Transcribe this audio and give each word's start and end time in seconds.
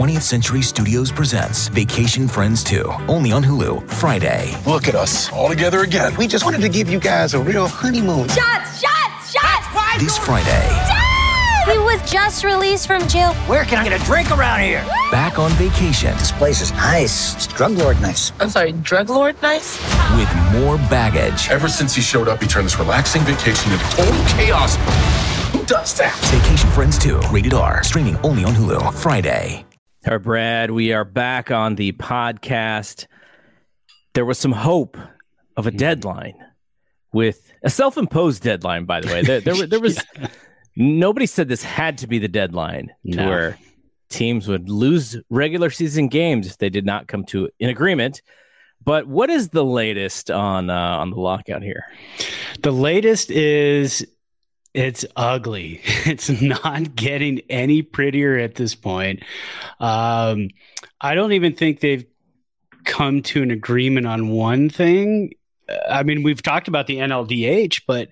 20th 0.00 0.22
Century 0.22 0.62
Studios 0.62 1.12
presents 1.12 1.68
Vacation 1.68 2.26
Friends 2.26 2.64
2, 2.64 2.84
only 3.06 3.32
on 3.32 3.44
Hulu, 3.44 3.86
Friday. 3.86 4.58
Look 4.64 4.88
at 4.88 4.94
us, 4.94 5.30
all 5.30 5.46
together 5.50 5.80
again. 5.80 6.16
We 6.16 6.26
just 6.26 6.42
wanted 6.42 6.62
to 6.62 6.70
give 6.70 6.88
you 6.88 6.98
guys 6.98 7.34
a 7.34 7.38
real 7.38 7.68
honeymoon. 7.68 8.26
Shots! 8.28 8.80
Shots! 8.80 9.30
Shots! 9.30 9.98
This 10.02 10.16
Friday, 10.16 10.68
He 11.70 11.76
was 11.80 12.00
just 12.10 12.44
released 12.44 12.86
from 12.86 13.06
jail. 13.08 13.34
Where 13.44 13.66
can 13.66 13.76
I 13.76 13.86
get 13.86 14.00
a 14.00 14.02
drink 14.06 14.30
around 14.30 14.60
here? 14.60 14.82
back 15.10 15.38
on 15.38 15.50
vacation 15.52 16.16
This 16.16 16.32
place 16.32 16.62
is 16.62 16.72
nice. 16.72 17.34
It's 17.34 17.46
drug 17.46 17.72
lord 17.72 18.00
nice. 18.00 18.32
I'm 18.40 18.48
sorry, 18.48 18.72
drug 18.72 19.10
lord 19.10 19.36
nice? 19.42 19.78
with 20.16 20.34
more 20.62 20.78
baggage. 20.88 21.50
Ever 21.50 21.68
since 21.68 21.94
he 21.94 22.00
showed 22.00 22.26
up, 22.26 22.40
he 22.40 22.48
turned 22.48 22.64
this 22.64 22.78
relaxing 22.78 23.20
vacation 23.24 23.70
into 23.70 23.84
total 23.90 24.24
chaos. 24.28 24.76
Who 25.52 25.62
does 25.66 25.92
that? 25.98 26.16
Vacation 26.32 26.70
Friends 26.70 26.98
2, 26.98 27.20
rated 27.30 27.52
R, 27.52 27.84
streaming 27.84 28.16
only 28.24 28.44
on 28.44 28.54
Hulu, 28.54 28.94
Friday. 28.94 29.66
All 30.06 30.14
right, 30.14 30.22
Brad, 30.22 30.70
we 30.70 30.92
are 30.92 31.04
back 31.04 31.50
on 31.50 31.74
the 31.74 31.92
podcast. 31.92 33.06
There 34.14 34.24
was 34.24 34.38
some 34.38 34.52
hope 34.52 34.96
of 35.56 35.66
a 35.66 35.70
deadline 35.70 36.42
with 37.12 37.52
a 37.62 37.68
self 37.70 37.98
imposed 37.98 38.42
deadline, 38.42 38.86
by 38.86 39.00
the 39.00 39.08
way. 39.08 39.22
There, 39.22 39.40
there, 39.40 39.66
there 39.66 39.80
was 39.80 40.02
nobody 40.76 41.26
said 41.26 41.48
this 41.48 41.62
had 41.62 41.98
to 41.98 42.06
be 42.06 42.18
the 42.18 42.28
deadline 42.28 42.90
No. 43.04 43.28
where 43.28 43.58
teams 44.08 44.48
would 44.48 44.70
lose 44.70 45.18
regular 45.28 45.68
season 45.70 46.08
games 46.08 46.46
if 46.46 46.56
they 46.58 46.70
did 46.70 46.86
not 46.86 47.06
come 47.06 47.24
to 47.26 47.50
an 47.60 47.68
agreement. 47.68 48.22
But 48.82 49.06
what 49.06 49.28
is 49.28 49.50
the 49.50 49.64
latest 49.64 50.30
on 50.30 50.70
uh, 50.70 50.74
on 50.74 51.10
the 51.10 51.20
lockout 51.20 51.62
here? 51.62 51.84
The 52.62 52.72
latest 52.72 53.30
is 53.30 54.06
it's 54.74 55.04
ugly. 55.16 55.80
It's 56.06 56.28
not 56.40 56.96
getting 56.96 57.40
any 57.50 57.82
prettier 57.82 58.38
at 58.38 58.54
this 58.54 58.74
point. 58.74 59.22
Um, 59.78 60.48
I 61.00 61.14
don't 61.14 61.32
even 61.32 61.54
think 61.54 61.80
they've 61.80 62.06
come 62.84 63.22
to 63.22 63.42
an 63.42 63.50
agreement 63.50 64.06
on 64.06 64.28
one 64.30 64.70
thing. 64.70 65.34
Uh, 65.68 65.76
I 65.90 66.02
mean, 66.02 66.22
we've 66.22 66.42
talked 66.42 66.68
about 66.68 66.86
the 66.86 66.96
NLDH, 66.96 67.82
but 67.86 68.08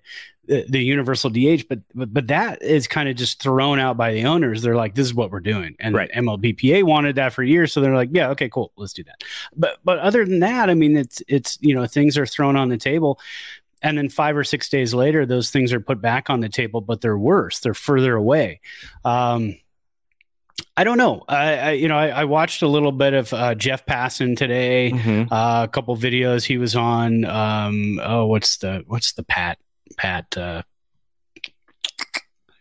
the, 0.46 0.64
the 0.68 0.82
universal 0.82 1.28
DH, 1.30 1.68
but, 1.68 1.80
but 1.94 2.12
but 2.12 2.26
that 2.28 2.62
is 2.62 2.88
kind 2.88 3.08
of 3.08 3.16
just 3.16 3.40
thrown 3.42 3.78
out 3.78 3.96
by 3.98 4.12
the 4.14 4.24
owners. 4.24 4.62
They're 4.62 4.76
like, 4.76 4.94
"This 4.94 5.06
is 5.06 5.14
what 5.14 5.30
we're 5.30 5.40
doing," 5.40 5.76
and 5.78 5.94
Right. 5.94 6.10
MLBPA 6.12 6.84
wanted 6.84 7.16
that 7.16 7.34
for 7.34 7.42
years, 7.42 7.70
so 7.72 7.82
they're 7.82 7.94
like, 7.94 8.08
"Yeah, 8.12 8.30
okay, 8.30 8.48
cool, 8.48 8.72
let's 8.76 8.94
do 8.94 9.04
that." 9.04 9.22
But 9.54 9.78
but 9.84 9.98
other 9.98 10.24
than 10.24 10.40
that, 10.40 10.70
I 10.70 10.74
mean, 10.74 10.96
it's 10.96 11.22
it's 11.28 11.58
you 11.60 11.74
know 11.74 11.86
things 11.86 12.16
are 12.16 12.24
thrown 12.26 12.56
on 12.56 12.70
the 12.70 12.78
table 12.78 13.20
and 13.82 13.96
then 13.96 14.08
five 14.08 14.36
or 14.36 14.44
six 14.44 14.68
days 14.68 14.92
later 14.94 15.26
those 15.26 15.50
things 15.50 15.72
are 15.72 15.80
put 15.80 16.00
back 16.00 16.30
on 16.30 16.40
the 16.40 16.48
table 16.48 16.80
but 16.80 17.00
they're 17.00 17.18
worse. 17.18 17.60
They're 17.60 17.74
further 17.74 18.14
away. 18.14 18.60
Um, 19.04 19.56
i 20.76 20.84
don't 20.84 20.98
know. 20.98 21.24
I, 21.28 21.56
I 21.56 21.70
you 21.72 21.88
know 21.88 21.96
I, 21.96 22.08
I 22.08 22.24
watched 22.24 22.62
a 22.62 22.68
little 22.68 22.92
bit 22.92 23.14
of 23.14 23.32
uh, 23.32 23.54
jeff 23.54 23.84
passan 23.86 24.36
today. 24.36 24.92
Mm-hmm. 24.92 25.32
uh, 25.32 25.64
a 25.64 25.68
couple 25.68 25.96
videos 25.96 26.44
he 26.44 26.58
was 26.58 26.76
on. 26.76 27.24
Um, 27.24 28.00
oh 28.02 28.26
what's 28.26 28.58
the 28.58 28.84
what's 28.86 29.12
the 29.12 29.22
pat 29.22 29.58
pat 29.96 30.36
uh, 30.36 30.62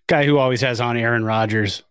guy 0.07 0.25
who 0.25 0.38
always 0.38 0.61
has 0.61 0.79
on 0.79 0.97
aaron 0.97 1.23
rodgers 1.25 1.83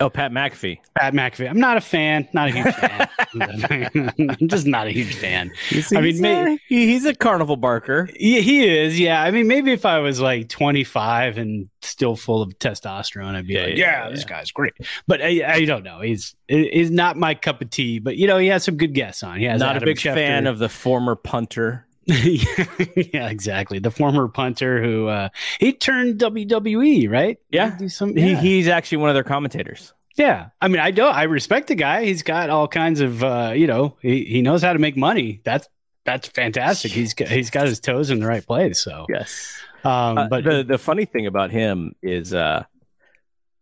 Oh, 0.00 0.10
Pat 0.10 0.32
McAfee. 0.32 0.78
pat 0.96 1.12
mcafee 1.14 1.48
i'm 1.48 1.60
not 1.60 1.76
a 1.76 1.80
fan 1.80 2.26
not 2.32 2.48
a 2.48 2.50
huge 2.50 2.74
fan 2.74 3.08
i'm 4.40 4.48
just 4.48 4.66
not 4.66 4.86
a 4.88 4.90
huge 4.90 5.14
fan 5.14 5.50
I 5.70 5.74
mean, 6.00 6.04
He's, 6.04 6.20
may- 6.20 6.54
uh, 6.54 6.56
he- 6.68 6.86
he's 6.86 7.04
a 7.04 7.14
carnival 7.14 7.56
barker. 7.56 8.08
Yeah, 8.18 8.40
he 8.40 8.66
is. 8.66 8.98
Yeah, 8.98 9.22
I 9.22 9.30
mean, 9.30 9.46
maybe 9.46 9.72
if 9.72 9.84
I 9.86 9.98
was 10.00 10.20
like 10.20 10.48
25 10.48 11.38
and 11.38 11.68
still 11.82 12.16
full 12.16 12.42
of 12.42 12.58
testosterone, 12.58 13.34
I'd 13.34 13.46
be 13.46 13.54
Yeah, 13.54 13.60
like, 13.64 13.76
yeah, 13.76 14.04
yeah, 14.04 14.10
this 14.10 14.24
guy's 14.24 14.50
great. 14.50 14.72
But 15.06 15.22
I, 15.22 15.42
I 15.46 15.64
don't 15.64 15.82
know. 15.84 16.00
He's 16.00 16.34
he's 16.48 16.90
not 16.90 17.16
my 17.16 17.34
cup 17.34 17.62
of 17.62 17.70
tea. 17.70 17.98
But 17.98 18.16
you 18.16 18.26
know, 18.26 18.38
he 18.38 18.48
has 18.48 18.64
some 18.64 18.76
good 18.76 18.94
guests 18.94 19.22
on. 19.22 19.38
He 19.38 19.44
has 19.44 19.60
Not 19.60 19.76
Adam 19.76 19.82
a 19.84 19.86
big 19.86 19.96
Schefter. 19.98 20.14
fan 20.14 20.46
of 20.46 20.58
the 20.58 20.68
former 20.68 21.14
punter. 21.16 21.86
yeah, 22.06 23.28
exactly. 23.28 23.78
The 23.78 23.90
former 23.90 24.28
punter 24.28 24.82
who 24.82 25.06
uh, 25.08 25.28
he 25.60 25.72
turned 25.72 26.18
WWE, 26.20 27.10
right? 27.10 27.38
Yeah. 27.50 27.76
do 27.78 27.88
some. 27.88 28.16
He, 28.16 28.34
he's 28.34 28.68
actually 28.68 28.98
one 28.98 29.10
of 29.10 29.14
their 29.14 29.24
commentators. 29.24 29.92
yeah. 30.16 30.48
I 30.60 30.68
mean, 30.68 30.80
I 30.80 30.90
don't. 30.90 31.14
I 31.14 31.24
respect 31.24 31.68
the 31.68 31.74
guy. 31.74 32.04
He's 32.04 32.22
got 32.22 32.50
all 32.50 32.66
kinds 32.68 33.00
of. 33.00 33.22
Uh, 33.22 33.52
you 33.54 33.66
know, 33.66 33.96
he 34.02 34.24
he 34.24 34.42
knows 34.42 34.62
how 34.62 34.72
to 34.72 34.78
make 34.78 34.96
money. 34.96 35.40
That's 35.44 35.68
that's 36.04 36.26
fantastic. 36.28 36.90
He's 36.92 37.14
got, 37.14 37.28
he's 37.28 37.50
got 37.50 37.66
his 37.66 37.78
toes 37.78 38.10
in 38.10 38.18
the 38.20 38.26
right 38.26 38.44
place. 38.44 38.80
So, 38.80 39.06
Yes. 39.08 39.56
um, 39.84 40.18
Uh, 40.18 40.28
but 40.28 40.42
the 40.44 40.64
the 40.64 40.78
funny 40.78 41.04
thing 41.04 41.26
about 41.26 41.50
him 41.52 41.94
is 42.02 42.34
uh 42.34 42.64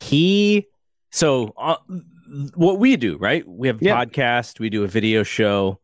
he 0.01 0.67
so 1.11 1.53
uh, 1.59 1.77
what 2.55 2.79
we 2.79 2.97
do 2.97 3.17
right 3.19 3.47
we 3.47 3.67
have 3.69 3.81
a 3.83 3.85
Yeah. 3.85 4.03
podcast 4.05 4.59
we 4.61 4.71
do 4.71 4.85
a 4.85 4.87
video 4.87 5.23
show 5.23 5.79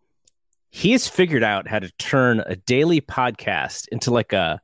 he's 0.71 1.07
figured 1.09 1.43
out 1.43 1.69
how 1.69 1.79
to 1.79 1.91
turn 1.99 2.41
a 2.47 2.57
daily 2.57 3.01
podcast 3.01 3.87
into 3.93 4.11
like 4.11 4.33
a 4.33 4.61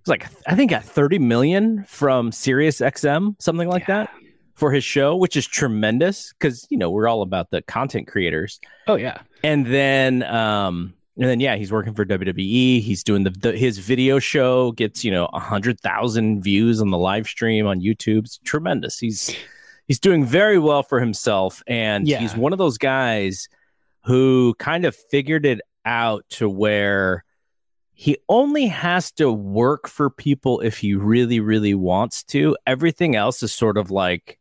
it's 0.00 0.08
like 0.08 0.26
i 0.46 0.54
think 0.54 0.72
at 0.72 0.84
30 0.84 1.18
million 1.18 1.84
from 1.84 2.32
sirius 2.32 2.80
xm 2.80 3.34
something 3.40 3.68
like 3.68 3.86
that 3.86 4.10
for 4.54 4.70
his 4.72 4.84
show 4.84 5.16
which 5.16 5.36
is 5.36 5.46
tremendous 5.46 6.32
because 6.32 6.66
you 6.70 6.76
know 6.78 6.90
we're 6.90 7.08
all 7.08 7.22
about 7.22 7.50
the 7.50 7.60
content 7.62 8.06
creators. 8.06 8.60
Oh 8.86 8.94
yeah. 8.96 9.18
and 9.42 9.66
then 9.66 10.22
um 10.24 10.94
and 11.16 11.26
then 11.28 11.40
yeah 11.40 11.56
he's 11.56 11.72
working 11.72 11.94
for 11.94 12.04
wwe 12.04 12.80
he's 12.82 13.02
doing 13.02 13.24
the, 13.24 13.30
the 13.30 13.52
his 13.56 13.78
video 13.78 14.18
show 14.18 14.72
gets 14.72 15.04
you 15.04 15.10
know 15.10 15.26
a 15.32 15.40
hundred 15.40 15.80
thousand 15.80 16.42
views 16.42 16.80
on 16.80 16.90
the 16.90 16.98
live 16.98 17.26
stream 17.26 17.66
on 17.66 17.80
youtube. 17.80 18.26
It's 18.26 18.38
tremendous. 18.38 18.98
He's 18.98 19.34
he's 19.88 19.98
doing 20.00 20.24
very 20.24 20.58
well 20.58 20.82
for 20.82 21.00
himself. 21.00 21.62
And 21.66 22.06
Yeah. 22.08 22.18
he's 22.18 22.36
one 22.36 22.52
of 22.52 22.58
those 22.58 22.78
guys 22.78 23.48
who 24.04 24.54
kind 24.58 24.84
of 24.84 24.94
figured 24.94 25.46
it 25.46 25.60
out 25.84 26.24
to 26.30 26.48
where 26.48 27.24
he 27.92 28.16
only 28.28 28.66
has 28.66 29.12
to 29.12 29.30
work 29.32 29.86
for 29.88 30.10
people 30.10 30.60
if 30.60 30.78
he 30.78 30.94
really 30.94 31.40
really 31.40 31.74
wants 31.74 32.22
to 32.24 32.56
everything 32.66 33.14
else 33.14 33.42
is 33.42 33.52
sort 33.52 33.76
of 33.76 33.90
like 33.90 34.38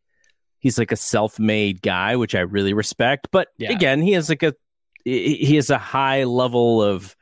he's 0.59 0.77
like 0.77 0.91
a 0.91 0.95
self-made 0.95 1.81
guy 1.81 2.15
which 2.15 2.33
i 2.33 2.39
really 2.39 2.73
respect 2.73 3.27
but 3.31 3.49
Yeah. 3.57 3.71
again 3.73 4.01
he 4.01 4.13
has 4.13 4.29
like 4.29 4.41
a 4.43 4.53
he 5.05 5.55
has 5.55 5.69
a 5.69 5.77
high 5.77 6.23
level 6.23 6.81
of 6.81 7.15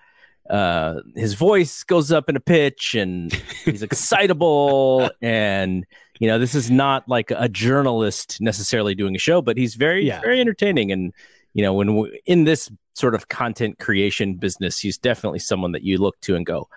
uh 0.50 1.02
his 1.16 1.34
voice 1.34 1.84
goes 1.84 2.12
up 2.12 2.30
in 2.30 2.36
a 2.36 2.40
pitch 2.40 2.94
and 2.96 3.34
he's 3.66 3.82
excitable 3.84 5.10
and 5.22 5.86
you 6.20 6.28
know 6.28 6.38
this 6.40 6.54
is 6.56 6.70
not 6.70 7.10
like 7.10 7.32
a 7.32 7.50
journalist 7.50 8.40
necessarily 8.40 8.94
doing 8.96 9.16
a 9.16 9.20
show 9.20 9.42
but 9.42 9.58
he's 9.58 9.74
very 9.76 10.06
Yeah. 10.06 10.22
very 10.22 10.40
entertaining 10.40 10.92
and 10.92 11.12
you 11.54 11.64
know 11.64 11.74
when 11.74 11.96
we, 11.96 12.22
in 12.26 12.44
this 12.44 12.70
sort 12.94 13.16
of 13.16 13.28
content 13.30 13.80
creation 13.80 14.36
business 14.36 14.78
he's 14.80 14.98
definitely 14.98 15.40
someone 15.40 15.72
that 15.72 15.84
you 15.84 15.98
look 15.98 16.20
to 16.22 16.36
and 16.36 16.46
go 16.46 16.68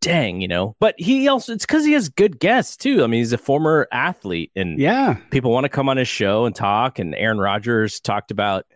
dang 0.00 0.40
you 0.42 0.48
know 0.48 0.76
but 0.80 0.94
he 0.98 1.28
also 1.28 1.52
it's 1.54 1.64
because 1.64 1.84
he 1.84 1.92
has 1.92 2.08
good 2.10 2.38
guests 2.38 2.76
too 2.76 3.02
i 3.02 3.06
mean 3.06 3.20
he's 3.20 3.32
a 3.32 3.38
former 3.38 3.88
athlete 3.90 4.50
and 4.54 4.78
Yeah. 4.78 5.14
people 5.30 5.50
want 5.50 5.64
to 5.64 5.70
come 5.70 5.88
on 5.88 5.96
his 5.96 6.08
show 6.08 6.44
and 6.44 6.54
talk 6.54 6.98
and 6.98 7.14
aaron 7.14 7.38
rodgers 7.38 8.00
talked 8.00 8.30
about 8.30 8.66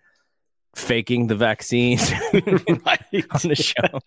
faking 0.76 1.26
the 1.26 1.34
vaccine 1.34 1.98
right. 2.32 3.00
on 3.30 3.41
the 3.48 3.54
show 3.56 4.00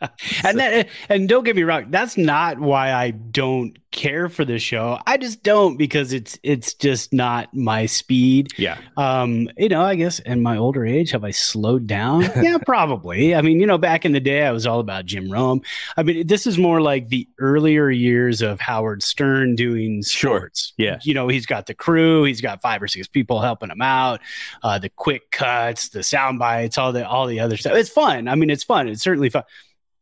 and 0.44 0.58
that 0.60 0.88
and 1.10 1.28
don't 1.30 1.44
get 1.44 1.56
me 1.56 1.64
wrong 1.64 1.86
that's 1.90 2.18
not 2.18 2.60
why 2.60 2.94
i 2.94 3.12
don't 3.12 3.78
care 3.92 4.30
for 4.30 4.46
the 4.46 4.58
show. 4.58 4.98
I 5.06 5.18
just 5.18 5.44
don't 5.44 5.76
because 5.78 6.14
it's 6.14 6.40
it's 6.44 6.74
just 6.74 7.12
not 7.14 7.54
my 7.54 7.86
speed. 7.86 8.50
Yeah. 8.58 8.78
Um 8.98 9.50
you 9.58 9.68
know 9.70 9.82
i 9.82 9.96
guess 9.96 10.20
in 10.20 10.42
my 10.42 10.58
older 10.58 10.86
age 10.86 11.12
have 11.12 11.24
i 11.24 11.32
slowed 11.32 11.88
down? 11.88 12.22
Yeah 12.42 12.58
probably. 12.66 13.36
I 13.36 13.42
mean 13.42 13.60
you 13.60 13.66
know 13.68 13.78
back 13.78 14.06
in 14.06 14.14
the 14.14 14.20
day 14.20 14.44
i 14.46 14.52
was 14.52 14.66
all 14.66 14.80
about 14.80 15.06
jim 15.06 15.30
rome. 15.30 15.62
I 15.98 16.04
mean 16.04 16.26
this 16.28 16.48
is 16.48 16.58
more 16.58 16.82
like 16.82 17.10
the 17.10 17.28
earlier 17.40 17.90
years 17.90 18.42
of 18.42 18.60
howard 18.60 19.04
stern 19.04 19.56
doing 19.56 20.02
Sure. 20.04 20.50
Yeah. 20.78 21.00
you 21.04 21.14
know 21.14 21.28
he's 21.28 21.46
got 21.46 21.66
the 21.66 21.74
crew 21.74 22.24
he's 22.24 22.42
got 22.42 22.62
five 22.62 22.82
or 22.82 22.88
six 22.88 23.08
people 23.08 23.42
helping 23.42 23.70
him 23.70 23.82
out 23.82 24.22
uh 24.64 24.80
the 24.80 24.90
quick 24.90 25.32
cuts 25.32 25.90
the 25.90 26.02
sound 26.04 26.40
bites 26.40 26.78
all 26.78 26.92
the 26.94 27.06
all 27.08 27.28
the 27.28 27.40
other 27.42 27.58
stuff. 27.58 27.74
It's 27.74 27.90
fun. 27.90 28.28
I 28.28 28.36
mean 28.36 28.50
it's 28.50 28.64
fun. 28.64 28.88
It's 28.88 29.04
certainly 29.04 29.30
fun 29.30 29.44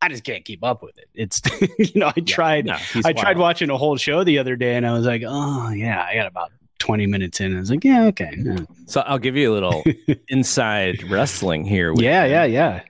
I 0.01 0.07
just 0.10 0.24
can't 0.24 0.46
keep 0.46 0.63
up 0.63 0.81
with 0.81 0.98
it. 0.98 1.10
It's 1.13 1.42
you 1.80 2.00
know 2.00 2.12
I 2.16 2.19
tried 2.22 2.66
No, 2.66 2.78
I 3.06 3.13
tried 3.13 3.38
watching 3.38 3.69
a 3.69 3.78
whole 3.78 3.98
show 3.98 4.24
the 4.24 4.38
other 4.40 4.56
day 4.56 4.75
and 4.75 4.86
I 4.88 4.94
was 4.94 5.06
like 5.06 5.24
oh 5.25 5.69
yeah 5.69 6.06
I 6.10 6.16
got 6.16 6.28
about 6.28 6.51
twenty 6.78 7.06
minutes 7.06 7.40
in. 7.42 7.56
I 7.56 7.60
was 7.60 7.69
like 7.69 7.84
yeah 7.84 8.06
okay 8.06 8.34
yeah 8.38 8.60
So 8.86 9.01
I'll 9.01 9.19
give 9.19 9.36
you 9.36 9.51
a 9.51 9.54
little 9.54 9.84
inside 10.30 11.04
wrestling 11.10 11.66
here. 11.66 11.92
with 11.94 12.01
yeah 12.01 12.25
yeah, 12.25 12.46
yeah. 12.46 12.81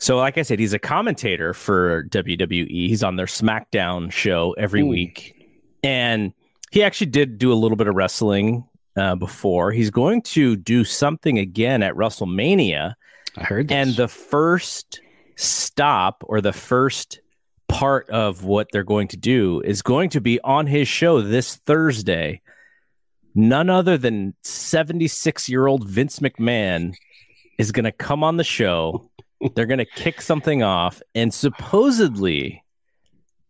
So, 0.00 0.16
like 0.16 0.38
I 0.38 0.42
said, 0.42 0.60
he's 0.60 0.72
a 0.72 0.78
commentator 0.78 1.52
for 1.52 2.04
WWE. 2.04 2.68
He's 2.68 3.02
on 3.02 3.16
their 3.16 3.26
SmackDown 3.26 4.12
show 4.12 4.52
every 4.56 4.82
Ooh. 4.82 4.86
week, 4.86 5.34
and 5.82 6.32
he 6.70 6.84
actually 6.84 7.08
did 7.08 7.36
do 7.36 7.52
a 7.52 7.54
little 7.54 7.76
bit 7.76 7.88
of 7.88 7.96
wrestling 7.96 8.64
uh, 8.96 9.16
before. 9.16 9.72
He's 9.72 9.90
going 9.90 10.22
to 10.22 10.54
do 10.54 10.84
something 10.84 11.38
again 11.38 11.82
at 11.82 11.94
WrestleMania, 11.94 12.94
I 13.36 13.42
heard 13.42 13.68
this. 13.68 13.74
and 13.74 13.96
the 13.96 14.06
first 14.06 15.00
stop 15.40 16.22
or 16.26 16.40
the 16.40 16.52
first 16.52 17.20
part 17.68 18.08
of 18.10 18.44
what 18.44 18.66
they're 18.72 18.82
going 18.84 19.08
to 19.08 19.16
do 19.16 19.60
is 19.60 19.82
going 19.82 20.10
to 20.10 20.20
be 20.20 20.40
on 20.42 20.66
his 20.66 20.88
show 20.88 21.20
this 21.22 21.56
Thursday. 21.56 22.40
none 23.34 23.70
other 23.70 23.96
than 23.96 24.34
76 24.42 25.48
year 25.48 25.66
old 25.66 25.86
Vince 25.88 26.18
McMahon 26.18 26.94
is 27.58 27.70
going 27.72 27.84
to 27.84 27.92
come 27.92 28.24
on 28.24 28.36
the 28.36 28.42
show. 28.44 29.10
They're 29.54 29.66
going 29.66 29.78
to 29.78 29.84
kick 29.84 30.20
something 30.22 30.62
off. 30.64 31.00
And 31.14 31.32
supposedly, 31.32 32.64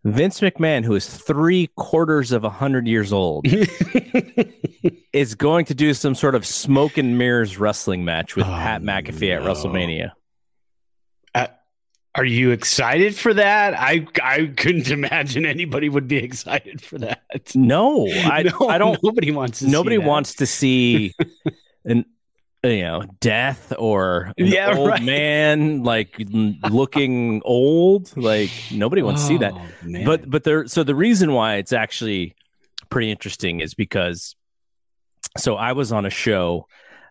Vince 0.04 0.40
McMahon, 0.40 0.84
who 0.84 0.94
is 0.94 1.06
three 1.08 1.68
quarters 1.76 2.32
of 2.32 2.44
a 2.44 2.50
hundred 2.50 2.86
years 2.86 3.12
old, 3.12 3.46
is 5.12 5.34
going 5.34 5.64
to 5.66 5.74
do 5.74 5.94
some 5.94 6.14
sort 6.14 6.34
of 6.34 6.44
smoke 6.46 6.98
and 6.98 7.16
mirrors 7.18 7.58
wrestling 7.58 8.04
match 8.04 8.36
with 8.36 8.46
Oh, 8.46 8.50
Pat 8.50 8.82
McAfee 8.82 9.34
at 9.36 9.42
no. 9.42 9.48
WrestleMania. 9.50 10.10
Are 12.18 12.24
you 12.24 12.50
excited 12.50 13.14
for 13.14 13.32
that? 13.32 13.74
I 13.74 14.04
I 14.22 14.46
couldn't 14.56 14.90
imagine 14.98 15.46
anybody 15.46 15.88
would 15.88 16.08
be 16.08 16.16
excited 16.16 16.80
for 16.82 16.98
that. 16.98 17.22
No, 17.54 18.08
I, 18.12 18.42
No, 18.42 18.68
I 18.68 18.76
don't. 18.78 19.00
Nobody 19.02 19.30
wants. 19.30 19.60
To 19.60 19.66
see 19.66 19.70
Nobody 19.70 19.98
wants 19.98 20.34
to 20.34 20.46
see 20.46 21.14
an 21.84 22.04
you 22.64 22.82
know 22.82 23.04
death 23.20 23.72
or 23.78 24.32
an 24.36 24.46
Yeah, 24.48 24.74
old 24.76 24.88
right. 24.88 25.02
man 25.02 25.84
like 25.84 26.16
looking 26.68 27.40
old. 27.44 28.16
Like 28.16 28.50
nobody 28.72 29.02
wants 29.02 29.22
to 29.22 29.28
see 29.28 29.36
that. 29.38 29.52
Oh, 29.54 29.66
man. 29.84 30.04
But 30.04 30.28
but 30.28 30.42
there. 30.42 30.66
So 30.66 30.82
the 30.82 30.96
reason 30.96 31.32
why 31.32 31.54
it's 31.56 31.72
actually 31.72 32.34
pretty 32.90 33.12
interesting 33.12 33.60
is 33.60 33.74
because 33.74 34.34
so 35.36 35.54
I 35.54 35.70
was 35.70 35.92
on 35.92 36.04
a 36.04 36.10
show 36.10 36.66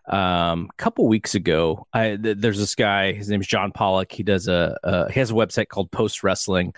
um 0.08 0.68
a 0.70 0.76
couple 0.76 1.06
weeks 1.06 1.34
ago 1.34 1.86
i 1.92 2.16
th- 2.16 2.38
there's 2.38 2.58
this 2.58 2.74
guy 2.74 3.12
his 3.12 3.28
name's 3.28 3.46
john 3.46 3.72
pollock 3.72 4.10
he 4.12 4.22
does 4.22 4.48
a 4.48 4.78
uh, 4.84 5.08
he 5.08 5.20
has 5.20 5.30
a 5.30 5.34
website 5.34 5.68
called 5.68 5.90
post 5.90 6.22
wrestling. 6.22 6.74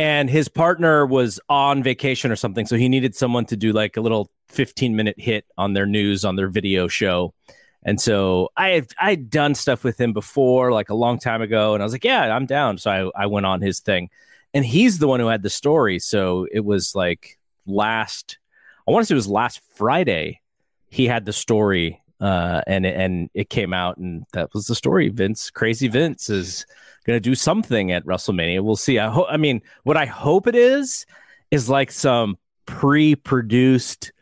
And 0.00 0.30
his 0.30 0.46
partner 0.46 1.04
was 1.04 1.40
on 1.48 1.82
vacation 1.82 2.30
or 2.30 2.36
something 2.36 2.66
so 2.66 2.76
he 2.76 2.88
needed 2.88 3.16
someone 3.16 3.46
to 3.46 3.56
do 3.56 3.72
like 3.72 3.96
a 3.96 4.00
little 4.00 4.30
15 4.48 4.94
minute 4.94 5.18
hit 5.18 5.44
on 5.56 5.72
their 5.72 5.86
news 5.86 6.24
on 6.24 6.36
their 6.36 6.48
video 6.48 6.86
show. 6.88 7.34
And 7.82 8.00
so 8.00 8.50
i 8.56 8.68
had 8.70 8.92
i'd 9.00 9.30
done 9.30 9.54
stuff 9.54 9.82
with 9.84 10.00
him 10.00 10.12
before 10.12 10.72
like 10.72 10.88
a 10.88 10.94
long 10.94 11.18
time 11.18 11.42
ago 11.42 11.74
and 11.74 11.82
i 11.82 11.84
was 11.84 11.92
like 11.92 12.04
yeah 12.04 12.34
i'm 12.34 12.46
down. 12.46 12.78
So 12.78 12.90
i, 12.90 13.24
I 13.24 13.26
went 13.26 13.46
on 13.46 13.60
his 13.60 13.80
thing. 13.80 14.10
And 14.54 14.64
he's 14.64 14.98
the 14.98 15.08
one 15.08 15.20
who 15.20 15.26
had 15.26 15.42
the 15.42 15.50
story. 15.50 15.98
So 15.98 16.46
it 16.50 16.64
was 16.64 16.94
like 16.94 17.38
last 17.68 18.38
i 18.86 18.90
want 18.90 19.02
to 19.02 19.06
say 19.06 19.14
it 19.14 19.16
was 19.16 19.28
last 19.28 19.60
friday 19.74 20.40
he 20.88 21.06
had 21.06 21.26
the 21.26 21.32
story 21.32 22.00
uh, 22.20 22.62
and 22.66 22.84
and 22.86 23.30
it 23.34 23.48
came 23.50 23.72
out, 23.72 23.96
and 23.98 24.24
that 24.32 24.52
was 24.54 24.66
the 24.66 24.74
story. 24.74 25.08
Vince, 25.08 25.50
crazy 25.50 25.88
Vince, 25.88 26.28
is 26.30 26.66
going 27.04 27.16
to 27.16 27.20
do 27.20 27.34
something 27.34 27.92
at 27.92 28.04
WrestleMania. 28.04 28.62
We'll 28.62 28.76
see. 28.76 28.98
I 28.98 29.08
hope. 29.10 29.26
I 29.30 29.36
mean, 29.36 29.62
what 29.84 29.96
I 29.96 30.06
hope 30.06 30.46
it 30.46 30.54
is 30.56 31.06
is 31.50 31.68
like 31.68 31.90
some 31.90 32.36
pre-produced 32.66 34.12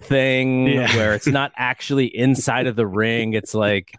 thing 0.00 0.66
Yeah. 0.68 0.94
where 0.96 1.14
it's 1.14 1.26
not 1.26 1.52
actually 1.56 2.06
inside 2.06 2.66
of 2.66 2.76
the 2.76 2.86
ring. 2.86 3.32
It's 3.32 3.54
like 3.54 3.92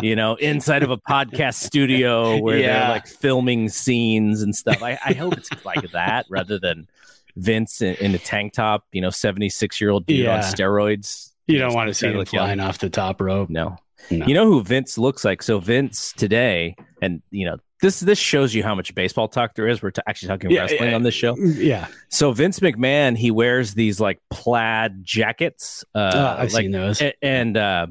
you 0.00 0.16
know 0.16 0.36
inside 0.36 0.82
of 0.82 0.90
a 0.90 0.96
podcast 0.96 1.56
studio 1.56 2.38
where 2.38 2.56
Yeah. 2.58 2.80
they're 2.80 2.88
like 2.88 3.06
filming 3.06 3.68
scenes 3.68 4.40
and 4.42 4.56
stuff. 4.56 4.82
I, 4.82 4.98
I 5.04 5.12
hope 5.12 5.36
it's 5.36 5.50
like 5.64 5.90
that 5.92 6.24
rather 6.30 6.58
than 6.58 6.88
Vince 7.36 7.82
in, 7.82 7.94
in 7.96 8.14
a 8.14 8.18
tank 8.18 8.54
top. 8.54 8.86
You 8.92 9.02
know, 9.02 9.10
seventy-six-year-old 9.10 10.06
dude 10.06 10.26
on 10.28 10.40
steroids. 10.40 11.31
You 11.52 11.58
don't 11.58 11.74
want 11.74 11.88
to 11.88 11.94
see 11.94 12.06
him 12.08 12.14
young. 12.16 12.24
flying 12.26 12.60
off 12.60 12.78
the 12.78 12.90
top 12.90 13.20
rope. 13.20 13.50
No. 13.50 13.76
No. 14.10 14.26
You 14.26 14.34
know 14.34 14.46
who 14.46 14.62
Vince 14.64 14.98
looks 14.98 15.24
like? 15.24 15.42
So 15.42 15.60
Vince 15.60 16.12
today, 16.16 16.74
and 17.00 17.22
you 17.30 17.46
know 17.46 17.56
this 17.82 18.00
this 18.00 18.18
shows 18.18 18.52
you 18.54 18.62
how 18.64 18.74
much 18.74 18.92
baseball 18.94 19.28
talk 19.28 19.54
there 19.54 19.68
is. 19.68 19.80
We're 19.82 19.92
t- 19.92 20.02
actually 20.08 20.28
talking 20.28 20.50
Yeah, 20.50 20.62
wrestling 20.62 20.90
yeah. 20.90 20.94
on 20.96 21.02
this 21.04 21.14
show. 21.14 21.36
Yeah, 21.36 21.86
So 22.08 22.32
Vince 22.32 22.58
McMahon, 22.60 23.16
he 23.16 23.30
wears 23.30 23.74
these 23.74 24.00
like 24.00 24.18
plaid 24.30 25.04
jackets. 25.04 25.84
Uh, 25.94 26.10
Oh, 26.14 26.42
I've 26.42 26.52
like, 26.52 26.62
seen 26.62 26.70
those. 26.72 27.00
a- 27.00 27.12
and 27.24 27.56
uh, 27.56 27.86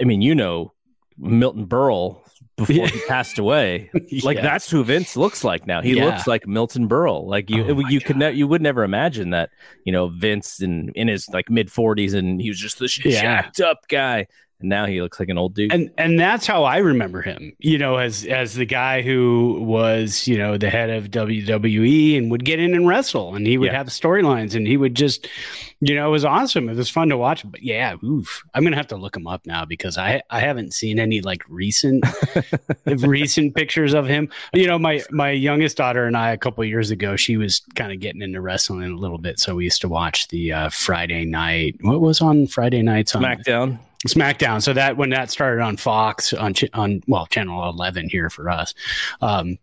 I 0.00 0.04
mean, 0.04 0.22
you 0.22 0.34
know, 0.34 0.72
Milton 1.16 1.66
Berle 1.66 2.20
before 2.58 2.86
he 2.88 3.00
passed 3.08 3.38
away. 3.38 3.90
Like 4.22 4.36
Yes. 4.36 4.42
that's 4.44 4.70
who 4.70 4.84
Vince 4.84 5.16
looks 5.16 5.42
like 5.44 5.66
now. 5.66 5.80
He 5.80 5.96
Yeah. 5.96 6.04
looks 6.06 6.26
like 6.26 6.46
Milton 6.46 6.88
Berle. 6.88 7.24
Like 7.26 7.48
you, 7.48 7.64
Oh 7.64 7.78
you 7.88 8.00
could 8.00 8.18
God. 8.18 8.32
ne- 8.32 8.32
you 8.32 8.46
would 8.46 8.60
never 8.60 8.84
imagine 8.84 9.30
that. 9.30 9.48
You 9.84 9.92
know, 9.92 10.08
Vince 10.08 10.60
in 10.60 10.90
in 10.94 11.08
his 11.08 11.28
like 11.30 11.48
mid 11.48 11.70
forties, 11.72 12.12
and 12.14 12.40
he 12.40 12.48
was 12.50 12.58
just 12.58 12.78
this 12.78 13.02
Yeah. 13.02 13.20
jacked 13.22 13.60
up 13.60 13.88
guy, 13.88 14.26
and 14.60 14.68
now 14.68 14.86
he 14.86 15.00
looks 15.00 15.20
like 15.20 15.28
an 15.28 15.38
old 15.38 15.54
dude. 15.54 15.72
and 15.72 15.90
and 15.98 16.18
that's 16.18 16.46
how 16.46 16.64
I 16.64 16.78
remember 16.78 17.22
him. 17.22 17.52
You 17.58 17.78
know, 17.78 17.96
as 17.96 18.24
as 18.26 18.54
the 18.54 18.64
guy 18.66 19.02
who 19.02 19.60
was 19.62 20.26
you 20.26 20.36
know 20.38 20.56
the 20.58 20.70
head 20.70 20.90
of 20.90 21.10
WWE 21.10 22.18
and 22.18 22.30
would 22.30 22.44
get 22.44 22.58
in 22.60 22.74
and 22.74 22.86
wrestle, 22.86 23.34
and 23.34 23.46
he 23.46 23.58
would 23.58 23.66
Yeah. 23.72 23.78
have 23.78 23.86
storylines, 23.88 24.54
and 24.54 24.66
he 24.66 24.76
would 24.76 24.94
just, 24.94 25.28
you 25.80 25.94
know, 25.94 26.08
it 26.08 26.10
was 26.10 26.24
awesome. 26.24 26.68
It 26.68 26.76
was 26.76 26.90
fun 26.90 27.08
to 27.10 27.16
watch. 27.16 27.48
But 27.50 27.62
yeah, 27.62 27.94
oof, 28.04 28.42
I'm 28.54 28.64
gonna 28.64 28.76
have 28.76 28.88
to 28.88 28.96
look 28.96 29.16
him 29.16 29.26
up 29.26 29.46
now 29.46 29.64
because 29.64 29.96
I 29.98 30.22
I 30.30 30.40
haven't 30.40 30.74
seen 30.74 30.98
any 30.98 31.20
like 31.20 31.42
recent 31.48 32.04
recent 32.86 33.54
pictures 33.54 33.94
of 33.94 34.06
him. 34.06 34.28
You 34.54 34.66
know, 34.66 34.78
my 34.78 35.02
my 35.10 35.30
youngest 35.30 35.76
daughter 35.76 36.04
and 36.04 36.16
I 36.16 36.32
a 36.32 36.38
couple 36.38 36.62
of 36.62 36.68
years 36.68 36.90
ago, 36.90 37.16
she 37.16 37.36
was 37.36 37.60
kind 37.74 37.92
of 37.92 38.00
getting 38.00 38.22
into 38.22 38.40
wrestling 38.40 38.90
a 38.92 38.96
little 38.96 39.18
bit, 39.18 39.38
so 39.38 39.54
we 39.54 39.64
used 39.64 39.80
to 39.82 39.88
watch 39.88 40.28
the 40.28 40.52
uh, 40.52 40.68
Friday 40.70 41.24
night. 41.24 41.76
What 41.80 42.00
was 42.00 42.20
on 42.20 42.46
Friday 42.46 42.82
nights 42.82 43.14
on 43.14 43.22
SmackDown. 43.22 43.78
SmackDown. 44.06 44.62
So 44.62 44.72
that 44.72 44.96
when 44.96 45.10
that 45.10 45.30
started 45.30 45.62
on 45.62 45.76
Fox 45.76 46.32
on 46.32 46.54
ch- 46.54 46.70
on 46.74 47.02
well 47.06 47.26
channel 47.26 47.68
eleven 47.68 48.08
here 48.08 48.30
for 48.30 48.48
us, 48.48 48.74
um, 49.20 49.58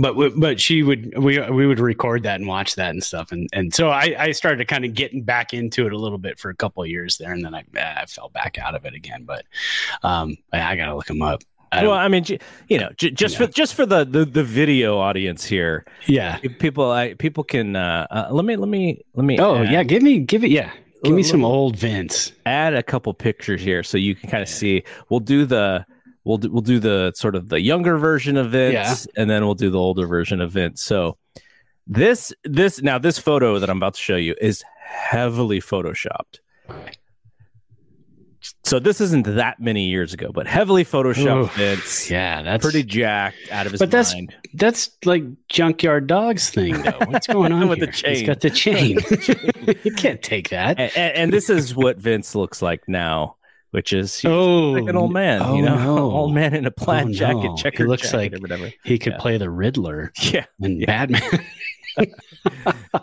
but 0.00 0.14
but 0.38 0.60
she 0.60 0.82
would 0.82 1.16
we 1.16 1.38
we 1.50 1.66
would 1.66 1.80
record 1.80 2.24
that 2.24 2.40
and 2.40 2.48
watch 2.48 2.74
that 2.74 2.90
and 2.90 3.02
stuff, 3.02 3.32
and 3.32 3.48
and 3.52 3.72
so 3.72 3.90
I 3.90 4.14
I 4.18 4.32
started 4.32 4.66
kind 4.68 4.84
of 4.84 4.92
getting 4.94 5.22
back 5.22 5.54
into 5.54 5.86
it 5.86 5.92
a 5.92 5.98
little 5.98 6.18
bit 6.18 6.38
for 6.38 6.50
a 6.50 6.54
couple 6.54 6.82
of 6.82 6.88
years 6.88 7.16
there, 7.18 7.32
and 7.32 7.44
then 7.44 7.54
I 7.54 7.64
I 7.76 8.06
fell 8.06 8.28
back 8.28 8.58
out 8.58 8.74
of 8.74 8.84
it 8.84 8.94
again. 8.94 9.24
But 9.24 9.44
um, 10.02 10.36
I, 10.52 10.76
gotta 10.76 10.94
look 10.94 11.06
them 11.06 11.22
up. 11.22 11.42
I 11.72 11.82
Well, 11.82 11.92
I 11.92 12.08
mean, 12.08 12.24
you 12.68 12.78
know, 12.78 12.90
j- 12.96 13.10
just 13.10 13.38
Yeah. 13.38 13.46
for 13.46 13.52
just 13.52 13.74
for 13.74 13.86
the, 13.86 14.04
the 14.04 14.24
the 14.24 14.44
video 14.44 14.98
audience 14.98 15.44
here, 15.44 15.84
yeah. 16.06 16.38
people, 16.58 16.90
I 16.90 17.14
people 17.14 17.44
can 17.44 17.76
uh, 17.76 18.06
uh, 18.10 18.28
let 18.30 18.44
me 18.44 18.56
let 18.56 18.68
me 18.68 19.00
let 19.14 19.24
me. 19.24 19.38
Oh 19.38 19.56
add, 19.56 19.72
yeah, 19.72 19.82
give 19.82 20.02
me 20.02 20.20
give 20.20 20.44
it 20.44 20.50
yeah. 20.50 20.70
Give 21.04 21.14
me 21.14 21.22
some 21.22 21.44
old 21.44 21.76
Vince. 21.76 22.32
add 22.46 22.74
a 22.74 22.82
couple 22.82 23.12
pictures 23.14 23.60
here 23.62 23.82
so 23.82 23.98
you 23.98 24.14
can 24.14 24.30
kind 24.30 24.42
of 24.42 24.48
see. 24.48 24.82
We'll 25.08 25.20
do 25.20 25.44
the 25.44 25.86
we'll 26.24 26.38
do, 26.38 26.50
we'll 26.50 26.62
do 26.62 26.78
the 26.78 27.12
sort 27.14 27.34
of 27.36 27.48
the 27.48 27.60
younger 27.60 27.96
version 27.98 28.36
of 28.36 28.50
Vince, 28.50 29.06
and 29.16 29.28
then 29.30 29.44
we'll 29.44 29.54
do 29.54 29.70
the 29.70 29.78
older 29.78 30.06
version 30.06 30.40
of 30.40 30.52
Vince. 30.52 30.82
So 30.82 31.16
this 31.86 32.32
this 32.44 32.82
now 32.82 32.98
this 32.98 33.18
photo 33.18 33.58
that 33.58 33.68
I'm 33.70 33.76
about 33.76 33.94
to 33.94 34.00
show 34.00 34.16
you 34.16 34.34
is 34.40 34.64
heavily 34.78 35.60
photoshopped. 35.60 36.40
So 38.64 38.78
this 38.78 39.00
isn't 39.00 39.26
that 39.36 39.60
many 39.60 39.84
years 39.86 40.12
ago, 40.14 40.30
but 40.32 40.46
heavily 40.46 40.84
photoshopped 40.84 41.44
Oof. 41.44 41.54
Vince. 41.54 42.10
Yeah, 42.10 42.42
that's 42.42 42.62
Pretty 42.64 42.82
jacked 42.82 43.36
out 43.50 43.66
of 43.66 43.72
his 43.72 43.78
But 43.78 43.90
that's- 43.90 44.12
mind. 44.14 44.34
That's 44.54 44.90
like 45.04 45.24
junkyard 45.48 46.06
dogs 46.06 46.48
thing 46.50 46.80
though. 46.82 46.92
What's 47.08 47.26
going 47.26 47.52
on 47.52 47.68
With 47.68 47.80
the 47.80 47.86
chain? 47.88 48.16
He's 48.16 48.22
got 48.26 48.40
the 48.40 48.50
chain. 48.50 48.98
you 49.84 49.92
can't 49.92 50.22
take 50.22 50.50
that. 50.50 50.78
and, 50.78 50.92
and, 50.96 51.16
and 51.16 51.32
this 51.32 51.50
is 51.50 51.74
what 51.74 51.96
Vince 51.98 52.34
looks 52.34 52.62
like 52.62 52.82
now, 52.88 53.36
which 53.72 53.92
is 53.92 54.16
he's 54.18 54.30
Oh, 54.30 54.70
like 54.72 54.88
an 54.88 54.96
old 54.96 55.12
man, 55.12 55.42
oh, 55.42 55.56
you 55.56 55.62
know, 55.62 55.76
no. 55.76 55.98
old 56.10 56.34
man 56.34 56.54
in 56.54 56.64
a 56.66 56.68
oh, 56.68 56.72
plaid 56.72 57.06
Oh, 57.08 57.12
jacket, 57.12 57.42
no. 57.44 57.56
checkered 57.56 57.86
He 57.86 57.90
looks 57.90 58.02
jacket 58.10 58.16
like- 58.16 58.34
or 58.34 58.40
whatever. 58.40 58.70
He 58.84 58.98
could 58.98 59.14
Yeah. 59.14 59.18
play 59.20 59.38
the 59.38 59.50
Riddler 59.50 60.12
Yeah. 60.20 60.44
and 60.60 60.84
Batman. 60.86 61.22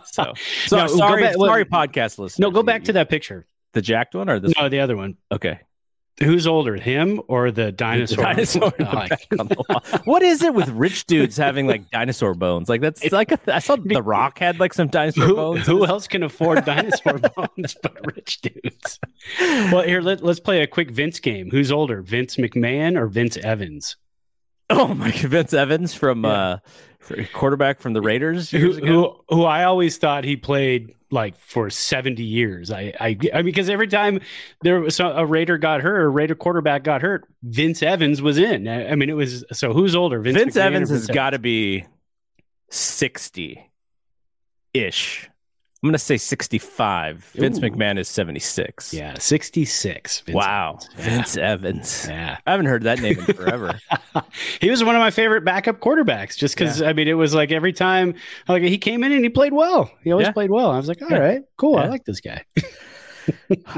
So, 0.05 0.33
so 0.67 0.77
No, 0.77 0.87
sorry, 0.87 1.23
back- 1.23 1.33
sorry, 1.35 1.65
podcast 1.65 2.17
listeners. 2.19 2.39
no, 2.39 2.51
go 2.51 2.63
back 2.63 2.83
to 2.85 2.93
that 2.93 3.09
picture. 3.09 3.45
The 3.73 3.81
jacked 3.81 4.15
one 4.15 4.29
or 4.29 4.39
this. 4.39 4.53
No, 4.57 4.69
the 4.69 4.79
other 4.81 4.95
one. 4.97 5.17
Okay, 5.31 5.59
Who's 6.21 6.45
older, 6.45 6.75
him 6.75 7.21
or 7.29 7.49
the 7.51 7.71
dinosaur? 7.71 8.17
The 8.17 8.23
dinosaur 8.23 8.69
the 8.77 8.85
Oh, 8.95 8.97
I- 8.97 9.07
back 9.07 9.27
on 9.39 9.47
the 9.47 9.55
wall. 9.67 10.01
What 10.05 10.21
is 10.21 10.43
it 10.43 10.53
with 10.53 10.69
rich 10.69 11.05
dudes 11.05 11.35
having 11.37 11.65
like 11.67 11.89
dinosaur 11.89 12.35
bones? 12.35 12.69
Like 12.69 12.81
that's 12.81 13.03
It- 13.03 13.11
like 13.11 13.31
a, 13.31 13.39
I 13.47 13.59
saw 13.59 13.75
The 13.77 14.03
Rock 14.03 14.37
had 14.37 14.59
like 14.59 14.73
some 14.73 14.87
dinosaur 14.89 15.25
who, 15.25 15.35
bones. 15.35 15.65
who 15.65 15.85
else 15.85 16.07
can 16.07 16.21
afford 16.21 16.63
dinosaur 16.65 17.17
bones 17.35 17.75
but 17.81 17.97
rich 18.15 18.41
dudes? 18.41 18.99
Well, 19.39 19.81
here 19.81 20.01
let, 20.01 20.21
let's 20.21 20.39
play 20.41 20.61
a 20.61 20.67
quick 20.67 20.91
Vince 20.91 21.19
game. 21.19 21.49
Who's 21.49 21.71
older, 21.71 22.01
Vince 22.03 22.35
McMahon 22.35 22.97
or 22.99 23.07
Vince 23.07 23.37
Evans? 23.37 23.95
Oh 24.69 24.93
my, 24.93 25.11
Vince 25.15 25.53
Evans 25.53 25.93
from 25.95 26.23
Yeah. 26.23 26.29
uh, 26.29 26.57
quarterback 27.33 27.79
from 27.79 27.93
the 27.93 28.01
Raiders 28.01 28.49
Who, 28.51 28.73
who 28.73 29.15
who 29.29 29.43
I 29.43 29.63
always 29.63 29.97
thought 29.97 30.23
he 30.23 30.35
played 30.35 30.95
like 31.09 31.37
for 31.37 31.69
70 31.69 32.23
years. 32.23 32.71
I 32.71 32.93
I, 32.99 33.17
I 33.33 33.37
mean 33.37 33.45
because 33.45 33.69
every 33.69 33.87
time 33.87 34.21
there 34.61 34.79
was 34.79 34.99
a, 34.99 35.25
Raider 35.25 35.57
got 35.57 35.81
hurt 35.81 36.03
a 36.03 36.07
Raider 36.07 36.35
quarterback 36.35 36.83
got 36.83 37.01
hurt, 37.01 37.25
Vince 37.43 37.83
Evans 37.83 38.21
was 38.21 38.37
in. 38.37 38.67
I, 38.67 38.91
I 38.91 38.95
mean 38.95 39.09
it 39.09 39.15
was 39.15 39.43
so 39.51 39.73
who's 39.73 39.95
older? 39.95 40.19
Vince, 40.19 40.55
or 40.55 40.61
Evans 40.61 40.89
has 40.89 41.07
got 41.07 41.31
to 41.31 41.39
be 41.39 41.85
sixty 42.69 43.69
ish. 44.73 45.30
I'm 45.83 45.89
gonna 45.89 45.97
say 45.97 46.17
sixty-five. 46.17 47.23
Vince 47.33 47.57
Ooh. 47.57 47.61
McMahon 47.61 47.97
is 47.97 48.07
seventy-six. 48.07 48.93
Yeah, 48.93 49.15
66. 49.17 50.19
Vince 50.21 50.35
Wow, 50.35 50.77
Evans. 50.77 50.89
Yeah. 50.95 51.03
Vince 51.09 51.37
Evans. 51.37 52.05
Yeah. 52.07 52.37
I 52.45 52.51
haven't 52.51 52.67
heard 52.67 52.83
that 52.83 52.99
name 53.01 53.17
in 53.17 53.25
forever. 53.25 53.79
he 54.61 54.69
was 54.69 54.83
one 54.83 54.95
of 54.95 54.99
my 54.99 55.09
favorite 55.09 55.43
backup 55.43 55.79
quarterbacks 55.79 56.37
just 56.37 56.55
because 56.55 56.83
I 56.83 56.93
mean 56.93 57.07
it 57.07 57.15
was 57.15 57.33
like 57.33 57.51
every 57.51 57.73
time 57.73 58.13
like 58.47 58.61
he 58.61 58.77
came 58.77 59.03
in 59.03 59.11
and 59.11 59.23
he 59.23 59.29
played 59.29 59.53
well. 59.53 59.89
He 60.03 60.11
always 60.11 60.27
Yeah. 60.27 60.33
played 60.33 60.51
well. 60.51 60.69
I 60.69 60.77
was 60.77 60.87
like, 60.87 61.01
all 61.01 61.09
Yeah. 61.09 61.17
right, 61.17 61.41
cool. 61.57 61.77
I 61.77 61.87
like 61.87 62.05
this 62.05 62.21
guy. 62.21 62.45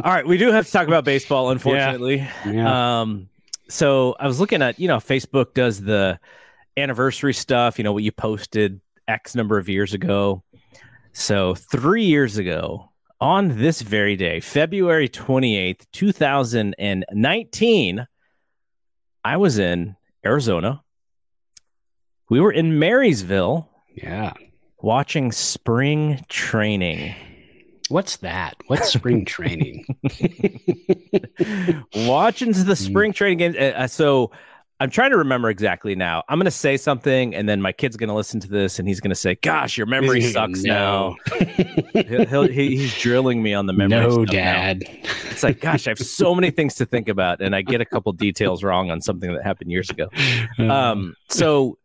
All 0.03 0.12
right, 0.12 0.25
we 0.25 0.38
do 0.38 0.51
have 0.53 0.65
to 0.65 0.72
talk 0.72 0.88
about 0.88 1.03
baseball, 1.03 1.51
unfortunately. 1.51 2.25
Yeah. 2.45 3.01
Um, 3.01 3.27
so 3.67 4.15
I 4.17 4.25
was 4.25 4.39
looking 4.39 4.62
at, 4.62 4.79
you 4.79 4.88
know, 4.88 4.98
Facebook 4.98 5.53
does 5.53 5.81
the 5.81 6.17
anniversary 6.77 7.33
stuff, 7.33 7.77
you 7.77 7.83
know, 7.83 7.91
what 7.91 8.03
you 8.03 8.12
posted 8.13 8.79
X 9.07 9.36
number 9.36 9.57
of 9.57 9.67
years 9.67 9.93
ago. 9.93 10.43
So 11.13 11.53
three 11.53 12.05
years 12.05 12.38
ago, 12.38 12.89
on 13.22 13.60
this 13.60 13.82
very 13.82 14.15
day, 14.15 14.39
February 14.39 15.08
28th, 15.08 15.86
2019, 15.91 18.08
I 19.24 19.38
was 19.38 19.60
in 19.60 19.96
Arizona. 20.25 20.82
We 22.29 22.41
were 22.41 22.51
in 22.51 22.79
Maryvale 22.79 23.70
yeah. 23.96 24.34
watching 24.82 25.32
spring 25.32 26.25
training. 26.29 27.13
What's 27.89 28.17
that? 28.17 28.55
What's 28.67 28.91
spring 28.91 29.24
training? 29.24 29.86
watching 31.96 32.53
the 32.53 32.75
spring 32.75 33.13
training 33.13 33.38
games. 33.38 33.55
Uh, 33.55 33.74
uh, 33.75 33.88
so 33.88 34.32
I'm 34.84 34.90
trying 34.90 35.12
to 35.12 35.18
remember 35.18 35.50
exactly 35.50 35.96
now. 35.96 36.24
I'm 36.28 36.38
going 36.38 36.44
to 36.46 36.52
say 36.52 36.75
something, 36.75 37.34
and 37.34 37.48
then 37.48 37.62
my 37.62 37.72
kid's 37.72 37.96
going 37.96 38.10
to 38.10 38.13
listen 38.13 38.42
to 38.42 38.50
this, 38.50 38.80
and 38.80 38.88
he's 38.88 39.00
going 39.00 39.12
to 39.12 39.16
say, 39.16 39.36
"Gosh, 39.36 39.78
your 39.78 39.88
memory 39.88 40.20
sucks 40.20 40.62
No. 40.63 41.16
now." 41.32 41.36
he'll, 41.94 42.25
he'll, 42.25 42.48
he, 42.50 42.75
he's 42.75 43.00
drilling 43.00 43.42
me 43.42 43.54
on 43.54 43.66
the 43.66 43.72
memory. 43.72 44.02
no, 44.02 44.10
stuff 44.25 44.36
now. 44.36 44.44
Dad. 44.44 44.84
It's 45.32 45.42
like, 45.42 45.62
gosh, 45.62 45.88
I 45.88 45.92
have 45.92 46.00
so 46.00 46.36
many 46.36 46.52
things 46.52 46.75
to 46.75 46.86
think 46.86 47.08
about, 47.08 47.40
and 47.42 47.56
I 47.56 47.62
get 47.62 47.80
a 47.80 47.86
couple 47.86 48.12
details 48.12 48.62
wrong 48.62 48.92
on 48.92 49.00
something 49.00 49.32
that 49.34 49.42
happened 49.44 49.72
years 49.72 49.90
ago. 49.90 50.10
Um, 50.60 51.16
so 51.30 51.78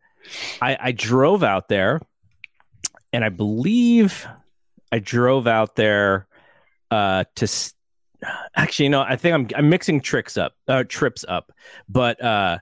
I, 0.61 0.77
I 0.81 0.91
drove 0.91 1.41
out 1.41 1.69
there, 1.69 2.01
and 3.13 3.23
I 3.23 3.29
believe 3.29 4.27
I 4.91 4.99
drove 4.99 5.47
out 5.47 5.77
there 5.77 6.27
uh, 6.91 7.23
to. 7.35 7.43
s- 7.45 7.73
Actually, 8.53 8.89
no, 8.89 8.99
I 9.01 9.15
think 9.15 9.33
I'm 9.33 9.47
I'm 9.55 9.69
mixing 9.69 10.01
tricks 10.01 10.35
up, 10.35 10.51
uh, 10.67 10.83
trips 10.85 11.23
up, 11.25 11.53
but 11.87 12.21
uh, 12.21 12.57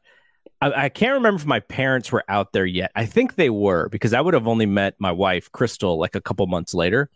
I, 0.61 0.85
I 0.85 0.89
can't 0.89 1.13
remember 1.13 1.39
if 1.39 1.45
my 1.45 1.59
parents 1.59 2.11
were 2.11 2.23
out 2.27 2.53
there 2.53 2.65
yet. 2.65 2.91
I 2.95 3.05
think 3.05 3.35
they 3.35 3.49
were 3.49 3.89
because 3.89 4.13
I 4.13 4.21
would 4.21 4.33
have 4.33 4.47
only 4.47 4.65
met 4.65 4.95
my 4.99 5.11
wife 5.11 5.51
Crystal 5.51 5.97
like 5.99 6.15
a 6.15 6.21
couple 6.21 6.45
months 6.47 6.73
later. 6.73 7.09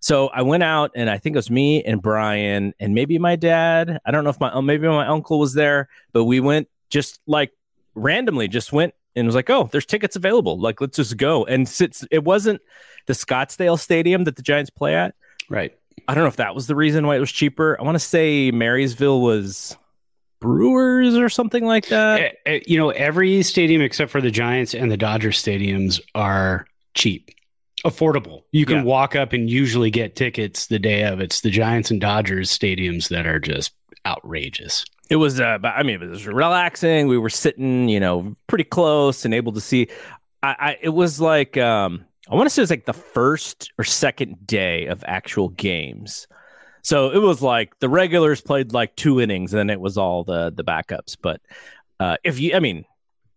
So 0.00 0.28
I 0.28 0.42
went 0.42 0.62
out 0.62 0.92
and 0.94 1.10
I 1.10 1.18
think 1.18 1.34
it 1.34 1.38
was 1.38 1.50
me 1.50 1.84
and 1.84 2.00
Brian 2.00 2.74
and 2.80 2.94
maybe 2.94 3.18
my 3.18 3.36
dad. 3.36 4.00
I 4.04 4.10
don't 4.10 4.24
know 4.24 4.30
if 4.30 4.40
my 4.40 4.58
maybe 4.60 4.88
my 4.88 5.06
uncle 5.06 5.38
was 5.38 5.52
there, 5.54 5.88
but 6.12 6.24
we 6.24 6.40
went 6.40 6.68
just 6.88 7.20
like 7.26 7.52
randomly, 7.94 8.48
just 8.48 8.72
went 8.72 8.94
and 9.14 9.26
was 9.26 9.34
like, 9.34 9.50
"Oh, 9.50 9.68
there's 9.70 9.84
tickets 9.84 10.16
available. 10.16 10.58
Like, 10.58 10.80
let's 10.80 10.96
just 10.96 11.18
go." 11.18 11.44
And 11.44 11.68
since 11.68 12.02
it 12.10 12.24
wasn't 12.24 12.62
the 13.06 13.12
Scottsdale 13.12 13.78
Stadium 13.78 14.24
that 14.24 14.36
the 14.36 14.42
Giants 14.42 14.70
play 14.70 14.94
at, 14.94 15.14
Right. 15.50 15.76
I 16.08 16.14
don't 16.14 16.24
know 16.24 16.28
if 16.28 16.36
that 16.36 16.54
was 16.54 16.66
the 16.66 16.76
reason 16.76 17.06
why 17.06 17.16
it 17.16 17.20
was 17.20 17.32
cheaper. 17.32 17.78
I 17.78 17.84
want 17.84 17.96
to 17.96 18.00
say 18.00 18.50
Maryvale 18.52 19.20
was 19.20 19.76
Brewers 20.40 21.14
or 21.16 21.28
something 21.28 21.64
like 21.64 21.86
that. 21.88 22.20
Eh, 22.20 22.30
eh, 22.46 22.60
you 22.66 22.76
know, 22.78 22.90
every 22.90 23.42
stadium 23.42 23.82
except 23.82 24.10
for 24.10 24.20
the 24.20 24.30
Giants 24.30 24.74
and 24.74 24.90
the 24.90 24.96
Dodgers 24.96 25.42
stadiums 25.42 26.00
are 26.14 26.66
cheap, 26.94 27.30
affordable. 27.84 28.42
You 28.52 28.66
can 28.66 28.78
Yeah. 28.78 28.82
walk 28.84 29.14
up 29.14 29.32
and 29.32 29.48
usually 29.50 29.90
get 29.90 30.16
tickets 30.16 30.66
the 30.66 30.78
day 30.78 31.04
of. 31.04 31.20
It's 31.20 31.42
the 31.42 31.50
Giants 31.50 31.90
and 31.90 32.00
Dodgers 32.00 32.50
stadiums 32.50 33.08
that 33.08 33.26
are 33.26 33.38
just 33.38 33.72
outrageous. 34.06 34.84
It 35.10 35.16
was, 35.16 35.40
uh, 35.40 35.58
but, 35.58 35.74
I 35.76 35.82
mean, 35.82 36.00
it 36.02 36.08
was 36.08 36.26
relaxing. 36.26 37.08
We 37.08 37.18
were 37.18 37.30
sitting, 37.30 37.88
you 37.88 38.00
know, 38.00 38.34
pretty 38.46 38.64
close 38.64 39.24
and 39.24 39.34
able 39.34 39.52
to 39.52 39.60
see. 39.60 39.88
I, 40.42 40.56
I 40.58 40.76
it 40.80 40.90
was 40.90 41.20
like, 41.20 41.56
um, 41.56 42.04
I 42.30 42.34
want 42.34 42.46
to 42.46 42.50
say 42.50 42.60
it 42.60 42.64
was 42.64 42.70
like 42.70 42.86
the 42.86 42.92
first 42.92 43.72
or 43.76 43.84
second 43.84 44.46
day 44.46 44.86
of 44.86 45.02
actual 45.06 45.48
games. 45.48 46.26
So 46.82 47.10
it 47.10 47.18
was 47.18 47.42
like 47.42 47.78
the 47.78 47.88
regulars 47.88 48.40
played 48.40 48.72
like 48.72 48.96
two 48.96 49.20
innings, 49.20 49.52
and 49.52 49.58
then 49.58 49.70
it 49.70 49.80
was 49.80 49.98
all 49.98 50.24
the 50.24 50.50
the 50.50 50.64
backups. 50.64 51.16
But 51.20 51.40
uh, 51.98 52.16
if 52.24 52.38
you, 52.40 52.54
I 52.54 52.60
mean, 52.60 52.84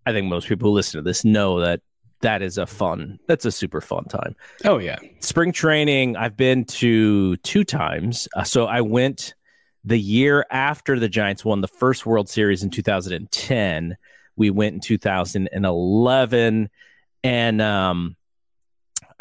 I 0.05 0.11
think 0.11 0.27
most 0.27 0.47
people 0.47 0.69
who 0.69 0.75
listen 0.75 0.99
to 0.99 1.03
this 1.03 1.25
know 1.25 1.59
that 1.59 1.81
that 2.21 2.41
is 2.41 2.57
a 2.57 2.65
fun. 2.65 3.19
That's 3.27 3.45
a 3.45 3.51
super 3.51 3.81
fun 3.81 4.05
time. 4.05 4.35
Oh 4.63 4.77
yeah, 4.77 4.97
spring 5.23 5.51
training 5.53 6.17
i've 6.17 6.35
been 6.35 6.65
to 6.65 7.37
two 7.37 7.63
times 7.63 8.27
uh, 8.35 8.43
so 8.43 8.65
i 8.65 8.81
went 8.81 9.33
the 9.85 9.97
year 9.97 10.45
after 10.51 10.99
the 10.99 11.09
giants 11.09 11.45
won 11.45 11.61
the 11.61 11.67
first 11.67 12.05
world 12.05 12.29
series 12.29 12.61
in 12.61 12.69
2010 12.69 13.97
we 14.35 14.49
went 14.49 14.75
in 14.75 14.79
2011 14.81 16.69
and 17.23 17.61
um 17.61 18.15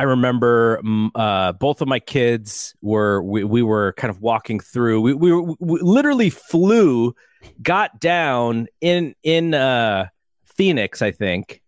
I 0.02 0.04
remember 0.04 0.80
mm, 0.82 1.10
uh, 1.14 1.52
both 1.52 1.80
of 1.80 1.86
my 1.86 2.00
kids 2.00 2.74
were 2.82 3.22
we, 3.22 3.44
we 3.44 3.62
were 3.62 3.92
kind 3.92 4.10
of 4.10 4.20
walking 4.20 4.58
through. 4.58 5.00
We, 5.00 5.14
we, 5.14 5.32
were, 5.32 5.54
we 5.60 5.78
literally 5.80 6.28
flew, 6.28 7.14
got 7.62 8.00
down 8.00 8.66
in 8.80 9.14
in 9.22 9.54
uh, 9.54 10.08
Phoenix, 10.44 11.02
I 11.02 11.12
think, 11.12 11.62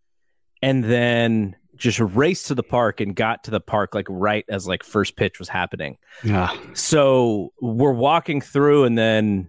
and 0.60 0.82
then 0.82 1.54
just 1.76 2.00
raced 2.00 2.48
to 2.48 2.56
the 2.56 2.64
park 2.64 3.00
and 3.00 3.14
got 3.14 3.44
to 3.44 3.52
the 3.52 3.60
park 3.60 3.94
like 3.94 4.08
right 4.10 4.44
as 4.48 4.66
like 4.66 4.82
first 4.82 5.16
pitch 5.16 5.38
was 5.38 5.48
happening. 5.48 5.96
Yeah. 6.24 6.52
So 6.72 7.52
we're 7.60 7.92
walking 7.92 8.40
through, 8.40 8.82
and 8.82 8.98
then 8.98 9.48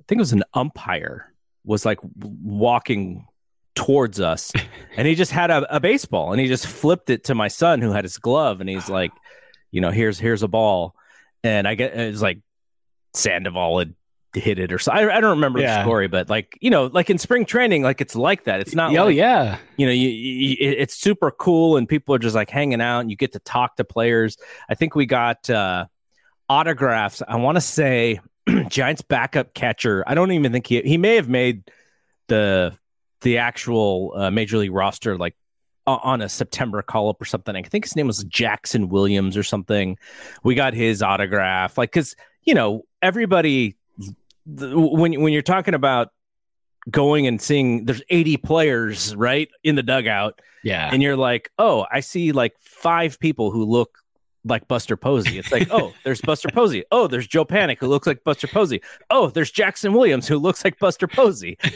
I 0.00 0.04
think 0.08 0.18
it 0.18 0.22
was 0.22 0.32
an 0.32 0.44
umpire 0.54 1.30
was 1.62 1.84
like 1.84 1.98
walking 2.22 3.26
towards 3.74 4.20
us, 4.20 4.52
and 4.96 5.06
he 5.06 5.14
just 5.14 5.32
had 5.32 5.50
a, 5.50 5.76
a 5.76 5.80
baseball, 5.80 6.32
and 6.32 6.40
he 6.40 6.46
just 6.48 6.66
flipped 6.66 7.10
it 7.10 7.24
to 7.24 7.34
my 7.34 7.48
son 7.48 7.80
who 7.80 7.90
had 7.92 8.04
his 8.04 8.18
glove, 8.18 8.60
and 8.60 8.68
he's 8.68 8.88
like, 8.88 9.10
you 9.70 9.80
know, 9.80 9.90
here's 9.90 10.18
here's 10.18 10.42
a 10.42 10.48
ball, 10.48 10.94
and 11.42 11.66
I 11.68 11.74
get 11.74 11.94
it 11.96 12.10
was 12.10 12.22
like 12.22 12.38
Sandoval 13.14 13.78
had 13.80 13.94
hit 14.34 14.58
it 14.58 14.72
or 14.72 14.78
so. 14.80 14.90
I, 14.90 15.16
I 15.16 15.20
don't 15.20 15.36
remember 15.36 15.60
Yeah. 15.60 15.76
the 15.78 15.82
story, 15.84 16.08
but 16.08 16.28
like 16.28 16.58
you 16.60 16.70
know, 16.70 16.86
like 16.86 17.08
in 17.10 17.18
spring 17.18 17.44
training, 17.44 17.82
like 17.82 18.00
it's 18.00 18.16
like 18.16 18.44
that. 18.44 18.60
It's 18.60 18.74
not. 18.74 18.94
oh 18.96 19.06
like, 19.06 19.16
yeah, 19.16 19.58
you 19.76 19.86
know, 19.86 19.92
you, 19.92 20.08
you, 20.08 20.56
it- 20.58 20.78
it's 20.80 20.94
super 20.94 21.30
cool, 21.30 21.76
and 21.76 21.88
people 21.88 22.14
are 22.14 22.18
just 22.18 22.34
like 22.34 22.50
hanging 22.50 22.80
out, 22.80 23.00
and 23.00 23.10
you 23.10 23.16
get 23.16 23.32
to 23.32 23.38
talk 23.40 23.76
to 23.76 23.84
players. 23.84 24.36
I 24.68 24.74
think 24.74 24.94
we 24.94 25.06
got 25.06 25.48
uh, 25.50 25.86
autographs. 26.48 27.22
I 27.26 27.36
want 27.36 27.56
to 27.56 27.60
say 27.60 28.20
Giants 28.68 29.02
backup 29.02 29.54
catcher. 29.54 30.04
I 30.06 30.14
don't 30.14 30.32
even 30.32 30.52
think 30.52 30.66
he 30.66 30.80
he 30.82 30.98
may 30.98 31.16
have 31.16 31.28
made 31.28 31.70
the 32.28 32.76
the 33.24 33.38
actual 33.38 34.12
uh, 34.14 34.30
major 34.30 34.58
league 34.58 34.72
roster 34.72 35.18
like 35.18 35.34
on 35.86 36.22
a 36.22 36.28
September 36.28 36.80
call 36.80 37.10
up 37.10 37.20
or 37.20 37.24
something. 37.24 37.54
I 37.54 37.62
think 37.62 37.84
his 37.84 37.96
name 37.96 38.06
was 38.06 38.22
Jackson 38.24 38.88
Williams 38.88 39.36
or 39.36 39.42
something. 39.42 39.98
We 40.42 40.54
got 40.54 40.72
his 40.72 41.02
autograph, 41.02 41.76
like 41.76 41.90
because 41.90 42.14
you 42.44 42.54
know 42.54 42.84
everybody 43.02 43.76
when 44.46 45.20
when 45.20 45.32
you're 45.32 45.42
talking 45.42 45.74
about 45.74 46.08
going 46.90 47.26
and 47.26 47.40
seeing 47.40 47.86
there's 47.86 48.02
80 48.10 48.36
players 48.38 49.16
right 49.16 49.48
in 49.62 49.74
the 49.74 49.82
dugout 49.82 50.40
yeah. 50.62 50.90
and 50.92 51.02
you're 51.02 51.16
like 51.16 51.50
oh 51.58 51.86
i 51.90 52.00
see 52.00 52.32
like 52.32 52.52
five 52.60 53.18
people 53.18 53.50
who 53.50 53.64
look 53.64 54.03
like 54.44 54.68
buster 54.68 54.96
posey. 54.96 55.38
It's 55.38 55.50
like 55.50 55.68
oh 55.70 55.94
there's 56.04 56.20
buster 56.20 56.48
posey. 56.52 56.84
Oh 56.90 57.06
there's 57.06 57.26
joe 57.26 57.44
panik 57.44 57.78
who 57.78 57.86
looks 57.88 58.06
like 58.06 58.22
buster 58.24 58.46
posey. 58.46 58.82
Oh 59.10 59.28
there's 59.30 59.50
jackson 59.50 59.92
williams 59.92 60.28
who 60.28 60.38
looks 60.38 60.64
like 60.64 60.78
buster 60.78 61.08
posey. 61.08 61.58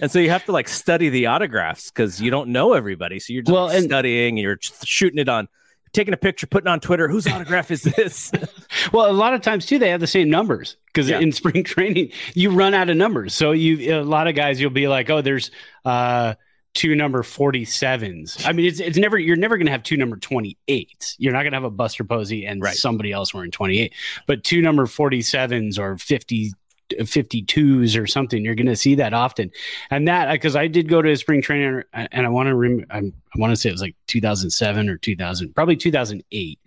And 0.00 0.10
so 0.10 0.18
you 0.18 0.30
have 0.30 0.44
to 0.46 0.52
like 0.52 0.66
study 0.68 1.10
the 1.10 1.26
autographs 1.26 1.90
because 1.90 2.22
you 2.22 2.30
don't 2.30 2.48
know 2.50 2.72
everybody. 2.72 3.18
So 3.18 3.32
you're 3.34 3.42
just 3.42 3.52
Well, 3.52 3.68
and- 3.68 3.84
studying 3.84 4.38
and 4.38 4.42
you're 4.42 4.58
shooting 4.84 5.18
it 5.18 5.28
on 5.28 5.48
taking 5.92 6.14
a 6.14 6.16
picture 6.16 6.46
putting 6.46 6.68
on 6.68 6.78
twitter 6.78 7.08
whose 7.08 7.26
autograph 7.26 7.70
is 7.70 7.82
this? 7.82 8.30
Well, 8.92 9.10
a 9.10 9.12
lot 9.12 9.34
of 9.34 9.42
times 9.42 9.66
too, 9.66 9.78
they 9.78 9.90
have 9.90 10.00
the 10.00 10.06
same 10.06 10.30
numbers 10.30 10.76
because 10.86 11.08
Yeah. 11.08 11.18
in 11.18 11.32
spring 11.32 11.64
training 11.74 12.12
you 12.34 12.50
run 12.50 12.72
out 12.74 12.88
of 12.88 12.96
numbers. 12.96 13.34
So 13.34 13.50
you 13.52 13.94
a 14.00 14.02
lot 14.04 14.26
of 14.28 14.34
guys 14.34 14.60
you'll 14.60 14.70
be 14.70 14.88
like, 14.88 15.10
oh, 15.10 15.20
there's 15.20 15.50
uh 15.84 16.34
two 16.74 16.94
number 16.94 17.22
47s. 17.22 18.46
I 18.46 18.52
mean, 18.52 18.66
it's 18.66 18.80
it's 18.80 18.98
never 18.98 19.18
you're 19.18 19.36
never 19.36 19.58
gonna 19.58 19.70
have 19.70 19.82
two 19.82 19.96
number 19.96 20.16
28s. 20.16 21.14
You're 21.18 21.32
not 21.32 21.42
gonna 21.42 21.56
have 21.56 21.64
a 21.64 21.70
Buster 21.70 22.04
Posey 22.04 22.46
and 22.46 22.62
Right. 22.62 22.74
somebody 22.76 23.12
else 23.12 23.34
wearing 23.34 23.50
28, 23.50 23.92
but 24.26 24.44
two 24.44 24.62
number 24.62 24.86
47s 24.86 25.78
or 25.78 25.96
50 25.98 26.52
uh, 26.98 27.02
52s 27.02 28.00
or 28.00 28.06
something 28.06 28.44
you're 28.44 28.56
going 28.56 28.66
to 28.66 28.74
see 28.74 28.96
that 28.96 29.12
often 29.14 29.48
and 29.92 30.08
that 30.08 30.26
uh, 30.28 30.32
because 30.32 30.56
i 30.56 30.66
did 30.66 30.88
go 30.88 31.00
to 31.00 31.12
a 31.12 31.16
spring 31.16 31.40
training 31.40 31.84
uh, 31.94 32.08
and 32.10 32.26
i 32.26 32.28
want 32.28 32.48
to 32.48 32.54
rem- 32.56 32.84
I'm, 32.90 33.12
i 33.32 33.38
want 33.38 33.52
to 33.52 33.56
say 33.56 33.68
it 33.68 33.72
was 33.72 33.80
like 33.80 33.94
2007 34.08 34.88
or 34.88 34.96
2000 34.96 35.54
probably 35.54 35.76
2008 35.76 36.58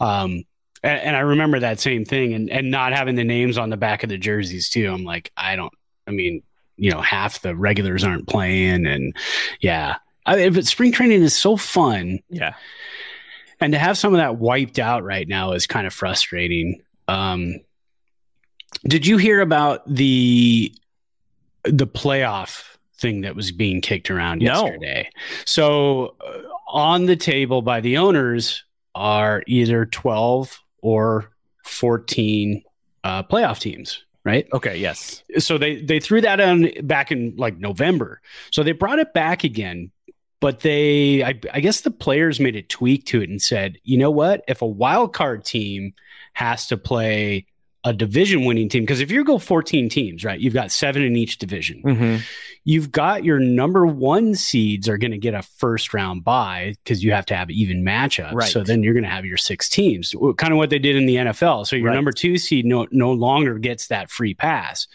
um 0.00 0.44
and, 0.82 1.00
and 1.00 1.16
I 1.16 1.20
remember 1.20 1.60
that 1.60 1.80
same 1.80 2.04
thing 2.04 2.34
and, 2.34 2.50
and 2.50 2.70
not 2.70 2.92
having 2.92 3.14
the 3.14 3.24
names 3.24 3.56
on 3.56 3.70
the 3.70 3.78
back 3.78 4.02
of 4.02 4.10
the 4.10 4.18
jerseys 4.18 4.68
too. 4.68 4.92
I'm 4.92 5.02
like, 5.02 5.32
I 5.34 5.56
don't, 5.56 5.72
I 6.06 6.10
mean, 6.10 6.42
you 6.76 6.90
know, 6.90 7.00
half 7.00 7.40
the 7.42 7.54
regulars 7.54 8.04
aren't 8.04 8.28
playing. 8.28 8.86
And 8.86 9.14
yeah, 9.60 9.96
I 10.26 10.36
mean, 10.36 10.52
but 10.54 10.66
spring 10.66 10.92
training 10.92 11.22
is 11.22 11.36
so 11.36 11.56
fun. 11.56 12.18
yeah 12.30 12.54
And 13.60 13.72
to 13.72 13.78
have 13.78 13.96
some 13.98 14.12
of 14.14 14.18
that 14.18 14.36
wiped 14.38 14.78
out 14.78 15.04
right 15.04 15.28
now 15.28 15.52
is 15.52 15.66
kind 15.66 15.86
of 15.86 15.92
frustrating. 15.94 16.82
Um, 17.08 17.60
did 18.86 19.06
you 19.06 19.16
hear 19.18 19.40
about 19.40 19.82
the, 19.86 20.74
the 21.64 21.86
playoff 21.86 22.76
thing 22.98 23.20
that 23.22 23.36
was 23.36 23.52
being 23.52 23.80
kicked 23.80 24.10
around 24.10 24.40
No. 24.42 24.64
yesterday? 24.64 25.08
So 25.44 26.16
uh, 26.20 26.40
on 26.68 27.06
the 27.06 27.16
table 27.16 27.62
by 27.62 27.80
the 27.80 27.98
owners 27.98 28.64
are 28.94 29.42
either 29.46 29.86
12 29.86 30.60
or 30.82 31.30
14 31.64 32.62
uh, 33.04 33.22
playoff 33.24 33.58
teams, 33.60 34.04
right? 34.24 34.46
Okay, 34.52 34.76
yes. 34.76 35.22
So 35.38 35.58
they 35.58 35.82
they 35.82 36.00
threw 36.00 36.20
that 36.22 36.40
on 36.40 36.70
back 36.82 37.12
in 37.12 37.34
like 37.36 37.58
November. 37.58 38.20
So 38.50 38.62
they 38.62 38.72
brought 38.72 38.98
it 38.98 39.12
back 39.12 39.44
again, 39.44 39.90
but 40.40 40.60
they 40.60 41.22
I, 41.22 41.38
I 41.52 41.60
guess 41.60 41.82
the 41.82 41.90
players 41.90 42.40
made 42.40 42.56
a 42.56 42.62
tweak 42.62 43.04
to 43.06 43.22
it 43.22 43.28
and 43.28 43.40
said, 43.40 43.78
you 43.84 43.98
know 43.98 44.10
what? 44.10 44.44
If 44.48 44.62
a 44.62 44.66
wild 44.66 45.12
card 45.12 45.44
team 45.44 45.94
has 46.32 46.66
to 46.68 46.76
play 46.76 47.46
a 47.84 47.92
division 47.92 48.46
winning 48.46 48.68
team, 48.68 48.82
because 48.82 49.00
if 49.00 49.10
you 49.10 49.24
go 49.24 49.38
14 49.38 49.90
teams, 49.90 50.24
right, 50.24 50.40
you've 50.40 50.54
got 50.54 50.70
seven 50.70 51.02
in 51.02 51.16
each 51.16 51.38
division. 51.38 51.82
Mm-hmm. 51.82 52.16
You've 52.66 52.90
got 52.90 53.24
your 53.24 53.38
number 53.38 53.84
one 53.86 54.34
seeds 54.34 54.88
are 54.88 54.96
going 54.96 55.10
to 55.10 55.18
get 55.18 55.34
a 55.34 55.42
first 55.42 55.92
round 55.92 56.24
bye 56.24 56.74
because 56.82 57.04
you 57.04 57.12
have 57.12 57.26
to 57.26 57.36
have 57.36 57.50
even 57.50 57.84
matchups. 57.84 58.32
Right. 58.32 58.50
So 58.50 58.62
then 58.62 58.82
you're 58.82 58.94
going 58.94 59.04
to 59.04 59.10
have 59.10 59.26
your 59.26 59.36
six 59.36 59.68
teams, 59.68 60.14
kind 60.38 60.52
of 60.52 60.56
what 60.56 60.70
they 60.70 60.78
did 60.78 60.96
in 60.96 61.04
the 61.04 61.16
NFL. 61.16 61.66
So 61.66 61.76
your 61.76 61.88
Right. 61.88 61.94
number 61.94 62.10
two 62.10 62.38
seed 62.38 62.64
no, 62.64 62.86
no 62.90 63.12
longer 63.12 63.58
gets 63.58 63.88
that 63.88 64.10
free 64.10 64.32
pass. 64.32 64.88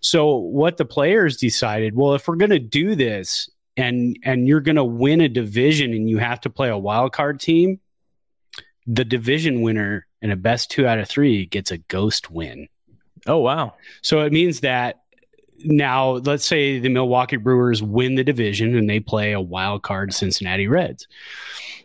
So 0.00 0.34
what 0.34 0.76
the 0.76 0.84
players 0.84 1.36
decided, 1.36 1.94
well, 1.94 2.14
if 2.14 2.26
we're 2.26 2.34
going 2.36 2.50
to 2.50 2.58
do 2.58 2.96
this 2.96 3.48
and 3.76 4.18
and 4.24 4.46
you're 4.48 4.60
going 4.60 4.76
to 4.76 4.84
win 4.84 5.20
a 5.20 5.28
division 5.28 5.92
and 5.92 6.10
you 6.10 6.18
have 6.18 6.40
to 6.40 6.50
play 6.50 6.68
a 6.68 6.78
wild 6.78 7.12
card 7.12 7.38
team, 7.38 7.78
the 8.86 9.04
division 9.04 9.62
winner 9.62 10.06
and 10.20 10.32
a 10.32 10.36
best 10.36 10.70
two 10.70 10.86
out 10.86 10.98
of 10.98 11.08
three 11.08 11.46
gets 11.46 11.70
a 11.70 11.78
ghost 11.78 12.30
win. 12.30 12.68
Oh 13.26 13.38
wow. 13.38 13.74
So 14.02 14.20
it 14.22 14.32
means 14.32 14.60
that 14.60 15.00
now, 15.64 16.12
let's 16.12 16.46
say 16.46 16.78
the 16.78 16.88
Milwaukee 16.88 17.36
Brewers 17.36 17.82
win 17.82 18.14
the 18.14 18.24
division 18.24 18.76
and 18.76 18.88
they 18.88 19.00
play 19.00 19.32
a 19.32 19.40
wild 19.40 19.82
card 19.82 20.12
Cincinnati 20.12 20.68
Reds. 20.68 21.06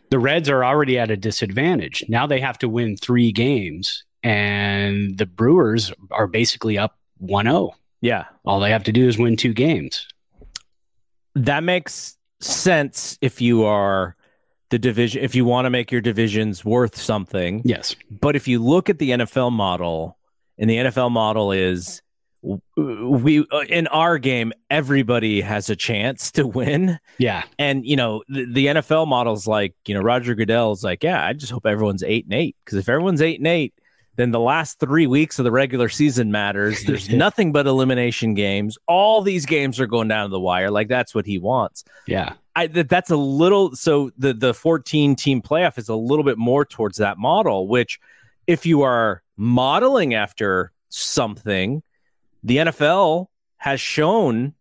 The 0.10 0.20
Reds 0.20 0.50
are 0.50 0.66
already 0.66 0.98
at 0.98 1.12
a 1.12 1.18
disadvantage. 1.18 2.04
Now 2.10 2.26
they 2.26 2.40
have 2.40 2.58
to 2.60 2.70
win 2.70 2.98
three 2.98 3.32
games, 3.32 4.04
and 4.24 5.18
the 5.18 5.28
Brewers 5.28 5.94
are 6.12 6.28
basically 6.28 6.78
up 6.78 6.98
1 7.20 7.46
0. 7.46 7.76
Yeah. 8.02 8.26
All 8.46 8.60
they 8.60 8.72
have 8.72 8.86
to 8.86 8.92
do 8.92 9.08
is 9.08 9.18
win 9.18 9.38
two 9.38 9.54
games. 9.54 10.08
That 11.36 11.64
makes 11.64 12.18
sense 12.40 13.18
if 13.22 13.40
you 13.42 13.66
are 13.66 14.16
the 14.70 14.80
division 14.80 15.24
if 15.24 15.36
you 15.36 15.46
want 15.46 15.66
to 15.66 15.70
make 15.70 15.92
your 15.92 16.02
divisions 16.02 16.64
worth 16.64 16.96
something. 16.96 17.62
Yes. 17.66 17.96
But 18.10 18.36
if 18.36 18.48
you 18.48 18.64
look 18.64 18.90
at 18.90 19.00
the 19.00 19.12
NFL 19.12 19.52
model, 19.52 20.18
and 20.58 20.70
the 20.70 20.78
NFL 20.78 21.12
model 21.12 21.52
is 21.52 22.02
we 22.42 23.46
uh, 23.52 23.60
in 23.68 23.88
our 23.88 24.18
game 24.18 24.54
everybody 24.70 25.42
has 25.42 25.70
a 25.70 25.76
chance 25.76 26.32
to 26.32 26.48
win. 26.48 27.00
Yeah. 27.18 27.44
and 27.58 27.86
you 27.86 27.96
know 27.96 28.24
the, 28.30 28.46
the 28.46 28.66
NFL 28.68 29.08
model's 29.08 29.46
like 29.48 29.76
you 29.86 29.94
know 29.94 30.02
Roger 30.02 30.36
Goodell's 30.36 30.84
like 30.84 31.04
yeah 31.04 31.26
I 31.26 31.34
just 31.34 31.52
hope 31.52 31.66
everyone's 31.66 32.04
8 32.04 32.26
and 32.26 32.34
8 32.34 32.56
because 32.64 32.78
if 32.78 32.88
everyone's 32.88 33.22
8 33.22 33.40
and 33.40 33.48
8 33.48 33.74
then 34.16 34.32
the 34.32 34.40
last 34.40 34.80
3 34.80 35.08
weeks 35.08 35.40
of 35.40 35.46
the 35.46 35.52
regular 35.52 35.88
season 35.88 36.30
matters. 36.32 36.84
There's 36.88 37.10
nothing 37.10 37.54
but 37.54 37.68
elimination 37.68 38.34
games. 38.34 38.78
All 38.88 39.22
these 39.22 39.46
games 39.46 39.80
are 39.80 39.88
going 39.88 40.10
down 40.10 40.30
to 40.30 40.32
the 40.32 40.40
wire. 40.40 40.72
Like 40.72 40.88
that's 40.88 41.16
what 41.16 41.26
he 41.26 41.40
wants. 41.40 41.84
Yeah. 42.06 42.34
I 42.56 42.68
that 42.68 42.90
that's 42.90 43.10
a 43.10 43.18
little 43.18 43.76
so 43.76 44.12
the 44.18 44.34
the 44.34 44.54
14 44.54 45.16
team 45.16 45.42
playoff 45.42 45.78
is 45.78 45.90
a 45.90 45.96
little 45.96 46.26
bit 46.26 46.38
more 46.38 46.66
towards 46.66 46.98
that 46.98 47.18
model 47.18 47.68
which 47.68 48.00
if 48.48 48.66
you 48.66 48.82
are 48.82 49.24
modeling 49.38 50.14
after 50.14 50.72
something 50.90 51.84
the 52.44 52.58
NFL 52.58 53.28
has 53.58 53.82
shown 53.82 54.54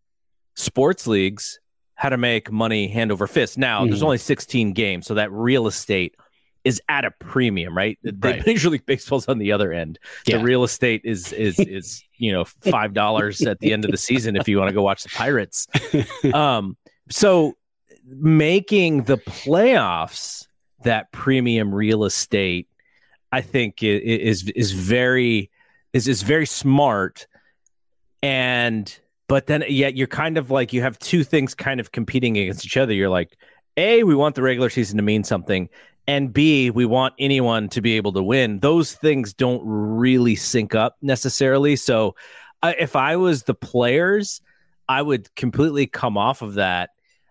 sports 0.55 1.07
leagues 1.07 1.61
how 1.95 2.09
to 2.09 2.17
make 2.17 2.51
money 2.53 2.89
hand 2.89 3.11
over 3.13 3.27
fist. 3.27 3.59
Now, 3.59 3.85
there's 3.85 4.01
Mhm. 4.01 4.05
only 4.05 4.19
16 4.19 4.73
games, 4.73 5.07
so 5.07 5.15
that 5.15 5.31
real 5.33 5.67
estate 5.67 6.15
is 6.65 6.81
at 6.89 7.05
a 7.05 7.11
premium, 7.13 7.77
right? 7.77 7.99
The 8.03 8.15
Right. 8.21 8.45
Major 8.47 8.69
League 8.71 8.85
Baseball's 8.87 9.27
on 9.29 9.39
the 9.39 9.53
other 9.53 9.73
end. 9.73 9.99
Yeah. 10.27 10.39
The 10.39 10.45
real 10.45 10.65
estate 10.65 11.03
is 11.05 11.33
is 11.33 11.59
is 11.61 12.03
you 12.17 12.33
know 12.33 12.45
five 12.45 12.93
dollars 12.95 13.41
at 13.43 13.59
the 13.61 13.73
end 13.73 13.85
of 13.85 13.91
the 13.93 13.97
season 13.97 14.37
if 14.37 14.49
you 14.49 14.59
want 14.59 14.69
to 14.69 14.75
go 14.75 14.83
watch 14.83 15.03
the 15.05 15.09
Pirates. 15.11 15.67
Um, 16.35 16.77
so 17.11 17.55
making 18.05 19.05
the 19.05 19.19
playoffs 19.19 20.47
that 20.85 21.11
premium 21.13 21.75
real 21.75 22.05
estate, 22.05 22.69
I 23.33 23.41
think 23.41 23.83
is 23.83 24.49
is 24.51 24.73
very 24.73 25.51
is 25.93 26.07
is 26.09 26.23
very 26.23 26.47
smart, 26.47 27.27
and 28.23 28.99
but 29.29 29.47
then 29.47 29.65
yet 29.69 29.97
you're 29.97 30.07
kind 30.07 30.39
of 30.39 30.51
like 30.51 30.73
you 30.73 30.83
have 30.83 30.99
two 30.99 31.23
things 31.23 31.55
kind 31.55 31.81
of 31.81 31.93
competing 31.93 32.37
against 32.39 32.65
each 32.65 32.77
other. 32.77 32.93
You're 32.93 33.11
like, 33.11 33.37
a 33.77 34.03
we 34.03 34.15
want 34.15 34.35
the 34.35 34.43
regular 34.43 34.71
season 34.71 34.97
to 34.97 35.03
mean 35.03 35.25
something. 35.25 35.69
And 36.07 36.33
B, 36.33 36.71
we 36.71 36.87
want 36.87 37.13
anyone 37.19 37.69
to 37.69 37.83
be 37.83 37.97
able 37.97 38.15
to 38.15 38.23
win. 38.23 38.61
Those 38.61 38.95
things 38.95 39.35
don't 39.35 39.61
really 39.65 40.37
sync 40.37 40.75
up 40.75 40.97
necessarily. 41.03 41.77
So, 41.77 42.17
if 42.63 42.97
I 42.97 43.17
was 43.17 43.43
the 43.43 43.55
players, 43.55 44.41
I 44.89 45.03
would 45.03 45.33
completely 45.37 45.87
come 45.87 46.17
off 46.17 46.41
of 46.41 46.55
that 46.55 46.91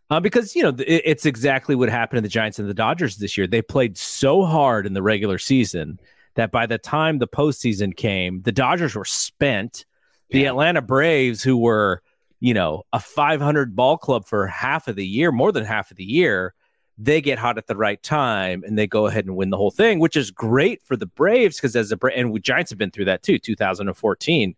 uh, 0.10 0.20
because 0.20 0.56
you 0.56 0.64
know 0.64 0.76
it- 0.78 1.02
it's 1.06 1.26
exactly 1.26 1.76
what 1.76 1.90
happened 1.90 2.18
to 2.18 2.22
the 2.22 2.30
Giants 2.30 2.60
and 2.60 2.70
the 2.70 2.74
Dodgers 2.74 3.18
this 3.18 3.38
year. 3.38 3.48
They 3.48 3.62
played 3.62 3.98
so 3.98 4.46
hard 4.46 4.86
in 4.86 4.94
the 4.94 5.02
regular 5.02 5.38
season 5.40 6.00
that 6.36 6.52
by 6.52 6.68
the 6.68 6.78
time 6.78 7.18
the 7.18 7.28
postseason 7.28 7.96
came, 7.96 8.42
the 8.44 8.52
Dodgers 8.52 8.96
were 8.96 9.06
spent. 9.06 9.86
The 10.30 10.42
Yeah. 10.42 10.50
Atlanta 10.50 10.82
Braves, 10.82 11.44
who 11.44 11.58
were 11.58 12.02
you 12.40 12.54
know 12.54 12.84
a 12.94 13.00
500 13.00 13.76
ball 13.76 13.98
club 13.98 14.26
for 14.26 14.48
half 14.48 14.88
of 14.88 14.96
the 14.96 15.06
year, 15.08 15.32
more 15.32 15.52
than 15.52 15.66
half 15.66 15.90
of 15.92 15.98
the 15.98 16.04
year, 16.04 16.54
they 16.98 17.22
get 17.22 17.38
hot 17.40 17.58
at 17.58 17.68
the 17.68 17.76
right 17.76 18.02
time 18.02 18.64
and 18.66 18.78
they 18.78 18.88
go 18.88 19.06
ahead 19.08 19.26
and 19.26 19.36
win 19.36 19.50
the 19.50 19.58
whole 19.58 19.72
thing, 19.72 20.00
which 20.00 20.16
is 20.16 20.32
great 20.32 20.82
for 20.84 20.96
the 20.96 21.06
Braves 21.06 21.58
because 21.58 21.76
as 21.76 21.92
a 21.92 21.98
and 22.16 22.32
we 22.32 22.40
Giants 22.40 22.72
have 22.72 22.78
been 22.80 22.92
through 22.92 23.06
that 23.06 23.24
too. 23.24 23.38
2014, 23.40 24.56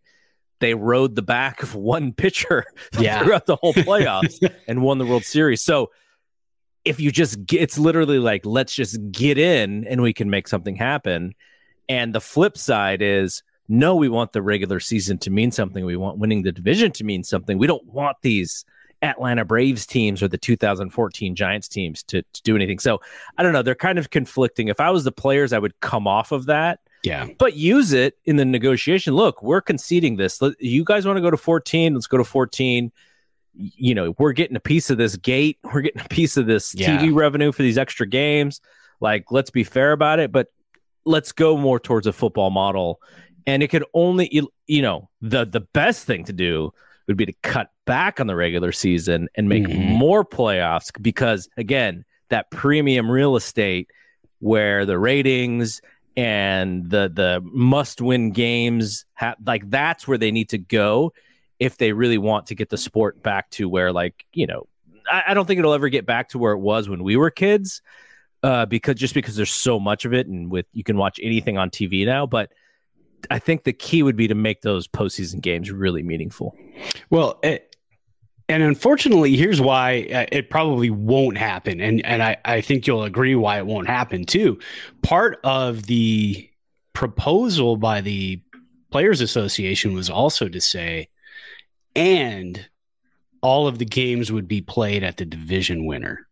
they 0.59 0.73
rode 0.73 1.15
the 1.15 1.21
back 1.21 1.61
of 1.63 1.75
one 1.95 2.13
pitcher 2.13 2.65
Yeah. 2.99 3.23
throughout 3.23 3.45
the 3.45 3.55
whole 3.57 3.73
playoffs 3.73 4.39
and 4.67 4.81
won 4.81 4.97
the 4.97 5.05
World 5.05 5.23
Series. 5.25 5.61
So 5.61 5.91
if 6.85 6.99
you 6.99 7.11
just 7.11 7.45
get, 7.45 7.61
it's 7.61 7.77
literally 7.77 8.19
like 8.19 8.45
let's 8.45 8.73
just 8.73 8.97
get 9.11 9.37
in 9.37 9.85
and 9.85 10.01
we 10.01 10.13
can 10.13 10.29
make 10.29 10.47
something 10.47 10.75
happen. 10.75 11.33
And 11.89 12.13
the 12.15 12.21
flip 12.21 12.57
side 12.57 13.01
is 13.01 13.43
no, 13.69 13.95
we 13.95 14.09
want 14.09 14.33
the 14.33 14.41
regular 14.41 14.79
season 14.79 15.17
to 15.19 15.29
mean 15.29 15.51
something. 15.51 15.85
We 15.85 15.95
want 15.95 16.17
winning 16.17 16.41
the 16.41 16.51
division 16.51 16.91
to 16.93 17.03
mean 17.03 17.23
something. 17.23 17.57
We 17.57 17.67
don't 17.67 17.85
want 17.85 18.17
these 18.21 18.65
Atlanta 19.01 19.45
Braves 19.45 19.85
teams 19.85 20.21
or 20.21 20.27
the 20.27 20.37
2014 20.37 21.35
Giants 21.35 21.67
teams 21.69 22.03
to, 22.03 22.21
to 22.21 22.41
do 22.43 22.55
anything. 22.55 22.79
So 22.79 22.99
I 23.37 23.43
don't 23.43 23.53
know. 23.53 23.61
They're 23.61 23.75
kind 23.75 23.97
of 23.99 24.09
conflicting. 24.09 24.67
If 24.67 24.79
I 24.81 24.89
was 24.89 25.03
the 25.05 25.11
players, 25.11 25.53
I 25.53 25.59
would 25.59 25.79
come 25.79 26.05
off 26.07 26.31
of 26.33 26.47
that 26.47 26.79
Yeah. 27.03 27.27
but 27.37 27.55
use 27.55 27.93
it 27.93 28.17
in 28.25 28.35
the 28.35 28.43
negotiation. 28.43 29.13
Look, 29.13 29.41
we're 29.41 29.61
conceding 29.61 30.17
this. 30.17 30.41
You 30.59 30.83
guys 30.83 31.05
want 31.05 31.15
to 31.17 31.21
go 31.21 31.29
to 31.31 31.37
14? 31.37 31.93
Let's 31.93 32.07
go 32.07 32.17
to 32.17 32.25
14. 32.25 32.91
You 33.53 33.95
know, 33.95 34.15
we're 34.17 34.33
getting 34.33 34.57
a 34.57 34.59
piece 34.61 34.89
of 34.89 34.97
this 34.97 35.15
gate. 35.15 35.59
We're 35.63 35.81
getting 35.81 36.01
a 36.01 36.09
piece 36.09 36.35
of 36.37 36.45
this 36.47 36.73
Yeah. 36.75 36.97
TV 36.97 37.13
revenue 37.13 37.51
for 37.51 37.61
these 37.61 37.77
extra 37.77 38.07
games. 38.07 38.59
Like, 38.99 39.31
let's 39.31 39.49
be 39.51 39.63
fair 39.63 39.91
about 39.93 40.19
it, 40.19 40.31
but 40.31 40.47
let's 41.05 41.31
go 41.31 41.55
more 41.55 41.79
towards 41.79 42.05
a 42.07 42.11
football 42.13 42.49
model. 42.49 42.99
And 43.49 43.63
it 43.63 43.69
could 43.69 43.83
only, 43.93 44.29
you 44.67 44.81
know, 44.81 45.09
the 45.21 45.45
the 45.45 45.61
best 45.61 46.05
thing 46.05 46.23
to 46.25 46.33
do 46.33 46.71
would 47.07 47.17
be 47.17 47.25
to 47.25 47.33
cut 47.41 47.69
back 47.85 48.19
on 48.19 48.27
the 48.27 48.35
regular 48.35 48.71
season 48.71 49.27
and 49.35 49.49
make 49.49 49.63
Mhm. 49.63 49.97
more 49.97 50.23
playoffs 50.23 50.91
because 51.01 51.49
again, 51.57 52.05
that 52.29 52.51
premium 52.51 53.09
real 53.09 53.35
estate 53.35 53.89
where 54.39 54.85
the 54.85 54.99
ratings 54.99 55.81
and 56.15 56.89
the 56.89 57.09
the 57.13 57.41
must 57.43 58.01
win 58.01 58.31
games 58.31 59.05
ha- 59.15 59.35
like 59.45 59.67
that's 59.69 60.07
where 60.07 60.17
they 60.19 60.31
need 60.31 60.49
to 60.49 60.57
go 60.59 61.11
if 61.59 61.77
they 61.77 61.91
really 61.91 62.17
want 62.19 62.45
to 62.47 62.55
get 62.55 62.69
the 62.69 62.77
sport 62.77 63.21
back 63.23 63.49
to 63.49 63.67
where 63.67 63.91
like 63.91 64.25
you 64.33 64.45
know 64.45 64.67
I, 65.11 65.23
I 65.29 65.33
don't 65.33 65.45
think 65.47 65.59
it'll 65.59 65.73
ever 65.73 65.89
get 65.89 66.05
back 66.05 66.29
to 66.29 66.37
where 66.37 66.53
it 66.53 66.59
was 66.59 66.87
when 66.87 67.03
we 67.03 67.15
were 67.15 67.31
kids 67.31 67.81
uh 68.43 68.65
because 68.65 68.95
just 68.95 69.13
because 69.13 69.35
there's 69.35 69.53
so 69.53 69.79
much 69.79 70.05
of 70.05 70.13
it 70.13 70.27
and 70.27 70.51
with 70.51 70.65
you 70.73 70.83
can 70.83 70.97
watch 70.97 71.19
anything 71.23 71.57
on 71.57 71.69
tv 71.69 72.05
now 72.05 72.25
but 72.25 72.51
i 73.29 73.39
think 73.39 73.63
the 73.63 73.73
key 73.73 74.03
would 74.03 74.15
be 74.15 74.27
to 74.27 74.35
make 74.35 74.61
those 74.61 74.87
postseason 74.87 75.41
games 75.41 75.71
really 75.71 76.03
meaningful 76.03 76.55
Well, 77.09 77.39
it, 77.43 77.75
and 78.47 78.63
unfortunately, 78.63 79.35
here's 79.35 79.61
why 79.61 80.07
uh, 80.11 80.25
it 80.31 80.49
probably 80.49 80.89
won't 80.89 81.37
happen, 81.37 81.79
and 81.79 82.03
and 82.03 82.23
I 82.23 82.37
I 82.43 82.61
think 82.61 82.87
you'll 82.87 83.03
agree 83.03 83.35
why 83.35 83.59
it 83.59 83.65
won't 83.67 83.87
happen 83.87 84.25
too. 84.25 84.59
Part 85.03 85.39
of 85.43 85.83
the 85.83 86.49
proposal 86.93 87.77
by 87.77 88.01
the 88.01 88.41
Players 88.91 89.21
Association 89.21 89.93
was 89.93 90.09
also 90.09 90.49
to 90.49 90.59
say, 90.59 91.09
and 91.95 92.67
all 93.41 93.67
of 93.67 93.77
the 93.77 93.85
games 93.85 94.31
would 94.31 94.47
be 94.47 94.61
played 94.61 95.03
at 95.03 95.17
the 95.17 95.25
division 95.25 95.85
winner. 95.85 96.27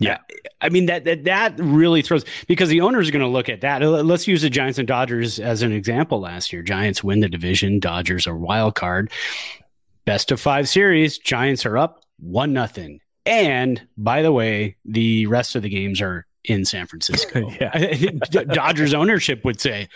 Yeah. 0.00 0.18
I 0.60 0.68
mean 0.70 0.86
that 0.86 1.04
that 1.04 1.24
that 1.24 1.58
really 1.58 2.02
throws 2.02 2.24
because 2.48 2.68
the 2.68 2.80
owners 2.80 3.08
are 3.08 3.12
going 3.12 3.22
to 3.22 3.28
look 3.28 3.48
at 3.48 3.60
that. 3.60 3.82
Uh, 3.82 4.02
Let's 4.02 4.26
use 4.26 4.42
the 4.42 4.50
Giants 4.50 4.78
and 4.78 4.88
Dodgers 4.88 5.38
as 5.38 5.62
an 5.62 5.72
example. 5.72 6.20
Last 6.20 6.52
year, 6.52 6.62
Giants 6.62 7.04
win 7.04 7.20
the 7.20 7.28
division, 7.28 7.78
Dodgers 7.78 8.26
are 8.26 8.36
wild 8.36 8.74
card. 8.74 9.10
Best 10.04 10.32
of 10.32 10.40
five 10.40 10.68
series, 10.68 11.18
Giants 11.18 11.64
are 11.64 11.78
up 11.78 12.04
one 12.18 12.52
nothing. 12.52 13.00
And 13.26 13.86
by 13.96 14.22
the 14.22 14.32
way, 14.32 14.76
the 14.84 15.26
rest 15.26 15.54
of 15.54 15.62
the 15.62 15.70
games 15.70 16.00
are 16.00 16.26
in 16.44 16.64
San 16.64 16.86
Francisco. 16.86 17.50
Yeah. 17.60 18.10
Dodgers 18.30 18.92
ownership 18.94 19.44
would 19.44 19.60
say, 19.60 19.88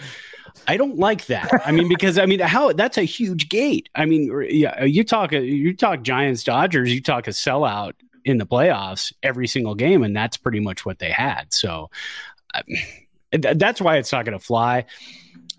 I 0.67 0.77
don't 0.77 0.97
like 0.97 1.27
that. 1.27 1.51
I 1.65 1.73
mean, 1.73 1.89
because 1.89 2.19
I 2.19 2.27
mean, 2.27 2.41
how 2.41 2.73
that's 2.73 2.99
a 2.99 3.03
huge 3.03 3.49
gate. 3.49 3.89
I 3.95 4.07
mean, 4.07 4.47
yeah, 4.49 4.85
you 4.85 5.05
talk 5.05 5.33
you 5.33 5.77
talk 5.77 6.03
Giants 6.03 6.43
Dodgers, 6.43 6.93
you 6.93 7.03
talk 7.03 7.27
a 7.27 7.31
sellout 7.31 7.93
in 8.29 8.39
the 8.39 8.47
playoffs 8.47 9.13
every 9.23 9.47
single 9.47 9.75
game, 9.75 10.03
and 10.03 10.15
that's 10.15 10.37
pretty 10.37 10.61
much 10.61 10.85
what 10.85 10.99
they 10.99 11.11
had. 11.11 11.53
So 11.53 11.91
uh, 12.55 12.63
that's 13.33 13.81
why 13.81 13.97
it's 13.97 14.13
not 14.13 14.25
going 14.25 14.39
to 14.39 14.45
fly. 14.45 14.85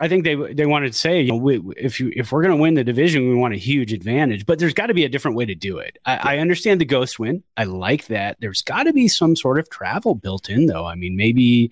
I 0.02 0.08
think 0.08 0.24
they 0.24 0.36
they 0.54 0.66
wanted 0.66 0.94
to 0.94 0.98
say, 0.98 1.22
you 1.22 1.32
know, 1.32 1.38
we, 1.38 1.62
if 1.76 2.00
you 2.00 2.12
if 2.16 2.32
we're 2.32 2.42
going 2.42 2.56
to 2.56 2.62
win 2.62 2.76
the 2.76 2.86
division, 2.86 3.28
we 3.28 3.36
want 3.36 3.54
a 3.54 3.58
huge 3.58 3.92
advantage. 3.92 4.46
But 4.46 4.58
there's 4.58 4.74
got 4.74 4.88
to 4.88 4.94
be 4.94 5.04
a 5.04 5.10
different 5.10 5.36
way 5.36 5.46
to 5.46 5.56
do 5.56 5.80
it. 5.80 5.98
I, 6.06 6.36
I 6.36 6.38
understand 6.38 6.80
the 6.80 6.86
ghost 6.86 7.20
win. 7.20 7.44
I 7.58 7.66
like 7.66 8.08
that. 8.08 8.38
There's 8.40 8.62
got 8.62 8.84
to 8.84 8.94
be 8.94 9.10
some 9.10 9.36
sort 9.36 9.60
of 9.60 9.70
travel 9.70 10.16
built 10.16 10.50
in, 10.50 10.68
though. 10.68 10.86
I 10.86 10.96
mean, 10.96 11.18
maybe 11.18 11.72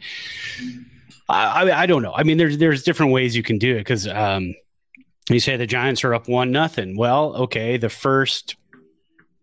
I, 1.30 1.70
I, 1.70 1.84
I 1.84 1.86
don't 1.86 2.02
know. 2.02 2.14
I 2.14 2.24
mean, 2.24 2.38
there's 2.38 2.58
there's 2.58 2.84
different 2.84 3.14
ways 3.14 3.36
you 3.36 3.44
can 3.44 3.60
do 3.60 3.76
it 3.76 3.80
because 3.80 4.08
um, 4.08 4.56
you 5.30 5.40
say 5.40 5.56
the 5.56 5.68
Giants 5.68 6.04
are 6.04 6.14
up 6.14 6.28
one 6.28 6.52
nothing. 6.52 6.98
Well, 6.98 7.34
okay, 7.44 7.78
the 7.78 7.90
first 7.90 8.58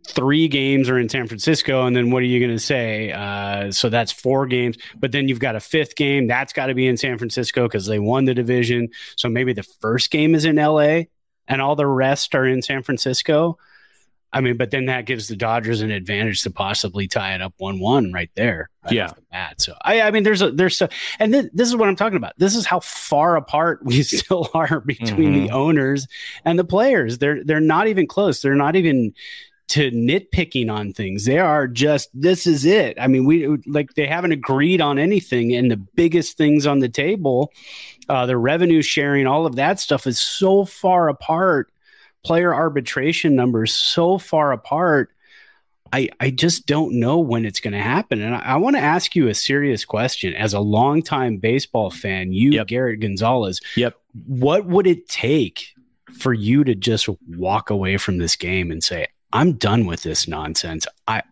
three 0.06 0.48
games 0.48 0.88
are 0.88 0.98
in 0.98 1.08
San 1.08 1.26
Francisco, 1.26 1.86
and 1.86 1.96
then 1.96 2.10
what 2.10 2.22
are 2.22 2.26
you 2.26 2.38
going 2.38 2.56
to 2.56 2.62
say? 2.62 3.10
Uh, 3.12 3.70
so 3.70 3.88
that's 3.88 4.12
four 4.12 4.46
games, 4.46 4.76
but 4.98 5.12
then 5.12 5.28
you've 5.28 5.40
got 5.40 5.56
a 5.56 5.60
fifth 5.60 5.96
game 5.96 6.26
that's 6.26 6.52
got 6.52 6.66
to 6.66 6.74
be 6.74 6.86
in 6.86 6.96
San 6.96 7.18
Francisco 7.18 7.64
because 7.64 7.86
they 7.86 7.98
won 7.98 8.24
the 8.24 8.34
division. 8.34 8.88
So 9.16 9.28
maybe 9.28 9.52
the 9.52 9.62
first 9.62 10.10
game 10.10 10.34
is 10.34 10.44
in 10.44 10.56
LA, 10.56 11.02
and 11.48 11.60
all 11.60 11.76
the 11.76 11.86
rest 11.86 12.34
are 12.34 12.46
in 12.46 12.62
San 12.62 12.82
Francisco. 12.82 13.58
I 14.34 14.40
mean, 14.40 14.56
but 14.56 14.72
then 14.72 14.86
that 14.86 15.06
gives 15.06 15.28
the 15.28 15.36
Dodgers 15.36 15.80
an 15.80 15.92
advantage 15.92 16.42
to 16.42 16.50
possibly 16.50 17.06
tie 17.06 17.36
it 17.36 17.40
up 17.40 17.54
one-one 17.56 18.12
right 18.12 18.30
there. 18.34 18.68
Right 18.84 18.92
yeah, 18.92 19.12
the 19.30 19.54
so 19.58 19.76
I, 19.80 20.00
I 20.00 20.10
mean, 20.10 20.24
there's 20.24 20.42
a 20.42 20.50
there's 20.50 20.76
so, 20.76 20.88
and 21.20 21.32
th- 21.32 21.52
this 21.54 21.68
is 21.68 21.76
what 21.76 21.88
I'm 21.88 21.94
talking 21.94 22.16
about. 22.16 22.32
This 22.36 22.56
is 22.56 22.66
how 22.66 22.80
far 22.80 23.36
apart 23.36 23.84
we 23.84 24.02
still 24.02 24.50
are 24.52 24.80
between 24.80 25.34
mm-hmm. 25.34 25.46
the 25.46 25.50
owners 25.52 26.08
and 26.44 26.58
the 26.58 26.64
players. 26.64 27.18
They're 27.18 27.44
they're 27.44 27.60
not 27.60 27.86
even 27.86 28.08
close. 28.08 28.42
They're 28.42 28.56
not 28.56 28.74
even 28.74 29.14
to 29.68 29.90
nitpicking 29.90 30.70
on 30.70 30.92
things. 30.92 31.24
They 31.24 31.38
are 31.38 31.66
just 31.66 32.10
this 32.14 32.46
is 32.46 32.64
it. 32.64 32.96
I 33.00 33.06
mean, 33.06 33.24
we 33.24 33.46
like 33.66 33.94
they 33.94 34.06
haven't 34.06 34.32
agreed 34.32 34.80
on 34.80 34.98
anything, 34.98 35.54
and 35.54 35.70
the 35.70 35.76
biggest 35.76 36.36
things 36.36 36.66
on 36.66 36.80
the 36.80 36.88
table, 36.88 37.52
uh, 38.08 38.26
the 38.26 38.36
revenue 38.36 38.82
sharing, 38.82 39.26
all 39.26 39.46
of 39.46 39.56
that 39.56 39.80
stuff 39.80 40.06
is 40.06 40.20
so 40.20 40.64
far 40.64 41.08
apart. 41.08 41.70
Player 42.24 42.54
arbitration 42.54 43.36
numbers 43.36 43.74
so 43.74 44.16
far 44.16 44.52
apart. 44.52 45.10
I, 45.92 46.08
I 46.18 46.30
just 46.30 46.66
don't 46.66 46.98
know 46.98 47.20
when 47.20 47.44
it's 47.44 47.60
going 47.60 47.74
to 47.74 47.80
happen. 47.80 48.20
And 48.20 48.34
I, 48.34 48.40
I 48.40 48.56
want 48.56 48.74
to 48.74 48.82
ask 48.82 49.14
you 49.14 49.28
a 49.28 49.34
serious 49.34 49.84
question. 49.84 50.34
As 50.34 50.52
a 50.52 50.58
longtime 50.58 51.36
baseball 51.36 51.90
fan, 51.90 52.32
you, 52.32 52.50
yep. 52.52 52.66
Garrett 52.66 53.00
Gonzalez, 53.00 53.60
yep. 53.76 53.94
what 54.26 54.66
would 54.66 54.88
it 54.88 55.08
take 55.08 55.74
for 56.18 56.32
you 56.32 56.64
to 56.64 56.74
just 56.74 57.08
walk 57.28 57.70
away 57.70 57.96
from 57.96 58.18
this 58.18 58.34
game 58.34 58.72
and 58.72 58.82
say, 58.82 59.06
I'm 59.34 59.54
done 59.54 59.84
with 59.84 60.04
this 60.04 60.28
nonsense. 60.28 60.86
I 61.08 61.22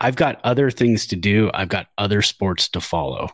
I've 0.00 0.14
got 0.14 0.40
other 0.44 0.70
things 0.70 1.08
to 1.08 1.16
do. 1.16 1.50
I've 1.52 1.68
got 1.68 1.88
other 1.98 2.22
sports 2.22 2.68
to 2.68 2.80
follow. 2.80 3.30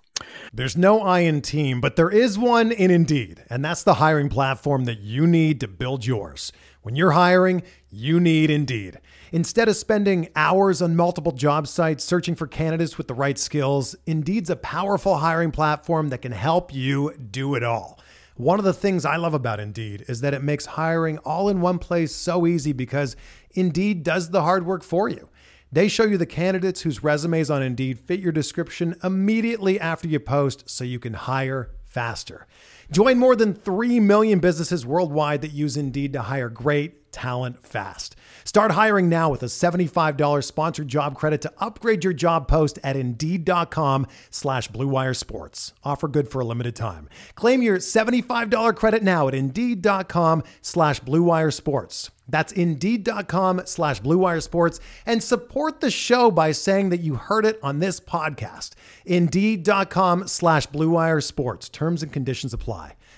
There's 0.51 0.79
no 0.79 1.03
I 1.03 1.21
in 1.21 1.43
team, 1.43 1.83
but 1.83 1.97
there 1.97 2.09
is 2.09 2.39
one 2.39 2.73
in 2.73 2.91
Indeed, 2.91 3.45
and 3.51 3.63
that's 3.63 3.83
the 3.83 3.95
hiring 3.95 4.31
platform 4.31 4.87
that 4.87 5.01
you 5.01 5.27
need 5.27 5.61
to 5.61 5.69
build 5.69 6.07
yours. 6.07 6.53
When 6.81 6.97
you're 6.97 7.11
hiring, 7.11 7.65
you 7.91 8.19
need 8.19 8.49
Indeed. 8.49 8.99
Instead 9.31 9.69
of 9.69 9.77
spending 9.77 10.31
hours 10.35 10.81
on 10.81 10.97
multiple 10.97 11.33
job 11.33 11.69
sites 11.69 12.03
searching 12.03 12.35
for 12.35 12.47
candidates 12.47 12.97
with 12.97 13.09
the 13.09 13.15
right 13.15 13.39
skills, 13.39 13.95
Indeed's 14.07 14.49
a 14.49 14.57
powerful 14.57 15.19
hiring 15.19 15.51
platform 15.51 16.09
that 16.09 16.23
can 16.23 16.33
help 16.33 16.73
you 16.73 17.13
do 17.15 17.55
it 17.57 17.63
all. 17.63 18.01
One 18.37 18.59
of 18.59 18.65
the 18.65 18.73
things 18.73 19.05
I 19.05 19.15
love 19.15 19.33
about 19.33 19.61
Indeed 19.61 20.07
is 20.09 20.21
that 20.23 20.35
it 20.35 20.43
makes 20.43 20.67
hiring 20.67 21.19
all 21.19 21.49
in 21.49 21.61
one 21.61 21.79
place 21.79 22.13
so 22.13 22.49
easy 22.49 22.73
because 22.73 23.15
Indeed 23.55 24.03
does 24.03 24.31
the 24.31 24.43
hard 24.43 24.67
work 24.67 24.83
for 24.83 25.09
you. 25.09 25.29
They 25.73 25.89
show 25.89 26.05
you 26.05 26.17
the 26.19 26.27
candidates 26.27 26.83
whose 26.83 27.03
resumes 27.03 27.51
on 27.51 27.63
Indeed 27.63 27.99
fit 27.99 28.21
your 28.21 28.31
description 28.31 28.97
immediately 29.03 29.81
after 29.81 30.07
you 30.07 30.21
post 30.21 30.71
so 30.71 30.85
you 30.85 31.01
can 31.01 31.15
hire 31.15 31.71
faster. 31.85 32.47
Join 32.95 33.19
more 33.19 33.35
than 33.35 33.55
3 33.55 33.99
million 33.99 34.39
businesses 34.39 34.87
worldwide 34.87 35.43
that 35.43 35.53
use 35.53 35.77
Indeed 35.77 36.13
to 36.13 36.23
hire 36.23 36.49
great 36.49 37.11
talent 37.11 37.67
fast. 37.67 38.15
Start 38.45 38.71
hiring 38.73 39.09
now 39.09 39.31
with 39.31 39.43
a 39.43 39.47
$75 39.47 40.45
sponsored 40.45 40.87
job 40.87 41.17
credit 41.17 41.43
to 41.43 41.53
upgrade 41.59 42.05
your 42.05 42.13
job 42.13 42.47
post 42.47 42.79
at 42.85 42.95
Indeed.com 42.95 44.07
slash 44.31 44.69
BlueWire 44.69 45.17
Sports. 45.17 45.73
Offer 45.83 46.07
good 46.07 46.31
for 46.31 46.41
a 46.41 46.45
limited 46.45 46.77
time. 46.77 47.09
Claim 47.35 47.63
your 47.63 47.79
$75 47.79 48.77
credit 48.77 49.03
now 49.03 49.27
at 49.27 49.35
Indeed.com 49.35 50.45
slash 50.63 51.01
BlueWire 51.01 51.53
Sports. 51.53 52.13
That's 52.29 52.53
Indeed.com 52.53 53.63
slash 53.65 54.03
BlueWire 54.03 54.43
Sports 54.43 54.79
and 55.05 55.21
support 55.21 55.81
the 55.81 55.91
show 55.91 56.31
by 56.31 56.53
saying 56.53 56.91
that 56.91 57.01
you 57.01 57.17
heard 57.17 57.45
it 57.45 57.59
on 57.61 57.81
this 57.81 57.99
podcast. 57.99 58.75
Indeed.com 59.05 60.29
slash 60.29 60.69
BlueWire 60.69 61.23
Sports. 61.23 61.69
Terms 61.69 62.05
and 62.05 62.13
conditions 62.13 62.55
apply. 62.55 62.84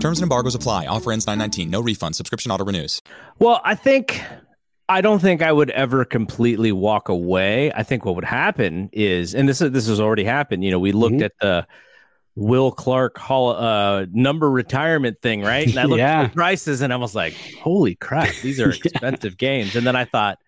Terms 0.00 0.18
and 0.18 0.24
embargoes 0.24 0.54
apply. 0.54 0.86
Offer 0.86 1.12
ends 1.12 1.26
919. 1.26 1.70
No 1.70 1.80
refund. 1.80 2.14
Subscription 2.14 2.52
auto 2.52 2.64
renews. 2.64 3.02
Well, 3.38 3.60
I 3.64 3.74
think 3.74 4.22
I 4.88 5.00
don't 5.00 5.18
think 5.18 5.42
I 5.42 5.52
would 5.52 5.70
ever 5.70 6.04
completely 6.04 6.72
walk 6.72 7.08
away. 7.08 7.72
I 7.72 7.82
think 7.82 8.04
what 8.04 8.14
would 8.14 8.24
happen 8.24 8.88
is, 8.92 9.34
and 9.34 9.48
this 9.48 9.60
is 9.60 9.72
this 9.72 9.88
has 9.88 10.00
already 10.00 10.24
happened. 10.24 10.64
You 10.64 10.70
know, 10.70 10.78
we 10.78 10.92
looked 10.92 11.16
mm-hmm. 11.16 11.24
at 11.24 11.32
the 11.40 11.66
Will 12.36 12.70
Clark 12.70 13.18
Hall 13.18 13.50
uh, 13.50 14.06
number 14.12 14.48
retirement 14.50 15.20
thing, 15.20 15.42
right? 15.42 15.68
And 15.68 15.78
I 15.78 15.84
looked 15.84 15.98
yeah. 15.98 16.22
at 16.22 16.28
the 16.28 16.34
prices, 16.34 16.80
and 16.80 16.92
I 16.92 16.96
was 16.96 17.14
like, 17.14 17.34
"Holy 17.60 17.96
crap, 17.96 18.34
these 18.42 18.60
are 18.60 18.70
expensive 18.84 19.32
yeah. 19.32 19.48
games." 19.48 19.76
And 19.76 19.86
then 19.86 19.96
I 19.96 20.04
thought, 20.04 20.38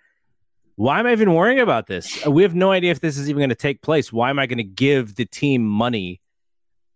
"Why 0.76 1.00
am 1.00 1.06
I 1.06 1.12
even 1.12 1.34
worrying 1.34 1.60
about 1.60 1.86
this? 1.86 2.24
We 2.24 2.44
have 2.44 2.54
no 2.54 2.70
idea 2.70 2.92
if 2.92 3.00
this 3.00 3.18
is 3.18 3.28
even 3.28 3.40
going 3.40 3.50
to 3.50 3.56
take 3.56 3.82
place. 3.82 4.12
Why 4.12 4.30
am 4.30 4.38
I 4.38 4.46
going 4.46 4.58
to 4.58 4.64
give 4.64 5.16
the 5.16 5.26
team 5.26 5.66
money 5.66 6.20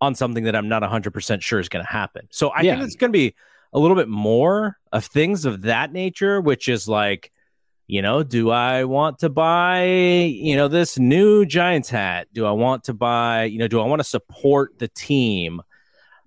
on 0.04 0.14
something 0.14 0.44
that 0.44 0.54
I'm 0.54 0.68
not 0.68 0.82
100% 0.82 1.42
sure 1.42 1.58
is 1.58 1.68
going 1.68 1.84
to 1.84 1.90
happen. 1.90 2.28
So 2.30 2.50
I 2.50 2.60
yeah. 2.60 2.74
think 2.74 2.86
it's 2.86 2.96
going 2.96 3.12
to 3.12 3.16
be 3.16 3.34
a 3.72 3.78
little 3.78 3.96
bit 3.96 4.08
more 4.08 4.78
of 4.92 5.04
things 5.04 5.44
of 5.44 5.62
that 5.62 5.92
nature, 5.92 6.40
which 6.40 6.68
is 6.68 6.86
like, 6.86 7.32
you 7.86 8.00
know, 8.00 8.22
do 8.22 8.50
I 8.50 8.84
want 8.84 9.18
to 9.18 9.28
buy, 9.28 9.84
you 9.84 10.56
know, 10.56 10.68
this 10.68 10.98
new 10.98 11.44
Giants 11.44 11.90
hat? 11.90 12.28
Do 12.32 12.46
I 12.46 12.52
want 12.52 12.84
to 12.84 12.94
buy, 12.94 13.44
you 13.44 13.58
know, 13.58 13.68
do 13.68 13.80
I 13.80 13.86
want 13.86 14.00
to 14.00 14.04
support 14.04 14.78
the 14.78 14.88
team? 14.88 15.60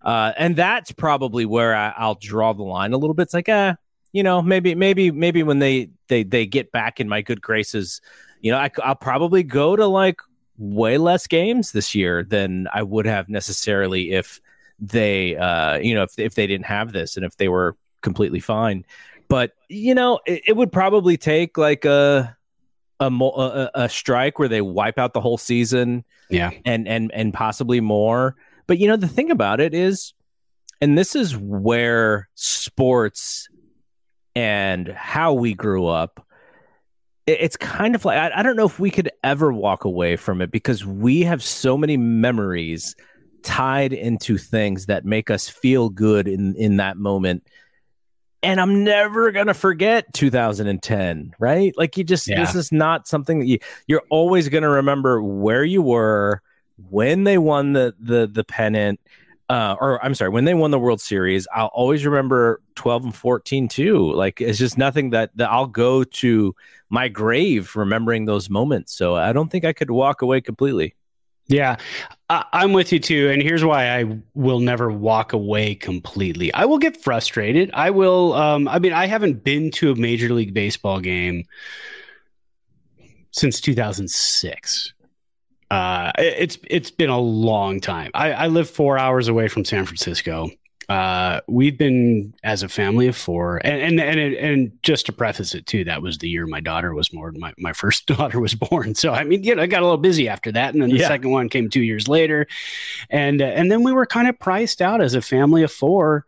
Uh, 0.04 0.34
and 0.38 0.56
that's 0.56 0.92
probably 0.92 1.46
where 1.46 1.76
I, 1.76 1.94
will 2.08 2.18
draw 2.20 2.54
the 2.54 2.64
line 2.64 2.94
a 2.94 2.98
little 2.98 3.16
bit. 3.16 3.24
It's 3.24 3.34
like, 3.34 3.50
eh, 3.50 3.74
you 4.12 4.24
know, 4.24 4.42
maybe, 4.42 4.76
maybe, 4.76 5.12
maybe 5.12 5.44
when 5.44 5.60
they 5.60 5.90
they 6.08 6.24
they 6.24 6.46
get 6.46 6.72
back 6.72 7.00
in 7.00 7.10
my 7.10 7.22
good 7.22 7.42
graces, 7.42 8.02
you 8.42 8.52
know, 8.52 8.58
I, 8.58 8.70
I'll 8.84 8.96
probably 8.96 9.44
go 9.44 9.76
to 9.76 9.86
like 9.86 10.22
way 10.58 10.98
less 10.98 11.28
games 11.28 11.72
this 11.72 11.94
year 11.94 12.24
than 12.24 12.68
I 12.74 12.84
would 12.84 13.06
have 13.06 13.30
necessarily 13.30 14.12
if 14.12 14.42
they, 14.80 15.36
uh, 15.36 15.78
you 15.78 15.96
know, 15.96 16.04
if, 16.04 16.18
if 16.18 16.36
they 16.36 16.48
didn't 16.48 16.66
have 16.66 16.92
this 16.92 17.18
and 17.18 17.26
if 17.26 17.38
they 17.38 17.48
were 17.48 17.76
completely 18.02 18.40
fine. 18.40 18.86
But, 19.28 19.54
you 19.70 19.96
know, 19.96 20.20
it, 20.26 20.44
it 20.48 20.56
would 20.56 20.72
probably 20.72 21.18
take 21.18 21.58
like 21.58 21.86
a, 21.86 22.36
a, 23.00 23.06
a, 23.08 23.72
a 23.76 23.90
strike 23.90 24.40
where 24.40 24.48
they 24.48 24.62
wipe 24.62 24.98
out 24.98 25.14
the 25.14 25.22
whole 25.22 25.38
season. 25.38 26.04
Yeah. 26.30 26.52
And, 26.66 26.88
and, 26.88 27.12
and 27.14 27.34
possibly 27.34 27.80
more. 27.80 28.36
But, 28.68 28.80
you 28.80 28.88
know, 28.88 28.98
the 28.98 29.08
thing 29.08 29.32
about 29.32 29.60
it 29.60 29.74
is, 29.74 30.14
and 30.82 30.98
this 30.98 31.16
is 31.16 31.36
where 31.36 32.30
sports 32.36 33.50
and 34.36 34.88
how 34.90 35.34
we 35.34 35.56
grew 35.56 35.88
up 35.88 36.27
it's 37.28 37.58
kind 37.58 37.94
of 37.94 38.06
like 38.06 38.18
I, 38.18 38.40
I, 38.40 38.44
don't 38.44 38.56
know 38.56 38.66
if 38.66 38.80
we 38.80 38.90
could 38.90 39.12
ever 39.24 39.52
walk 39.52 39.84
away 39.84 40.16
from 40.16 40.42
it 40.42 40.50
because 40.50 40.86
we 40.86 41.22
have 41.22 41.44
so 41.44 41.78
many 41.78 41.98
memories 41.98 42.96
tied 43.44 43.94
into 43.94 44.38
things 44.38 44.86
that 44.86 45.06
make 45.06 45.30
us 45.30 45.50
feel 45.50 45.90
good 45.90 46.28
in 46.28 46.56
in 46.56 46.78
that 46.78 46.98
moment 46.98 47.46
and 48.42 48.60
i'm 48.60 48.84
never 48.84 49.32
gonna 49.32 49.54
forget 49.54 50.12
2010 50.14 51.34
right 51.38 51.74
like 51.78 51.98
you 51.98 52.04
just 52.04 52.28
yeah. 52.28 52.40
this 52.40 52.56
is 52.56 52.72
not 52.72 53.08
something 53.08 53.40
that 53.40 53.46
you 53.46 53.60
you're 53.88 54.04
always 54.10 54.50
gonna 54.50 54.70
remember 54.70 55.22
where 55.22 55.64
you 55.64 55.82
were 55.82 56.42
when 56.90 57.24
they 57.26 57.38
won 57.38 57.74
the 57.74 57.94
the 58.00 58.28
the 58.28 58.44
pennant 58.44 59.00
uh, 59.50 59.78
or 59.80 60.04
I'm 60.04 60.14
sorry, 60.14 60.30
when 60.30 60.44
they 60.44 60.54
won 60.54 60.72
the 60.72 60.80
World 60.80 61.00
Series, 61.00 61.48
I'll 61.56 61.68
always 61.68 62.06
remember 62.06 62.62
12 62.76 63.06
and 63.06 63.16
14 63.16 63.70
too. 63.70 64.12
Like 64.12 64.42
it's 64.42 64.60
just 64.60 64.78
nothing 64.78 65.12
that, 65.12 65.32
that 65.36 65.50
I'll 65.50 65.68
go 65.68 66.04
to 66.04 66.54
my 66.90 67.08
grave 67.08 67.76
remembering 67.76 68.26
those 68.26 68.50
moments. 68.50 68.94
So 68.94 69.16
I 69.16 69.34
don't 69.34 69.50
think 69.50 69.66
I 69.66 69.74
could 69.74 69.92
walk 69.92 70.22
away 70.22 70.42
completely. 70.42 70.96
Yeah, 71.48 71.78
I, 72.30 72.46
I'm 72.52 72.74
with 72.74 72.92
you 72.92 73.00
too. 73.00 73.30
And 73.30 73.42
here's 73.42 73.64
why 73.64 73.98
I 73.98 74.20
will 74.34 74.60
never 74.60 74.92
walk 74.92 75.34
away 75.34 75.76
completely. 75.76 76.54
I 76.54 76.66
will 76.66 76.78
get 76.78 77.02
frustrated. 77.02 77.72
I 77.74 77.90
will. 77.90 78.34
Um, 78.34 78.68
I 78.68 78.80
mean, 78.80 78.94
I 78.94 79.06
haven't 79.06 79.44
been 79.44 79.72
to 79.72 79.92
a 79.92 79.96
Major 79.96 80.34
League 80.34 80.54
Baseball 80.54 81.00
game 81.00 81.46
since 83.32 83.62
2006. 83.62 84.94
Uh, 85.70 86.12
it's 86.18 86.58
it's 86.70 86.92
been 86.92 87.10
a 87.10 87.20
long 87.20 87.80
time. 87.80 88.12
I, 88.14 88.32
I 88.32 88.48
live 88.48 88.70
four 88.70 88.98
hours 88.98 89.28
away 89.28 89.48
from 89.48 89.66
San 89.66 89.86
Francisco. 89.86 90.50
Uh, 90.90 91.42
we've 91.50 91.78
been 91.78 92.34
as 92.44 92.64
a 92.64 92.70
family 92.70 93.08
of 93.08 93.16
four, 93.18 93.58
and 93.58 94.00
and 94.00 94.20
and, 94.20 94.34
and 94.36 94.72
just 94.84 95.06
to 95.08 95.12
preface 95.12 95.54
it 95.54 95.66
too, 95.66 95.84
that 95.84 96.02
was 96.02 96.18
the 96.20 96.30
year 96.30 96.48
my 96.48 96.62
daughter 96.62 96.94
was 96.94 97.10
born. 97.10 97.36
My 97.40 97.54
my 97.58 97.74
first 97.74 98.06
daughter 98.16 98.40
was 98.40 98.56
born, 98.56 98.96
so 98.96 99.12
I 99.12 99.26
mean, 99.26 99.44
you 99.44 99.54
know, 99.56 99.64
I 99.64 99.68
got 99.68 99.82
a 99.82 99.86
little 99.86 99.98
busy 99.98 100.30
after 100.30 100.50
that, 100.54 100.74
and 100.74 100.82
then 100.82 100.90
the 100.90 100.98
Yeah. 101.00 101.10
second 101.10 101.32
one 101.32 101.50
came 101.50 101.70
two 101.70 101.84
years 101.84 102.08
later, 102.08 102.48
and 103.10 103.42
uh, 103.42 103.46
and 103.46 103.70
then 103.70 103.84
we 103.84 103.92
were 103.92 104.06
kind 104.06 104.30
of 104.30 104.40
priced 104.40 104.82
out 104.82 105.02
as 105.02 105.14
a 105.14 105.22
family 105.22 105.62
of 105.64 105.74
four, 105.74 106.26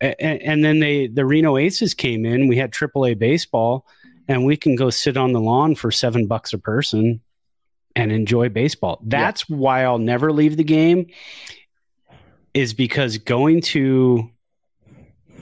and, 0.00 0.14
and 0.42 0.64
then 0.64 0.80
they 0.80 1.06
the 1.06 1.24
Reno 1.24 1.56
Aces 1.56 1.94
came 1.94 2.26
in. 2.26 2.48
We 2.48 2.58
had 2.58 2.72
AAA 2.72 3.18
baseball, 3.18 3.86
and 4.28 4.44
we 4.44 4.58
can 4.58 4.76
go 4.76 4.90
sit 4.90 5.16
on 5.16 5.32
the 5.32 5.40
lawn 5.40 5.74
for 5.74 5.90
seven 5.90 6.26
bucks 6.26 6.52
a 6.52 6.58
person 6.58 7.22
and 7.94 8.12
enjoy 8.12 8.50
baseball. 8.50 9.00
That's 9.06 9.48
why 9.48 9.84
I'll 9.84 9.96
never 9.98 10.32
leave 10.34 10.58
the 10.58 10.64
game 10.64 11.06
is 12.56 12.72
because 12.72 13.18
going 13.18 13.60
to 13.60 14.30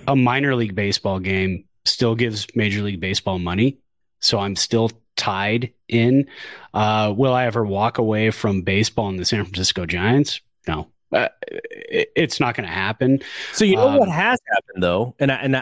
a 0.08 0.16
minor 0.16 0.56
league 0.56 0.74
baseball 0.74 1.20
game 1.20 1.64
still 1.84 2.14
gives 2.16 2.46
major 2.56 2.82
league 2.82 3.00
baseball 3.00 3.38
money. 3.38 3.78
So 4.18 4.40
I'm 4.40 4.56
still 4.56 4.90
tied 5.16 5.72
in. 5.88 6.26
Uh, 6.74 7.14
will 7.16 7.32
I 7.32 7.46
ever 7.46 7.64
walk 7.64 7.98
away 7.98 8.30
from 8.32 8.62
baseball 8.62 9.08
and 9.08 9.18
the 9.18 9.24
San 9.24 9.44
Francisco 9.44 9.86
Giants? 9.86 10.40
No. 10.66 10.88
Uh, 11.12 11.28
it, 11.46 12.10
it's 12.16 12.40
not 12.40 12.56
going 12.56 12.66
to 12.66 12.74
happen. 12.74 13.20
So 13.52 13.64
you 13.64 13.76
know 13.76 13.90
Um, 13.90 13.98
what 13.98 14.08
has 14.08 14.40
happened 14.52 14.82
though, 14.82 15.14
and 15.20 15.30
I, 15.30 15.34
and 15.36 15.56
I, 15.56 15.60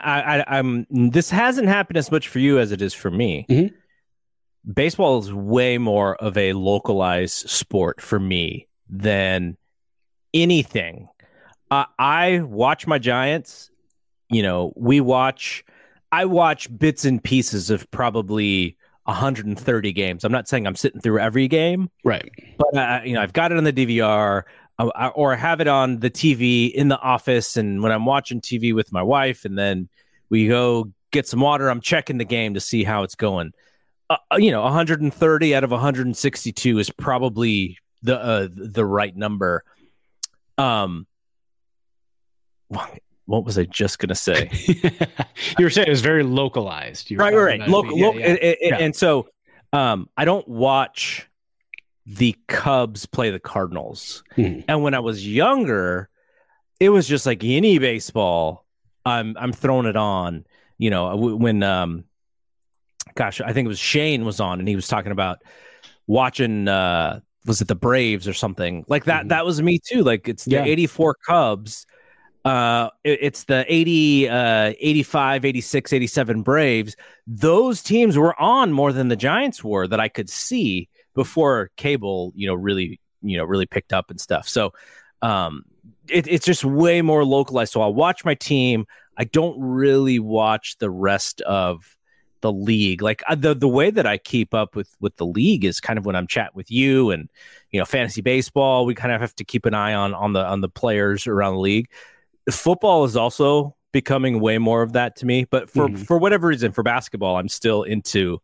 I 0.49 0.59
I'm 0.59 0.87
this 0.91 1.29
hasn't 1.29 1.69
happened 1.69 1.99
as 1.99 2.11
much 2.11 2.29
for 2.29 2.38
you 2.38 2.59
as 2.59 2.73
it 2.73 2.81
is 2.81 2.95
for 2.95 3.11
me. 3.11 3.45
Mhm. 3.51 3.75
Baseball 4.73 5.19
is 5.19 5.31
way 5.35 5.77
more 5.77 6.15
of 6.17 6.38
a 6.38 6.55
localized 6.55 7.51
sport 7.51 8.01
for 8.01 8.19
me 8.19 8.69
than 8.88 9.59
anything. 10.33 11.09
Uh, 11.72 11.87
I 11.98 12.40
watch 12.40 12.87
my 12.87 12.98
Giants. 12.98 13.70
You 14.28 14.42
know, 14.42 14.74
we 14.76 15.00
watch. 15.00 15.64
I 16.12 16.26
watch 16.26 16.68
bits 16.78 17.06
and 17.06 17.22
pieces 17.24 17.70
of 17.70 17.90
probably 17.90 18.76
130 19.04 19.92
games. 19.94 20.22
I'm 20.22 20.32
not 20.32 20.48
saying 20.48 20.66
I'm 20.66 20.76
sitting 20.76 21.00
through 21.00 21.18
every 21.20 21.48
game, 21.48 21.88
Right. 22.04 22.30
but 22.58 22.76
uh, 22.76 23.00
you 23.04 23.14
know, 23.14 23.22
I've 23.22 23.32
got 23.32 23.52
it 23.52 23.56
on 23.58 23.64
the 23.64 23.72
DVR 23.72 24.42
uh, 24.78 25.11
or 25.14 25.35
have 25.35 25.62
it 25.62 25.68
on 25.68 26.00
the 26.00 26.11
TV 26.11 26.70
in 26.70 26.88
the 26.88 26.98
office. 27.00 27.56
And 27.56 27.82
when 27.82 27.90
I'm 27.90 28.04
watching 28.04 28.42
TV 28.42 28.74
with 28.74 28.92
my 28.92 29.02
wife, 29.02 29.46
and 29.46 29.56
then 29.58 29.88
we 30.28 30.48
go 30.48 30.92
get 31.11 31.26
some 31.26 31.40
water, 31.40 31.70
I'm 31.70 31.80
checking 31.80 32.18
the 32.18 32.26
game 32.26 32.52
to 32.52 32.61
see 32.61 32.85
how 32.85 33.02
it's 33.02 33.14
going. 33.14 33.52
Uh, 34.11 34.16
uh, 34.30 34.37
you 34.37 34.50
know, 34.50 34.61
130 34.62 35.54
out 35.54 35.64
of 35.64 35.70
162 35.70 36.78
is 36.78 36.90
probably 36.90 37.78
the 38.02 38.18
uh, 38.22 38.48
the 38.52 38.85
right 38.85 39.16
number. 39.16 39.64
Um, 40.58 41.06
what 43.26 43.44
was 43.44 43.58
I 43.58 43.64
just 43.64 43.98
gonna 43.98 44.14
say? 44.14 44.50
you 45.58 45.64
were 45.64 45.70
saying 45.70 45.87
it 45.87 45.90
was 45.90 46.00
very 46.00 46.22
localized. 46.22 47.11
Right, 47.12 47.35
right, 47.35 47.61
right. 47.61 47.68
Local, 47.68 47.96
yeah, 47.96 48.06
local, 48.06 48.20
yeah. 48.20 48.26
and, 48.26 48.38
and- 48.38 48.56
Yeah. 48.61 48.76
and 48.78 48.96
so 48.96 49.28
um, 49.72 50.08
I 50.16 50.24
don't 50.24 50.46
watch 50.48 51.28
the 52.04 52.37
Cubs 52.48 53.06
play 53.06 53.30
the 53.30 53.38
Cardinals. 53.40 54.22
Mhm. 54.37 54.64
And 54.68 54.82
when 54.82 54.92
I 54.94 54.98
was 55.00 55.26
younger, 55.26 56.08
it 56.80 56.88
was 56.90 57.06
just 57.06 57.26
like 57.26 57.44
any 57.44 57.78
baseball. 57.78 58.66
I'm 59.06 59.37
I'm 59.38 59.52
throwing 59.52 59.87
it 59.87 59.96
on. 59.96 60.44
You 60.78 60.90
know, 60.90 61.16
when 61.16 61.62
um, 61.62 62.04
gosh, 63.14 63.40
I 63.40 63.52
think 63.52 63.66
it 63.66 63.68
was 63.68 63.78
Shane 63.78 64.24
was 64.24 64.40
on, 64.40 64.58
and 64.58 64.68
he 64.68 64.74
was 64.76 64.88
talking 64.88 65.12
about 65.12 65.38
watching. 66.06 66.66
uh 66.68 67.20
Was 67.46 67.61
it 67.61 67.68
the 67.68 67.74
Braves 67.76 68.26
or 68.28 68.32
something 68.35 68.85
like 68.88 69.04
that? 69.04 69.26
Mhm. 69.26 69.28
That 69.28 69.46
was 69.46 69.62
me 69.62 69.78
too. 69.78 70.02
Like 70.02 70.28
it's 70.28 70.44
the 70.44 70.52
Yeah. 70.52 70.64
'84 70.64 71.16
Cubs. 71.26 71.87
Uh, 72.44 72.90
it- 73.05 73.18
it's 73.22 73.44
the 73.44 73.64
80, 73.72 74.28
uh, 74.28 74.74
85, 74.81 75.44
86, 75.44 75.92
87 75.92 76.42
Braves. 76.42 76.96
Those 77.26 77.83
teams 77.83 78.18
were 78.18 78.38
on 78.40 78.72
more 78.72 78.92
than 78.92 79.09
the 79.09 79.16
Giants 79.16 79.62
were 79.62 79.87
that 79.87 80.00
I 80.00 80.09
could 80.09 80.28
see 80.28 80.88
before 81.14 81.70
cable, 81.76 82.33
you 82.35 82.46
know, 82.48 82.55
really, 82.55 83.00
you 83.22 83.37
know, 83.37 83.44
really 83.44 83.66
picked 83.66 83.92
up 83.92 84.11
and 84.11 84.20
stuff. 84.20 84.48
So, 84.48 84.72
um, 85.20 85.64
it, 86.09 86.26
it's 86.26 86.44
just 86.44 86.64
way 86.64 87.00
more 87.00 87.24
localized. 87.24 87.72
So 87.72 87.81
I'll 87.81 87.94
watch 87.94 88.24
my 88.24 88.35
team. 88.35 88.87
I 89.16 89.24
don't 89.24 89.57
really 89.61 90.18
watch 90.18 90.78
the 90.78 90.90
rest 90.90 91.40
of 91.42 91.96
the 92.40 92.52
league. 92.52 93.02
Like 93.02 93.22
uh, 93.28 93.37
the 93.37 93.55
the 93.55 93.68
way 93.68 93.90
that 93.90 94.05
I 94.07 94.18
keep 94.18 94.52
up 94.52 94.74
with 94.74 94.94
with 95.00 95.16
the 95.16 95.26
league 95.26 95.64
is 95.64 95.81
kind 95.81 95.98
of 95.98 96.05
when 96.05 96.16
I'm 96.16 96.26
chatting 96.26 96.57
with 96.57 96.70
you 96.70 97.11
and 97.12 97.28
you 97.70 97.78
know 97.78 97.85
fantasy 97.85 98.20
baseball. 98.20 98.85
We 98.85 98.94
kind 98.94 99.12
of 99.12 99.20
have 99.20 99.35
to 99.37 99.44
keep 99.44 99.64
an 99.64 99.74
eye 99.74 99.94
on 99.94 100.12
on 100.12 100.33
the 100.33 100.44
on 100.44 100.61
the 100.61 100.68
players 100.68 101.26
around 101.26 101.55
the 101.55 101.61
league. 101.61 101.88
Football 102.50 103.05
is 103.05 103.16
also 103.16 103.76
becoming 103.92 104.40
way 104.40 104.59
more 104.59 104.83
of 104.83 104.94
that 104.94 105.16
to 105.16 105.26
me. 105.26 105.44
But 105.44 105.70
for 105.70 105.88
Mhm. 105.88 106.07
for 106.07 106.18
whatever 106.18 106.48
reason, 106.48 106.72
for 106.72 106.83
basketball, 106.83 107.37
I'm 107.37 107.48
still 107.48 107.83
into 107.83 108.40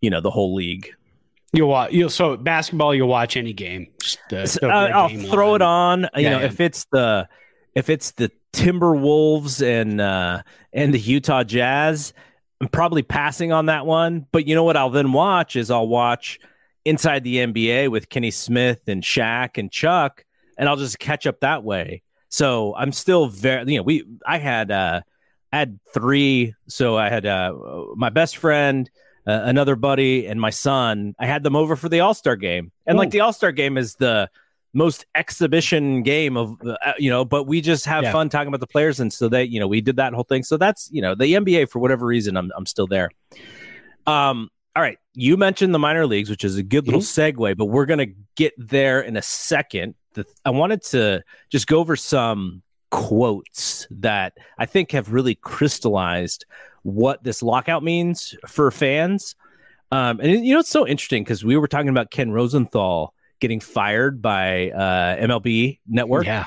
you 0.00 0.10
know 0.10 0.20
the 0.20 0.30
whole 0.30 0.54
league. 0.54 0.90
You'll 1.52 1.68
watch. 1.68 1.92
You'll 1.92 2.10
so 2.10 2.36
basketball. 2.36 2.94
You'll 2.94 3.08
watch 3.08 3.36
any 3.36 3.52
game. 3.52 3.88
Just 4.30 4.62
uh, 4.62 4.66
I'll 4.66 5.08
game 5.08 5.22
throw 5.30 5.54
it 5.54 5.62
on. 5.62 6.02
You 6.14 6.22
Yeah, 6.24 6.30
know, 6.30 6.38
yeah. 6.40 6.46
if 6.46 6.60
it's 6.60 6.84
the 6.92 7.28
if 7.74 7.88
it's 7.88 8.10
the 8.12 8.30
Timberwolves 8.52 9.62
and 9.64 10.00
uh, 10.00 10.42
and 10.72 10.92
the 10.92 10.98
Utah 10.98 11.44
Jazz, 11.44 12.12
I'm 12.60 12.68
probably 12.68 13.02
passing 13.02 13.52
on 13.52 13.66
that 13.66 13.86
one. 13.86 14.26
But 14.32 14.46
you 14.46 14.54
know 14.54 14.64
what? 14.64 14.76
I'll 14.76 14.90
then 14.90 15.12
watch 15.12 15.56
is 15.56 15.70
I'll 15.70 15.88
watch 15.88 16.38
Inside 16.84 17.22
the 17.22 17.36
NBA 17.38 17.90
with 17.90 18.08
Kenny 18.08 18.30
Smith 18.30 18.80
and 18.88 19.02
Shaq 19.02 19.58
and 19.58 19.70
Chuck, 19.70 20.24
and 20.56 20.68
I'll 20.68 20.76
just 20.76 20.98
catch 20.98 21.26
up 21.26 21.40
that 21.40 21.62
way. 21.62 22.02
So 22.28 22.74
I'm 22.76 22.92
still 22.92 23.28
very, 23.28 23.70
you 23.72 23.78
know, 23.78 23.82
we 23.82 24.04
I 24.26 24.38
had 24.38 24.70
uh, 24.70 25.00
I 25.52 25.58
had 25.58 25.78
three. 25.94 26.54
So 26.68 26.96
I 26.96 27.08
had 27.08 27.24
uh, 27.26 27.54
my 27.96 28.10
best 28.10 28.36
friend, 28.36 28.90
uh, 29.26 29.40
another 29.44 29.76
buddy, 29.76 30.26
and 30.26 30.40
my 30.40 30.50
son. 30.50 31.14
I 31.18 31.26
had 31.26 31.42
them 31.42 31.56
over 31.56 31.74
for 31.76 31.88
the 31.88 32.00
All 32.00 32.14
Star 32.14 32.36
game, 32.36 32.70
and 32.86 32.98
like 32.98 33.10
the 33.10 33.20
All 33.20 33.32
Star 33.32 33.52
game 33.52 33.78
is 33.78 33.94
the 33.96 34.28
most 34.74 35.06
exhibition 35.14 36.02
game 36.02 36.36
of 36.36 36.54
uh, 36.62 36.92
you 36.98 37.08
know 37.08 37.24
but 37.24 37.44
we 37.44 37.62
just 37.62 37.86
have 37.86 38.04
Yeah. 38.04 38.12
fun 38.12 38.28
talking 38.28 38.48
about 38.48 38.60
the 38.60 38.66
players 38.66 39.00
and 39.00 39.10
so 39.10 39.26
they 39.26 39.44
you 39.44 39.58
know 39.58 39.66
we 39.66 39.80
did 39.80 39.96
that 39.96 40.12
whole 40.12 40.24
thing 40.24 40.42
so 40.42 40.58
that's 40.58 40.90
you 40.92 41.00
know 41.00 41.14
the 41.14 41.24
nba 41.32 41.70
for 41.70 41.78
whatever 41.78 42.04
reason 42.04 42.36
i'm, 42.36 42.52
I'm 42.54 42.66
still 42.66 42.86
there 42.86 43.08
um 44.06 44.50
all 44.76 44.82
right 44.82 44.98
you 45.14 45.38
mentioned 45.38 45.74
the 45.74 45.78
minor 45.78 46.06
leagues 46.06 46.28
which 46.28 46.44
is 46.44 46.58
a 46.58 46.62
good 46.62 46.84
little 46.86 47.00
segue 47.00 47.56
but 47.56 47.64
we're 47.64 47.86
gonna 47.86 48.08
get 48.36 48.52
there 48.58 49.00
in 49.00 49.16
a 49.16 49.22
second 49.22 49.94
the, 50.14 50.24
i 50.44 50.50
wanted 50.50 50.82
to 50.82 51.22
just 51.50 51.66
go 51.66 51.78
over 51.78 51.96
some 51.96 52.62
quotes 52.90 53.86
that 53.90 54.36
i 54.58 54.64
think 54.66 54.92
have 54.92 55.12
really 55.12 55.34
crystallized 55.34 56.44
what 56.82 57.22
this 57.22 57.42
lockout 57.42 57.82
means 57.82 58.34
for 58.46 58.70
fans 58.70 59.34
um, 59.90 60.20
and 60.20 60.44
you 60.46 60.54
know 60.54 60.60
it's 60.60 60.68
so 60.70 60.86
interesting 60.86 61.22
because 61.22 61.44
we 61.44 61.56
were 61.56 61.68
talking 61.68 61.88
about 61.88 62.10
ken 62.10 62.30
rosenthal 62.30 63.12
getting 63.40 63.60
fired 63.60 64.20
by 64.22 64.70
uh, 64.70 65.16
mlb 65.26 65.78
network 65.86 66.24
Yeah. 66.24 66.46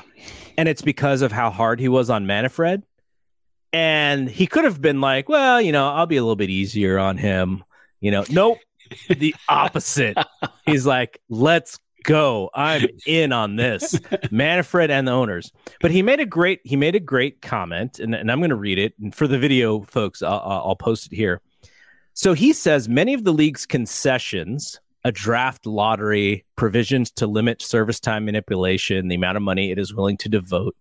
and 0.58 0.68
it's 0.68 0.82
because 0.82 1.22
of 1.22 1.32
how 1.32 1.50
hard 1.50 1.80
he 1.80 1.88
was 1.88 2.10
on 2.10 2.26
Manfred. 2.26 2.82
And 3.74 4.28
he 4.28 4.46
could 4.46 4.64
have 4.64 4.82
been 4.82 5.00
like, 5.00 5.30
well, 5.30 5.58
you 5.58 5.72
know, 5.72 5.88
I'll 5.88 6.04
be 6.04 6.18
a 6.18 6.22
little 6.22 6.36
bit 6.36 6.50
easier 6.50 6.98
on 6.98 7.16
him. 7.16 7.64
You 8.00 8.10
know, 8.10 8.22
nope, 8.28 8.58
the 9.08 9.34
opposite. 9.48 10.18
He's 10.66 10.84
like, 10.84 11.18
let's 11.30 11.78
go. 12.02 12.50
I'm 12.54 12.88
in 13.06 13.32
on 13.32 13.56
this. 13.56 13.98
Manfred 14.30 14.90
and 14.90 15.08
the 15.08 15.12
owners. 15.12 15.52
But 15.80 15.90
he 15.90 16.02
made 16.02 16.20
a 16.20 16.26
great 16.26 16.60
he 16.64 16.76
made 16.76 16.94
a 16.94 17.00
great 17.00 17.42
comment, 17.42 17.98
and, 17.98 18.14
and 18.14 18.30
I'm 18.30 18.40
going 18.40 18.50
to 18.50 18.56
read 18.56 18.78
it. 18.78 18.94
And 19.00 19.14
for 19.14 19.26
the 19.26 19.38
video 19.38 19.82
folks, 19.82 20.22
I'll, 20.22 20.40
I'll 20.44 20.62
I'll 20.66 20.76
post 20.76 21.12
it 21.12 21.16
here. 21.16 21.40
So 22.14 22.34
he 22.34 22.52
says 22.52 22.88
many 22.88 23.14
of 23.14 23.24
the 23.24 23.32
league's 23.32 23.64
concessions, 23.64 24.80
a 25.04 25.12
draft 25.12 25.64
lottery, 25.66 26.44
provisions 26.56 27.10
to 27.12 27.26
limit 27.26 27.62
service 27.62 28.00
time 28.00 28.26
manipulation, 28.26 29.08
the 29.08 29.14
amount 29.14 29.36
of 29.36 29.42
money 29.42 29.70
it 29.70 29.78
is 29.78 29.94
willing 29.94 30.18
to 30.18 30.28
devote 30.28 30.76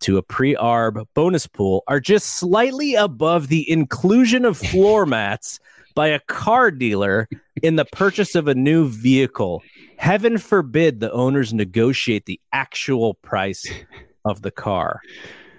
to 0.00 0.16
a 0.16 0.22
pre-arb 0.22 1.04
bonus 1.14 1.46
pool 1.46 1.82
are 1.88 2.00
just 2.00 2.26
slightly 2.36 2.94
above 2.94 3.48
the 3.48 3.68
inclusion 3.68 4.44
of 4.44 4.56
floor 4.56 5.06
mats 5.06 5.58
by 5.94 6.08
a 6.08 6.20
car 6.20 6.70
dealer 6.70 7.28
in 7.62 7.76
the 7.76 7.84
purchase 7.84 8.34
of 8.34 8.46
a 8.46 8.54
new 8.54 8.88
vehicle. 8.88 9.62
Heaven 9.98 10.38
forbid 10.38 11.00
the 11.00 11.12
owners 11.12 11.52
negotiate 11.52 12.26
the 12.26 12.40
actual 12.52 13.14
price 13.14 13.66
of 14.24 14.42
the 14.42 14.50
car. 14.50 15.00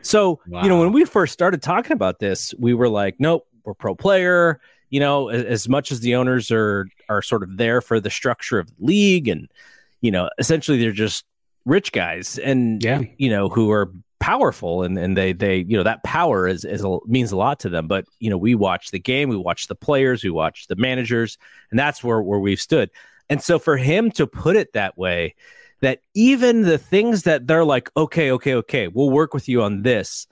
So, 0.02 0.39
wow. 0.47 0.63
you 0.63 0.69
know, 0.69 0.80
when 0.80 0.93
we 0.93 1.06
first 1.06 1.34
started 1.34 1.62
talking 1.62 1.91
about 1.91 2.19
this, 2.19 2.54
we 2.58 2.73
were 2.73 2.89
like, 2.89 3.15
nope, 3.19 3.45
we're 3.63 3.73
pro 3.73 3.95
player. 3.95 4.60
You 4.89 5.02
know, 5.02 5.30
as 5.30 5.69
much 5.69 5.91
as 5.91 5.99
the 5.99 6.15
owners 6.15 6.52
are 6.52 6.88
are 7.10 7.21
sort 7.21 7.43
of 7.43 7.58
there 7.58 7.82
for 7.82 7.99
the 7.99 8.10
structure 8.10 8.58
of 8.58 8.67
the 8.67 8.86
league 8.86 9.28
and 9.28 9.52
you 10.02 10.10
know, 10.12 10.30
essentially 10.38 10.80
they're 10.80 10.91
just 10.93 11.25
rich 11.65 11.91
guys 11.91 12.39
and 12.39 12.82
yeah. 12.82 13.02
you 13.17 13.30
know, 13.30 13.49
who 13.49 13.69
are 13.69 13.91
powerful 14.19 14.84
and, 14.84 14.97
and 14.97 15.15
they 15.15 15.32
they 15.32 15.58
you 15.67 15.78
know 15.78 15.84
that 15.84 16.04
power 16.04 16.47
is 16.47 16.65
is 16.65 16.84
a, 16.84 16.97
means 17.06 17.32
a 17.32 17.38
lot 17.38 17.58
to 17.58 17.69
them 17.69 17.88
but 17.88 18.06
you 18.19 18.30
know 18.30 18.38
we 18.38 18.54
watch 18.54 18.91
the 18.91 18.99
game 18.99 19.30
we 19.30 19.38
watch 19.38 19.67
the 19.67 19.75
players 19.75 20.25
we 20.25 20.30
watch 20.30 20.67
the 20.67 20.75
managers 20.75 21.38
and 21.71 21.80
that's 21.80 22.04
where 22.04 22.21
where 22.21 22.39
we've 22.39 22.60
stood 22.60 22.89
and 23.29 23.41
so 23.41 23.59
for 23.59 23.77
him 23.77 24.11
to 24.11 24.27
put 24.27 24.55
it 24.55 24.73
that 24.73 24.97
way 24.97 25.35
that 25.81 26.01
even 26.13 26.63
the 26.63 26.77
things 26.77 27.23
that 27.23 27.47
they're 27.47 27.65
like 27.65 27.89
okay 27.95 28.31
okay 28.31 28.55
okay 28.55 28.87
we'll 28.87 29.09
work 29.09 29.33
with 29.33 29.47
you 29.47 29.61
on 29.61 29.81
this 29.81 30.27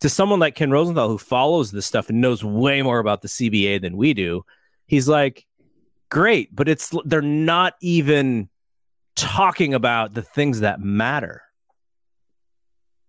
to 0.00 0.08
someone 0.08 0.38
like 0.38 0.54
Ken 0.54 0.70
Rosenthal 0.70 1.08
who 1.08 1.18
follows 1.18 1.70
this 1.70 1.86
stuff 1.86 2.10
and 2.10 2.20
knows 2.20 2.44
way 2.44 2.82
more 2.82 2.98
about 2.98 3.22
the 3.22 3.28
CBA 3.28 3.80
than 3.80 3.96
we 3.96 4.14
do 4.14 4.44
he's 4.86 5.08
like 5.08 5.46
great 6.10 6.54
but 6.54 6.68
it's 6.68 6.94
they're 7.04 7.22
not 7.22 7.74
even 7.80 8.48
talking 9.16 9.74
about 9.74 10.14
the 10.14 10.22
things 10.22 10.60
that 10.60 10.80
matter 10.80 11.42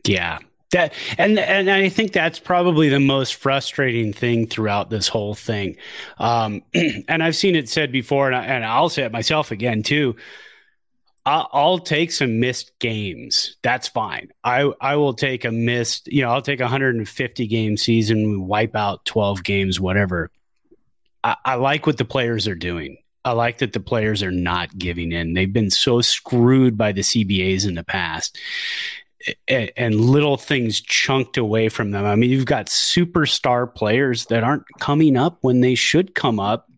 yeah. 0.08 0.40
That 0.72 0.94
and 1.18 1.40
and 1.40 1.70
I 1.70 1.88
think 1.88 2.12
that's 2.12 2.40
probably 2.40 2.90
the 2.90 3.00
most 3.00 3.36
frustrating 3.36 4.12
thing 4.12 4.48
throughout 4.48 4.90
this 4.90 5.08
whole 5.08 5.34
thing. 5.34 5.78
Um, 6.18 6.62
and 6.74 7.24
I've 7.24 7.38
seen 7.38 7.56
it 7.56 7.70
said 7.70 7.92
before, 7.92 8.28
and, 8.28 8.36
I, 8.36 8.44
and 8.44 8.66
I'll 8.66 8.90
say 8.90 9.04
it 9.04 9.12
myself 9.14 9.52
again 9.52 9.82
too. 9.82 10.18
I'll, 11.26 11.50
I'll 11.52 11.80
take 11.80 12.12
some 12.12 12.40
missed 12.40 12.78
games. 12.80 13.58
That's 13.62 13.88
fine. 13.88 14.30
I 14.44 14.72
I 14.82 14.98
will 14.98 15.14
take 15.14 15.46
a 15.46 15.52
missed. 15.52 16.12
You 16.12 16.24
know, 16.24 16.32
I'll 16.32 16.42
take 16.42 16.60
a 16.60 16.64
150 16.64 17.48
game 17.48 17.78
season, 17.78 18.46
wipe 18.46 18.76
out 18.76 19.06
12 19.06 19.44
games, 19.46 19.80
whatever. 19.80 20.32
I, 21.24 21.36
I 21.46 21.56
like 21.56 21.86
what 21.86 21.98
the 21.98 22.06
players 22.06 22.46
are 22.48 22.56
doing. 22.56 22.98
I 23.24 23.32
like 23.32 23.58
that 23.58 23.74
the 23.74 23.82
players 23.82 24.24
are 24.24 24.32
not 24.32 24.78
giving 24.78 25.12
in. 25.12 25.34
They've 25.34 25.52
been 25.52 25.70
so 25.70 26.00
screwed 26.00 26.78
by 26.78 26.94
the 26.94 27.02
CBAs 27.02 27.68
in 27.68 27.76
the 27.76 27.84
past 27.84 28.38
and 29.48 29.96
little 29.96 30.38
things 30.38 30.82
chunked 30.82 31.38
away 31.38 31.70
from 31.70 31.92
them. 31.92 32.06
I 32.06 32.16
mean, 32.16 32.30
you've 32.30 32.46
got 32.46 32.68
superstar 32.68 33.74
players 33.74 34.26
that 34.28 34.44
aren't 34.44 34.66
coming 34.80 35.18
up 35.18 35.40
when 35.42 35.62
they 35.62 35.76
should 35.76 36.16
come 36.16 36.40
up. 36.40 36.70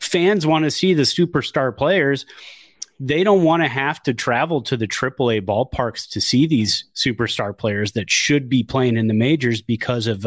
Fans 0.00 0.46
want 0.46 0.64
to 0.64 0.70
see 0.70 0.94
the 0.94 1.02
superstar 1.02 1.76
players. 1.76 2.26
They 2.98 3.24
don't 3.24 3.44
want 3.44 3.62
to 3.62 3.68
have 3.68 4.02
to 4.04 4.14
travel 4.14 4.62
to 4.62 4.76
the 4.76 4.86
AAA 4.86 5.42
ballparks 5.42 6.08
to 6.10 6.20
see 6.20 6.46
these 6.46 6.84
superstar 6.94 7.56
players 7.56 7.92
that 7.92 8.10
should 8.10 8.48
be 8.48 8.62
playing 8.62 8.96
in 8.96 9.08
the 9.08 9.14
majors 9.14 9.62
because 9.62 10.06
of 10.06 10.26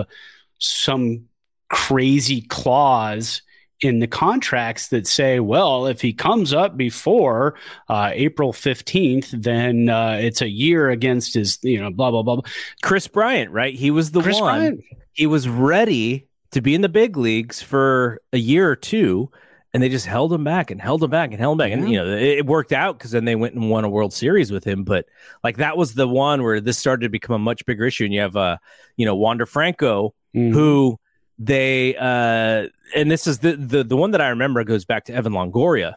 some 0.60 1.26
crazy 1.70 2.42
clause 2.42 3.42
in 3.84 4.00
the 4.00 4.08
contracts 4.08 4.88
that 4.88 5.06
say, 5.06 5.42
well, 5.42 5.88
if 5.88 6.00
he 6.00 6.14
comes 6.14 6.54
up 6.54 6.78
before 6.78 7.56
uh, 7.90 8.12
April 8.14 8.54
15th, 8.54 9.30
then 9.32 9.90
uh, 9.90 10.18
it's 10.22 10.42
a 10.42 10.48
year 10.48 10.90
against 10.90 11.34
his, 11.34 11.60
you 11.64 11.82
know, 11.82 11.92
blah, 11.92 12.10
blah, 12.10 12.24
blah. 12.24 12.38
blah. 12.38 12.50
Kris 12.82 13.08
Bryant, 13.08 13.52
right? 13.52 13.76
He 13.76 13.92
was 13.92 14.12
the 14.12 14.22
Chris 14.22 14.40
one. 14.40 14.60
Bryant. 14.60 14.84
He 15.12 15.28
was 15.28 15.50
ready 15.50 16.28
to 16.52 16.62
be 16.62 16.74
in 16.74 16.82
the 16.82 16.90
big 16.90 17.18
leagues 17.18 17.62
for 17.62 18.22
a 18.32 18.38
year 18.38 18.70
or 18.70 18.78
two. 18.78 19.30
And 19.74 19.82
they 19.82 19.90
just 19.90 20.06
held 20.06 20.32
him 20.32 20.44
back 20.44 20.70
and 20.70 20.80
held 20.80 21.04
him 21.04 21.10
back 21.10 21.32
and 21.32 21.40
held 21.40 21.56
him 21.56 21.58
back. 21.58 21.70
Yeah. 21.70 21.78
And, 21.78 21.90
you 21.90 21.98
know, 21.98 22.16
it, 22.16 22.22
it 22.22 22.46
worked 22.46 22.72
out 22.72 22.98
because 22.98 23.12
then 23.12 23.26
they 23.26 23.36
went 23.36 23.56
and 23.56 23.70
won 23.70 23.84
a 23.84 23.90
World 23.90 24.14
Series 24.14 24.52
with 24.52 24.64
him. 24.64 24.84
But 24.84 25.08
like 25.44 25.58
that 25.58 25.76
was 25.76 25.96
the 25.96 26.08
one 26.08 26.44
where 26.44 26.62
this 26.62 26.78
started 26.78 27.02
to 27.02 27.10
become 27.10 27.36
a 27.36 27.40
much 27.40 27.66
bigger 27.66 27.86
issue. 27.86 28.06
And 28.06 28.14
you 28.14 28.22
have, 28.22 28.36
uh, 28.36 28.58
you 28.98 29.06
know, 29.06 29.16
Wander 29.16 29.48
Franco, 29.48 30.14
mm-hmm. 30.34 30.54
who 30.54 31.00
they 31.40 31.96
uh 31.96 32.68
and 32.96 33.10
this 33.10 33.28
is 33.28 33.40
the 33.40 33.56
the 33.56 33.84
the 33.84 33.98
one 33.98 34.12
that 34.12 34.22
I 34.22 34.30
remember 34.30 34.64
goes 34.64 34.86
back 34.86 35.06
to 35.06 35.14
Evan 35.14 35.34
Longoria, 35.34 35.96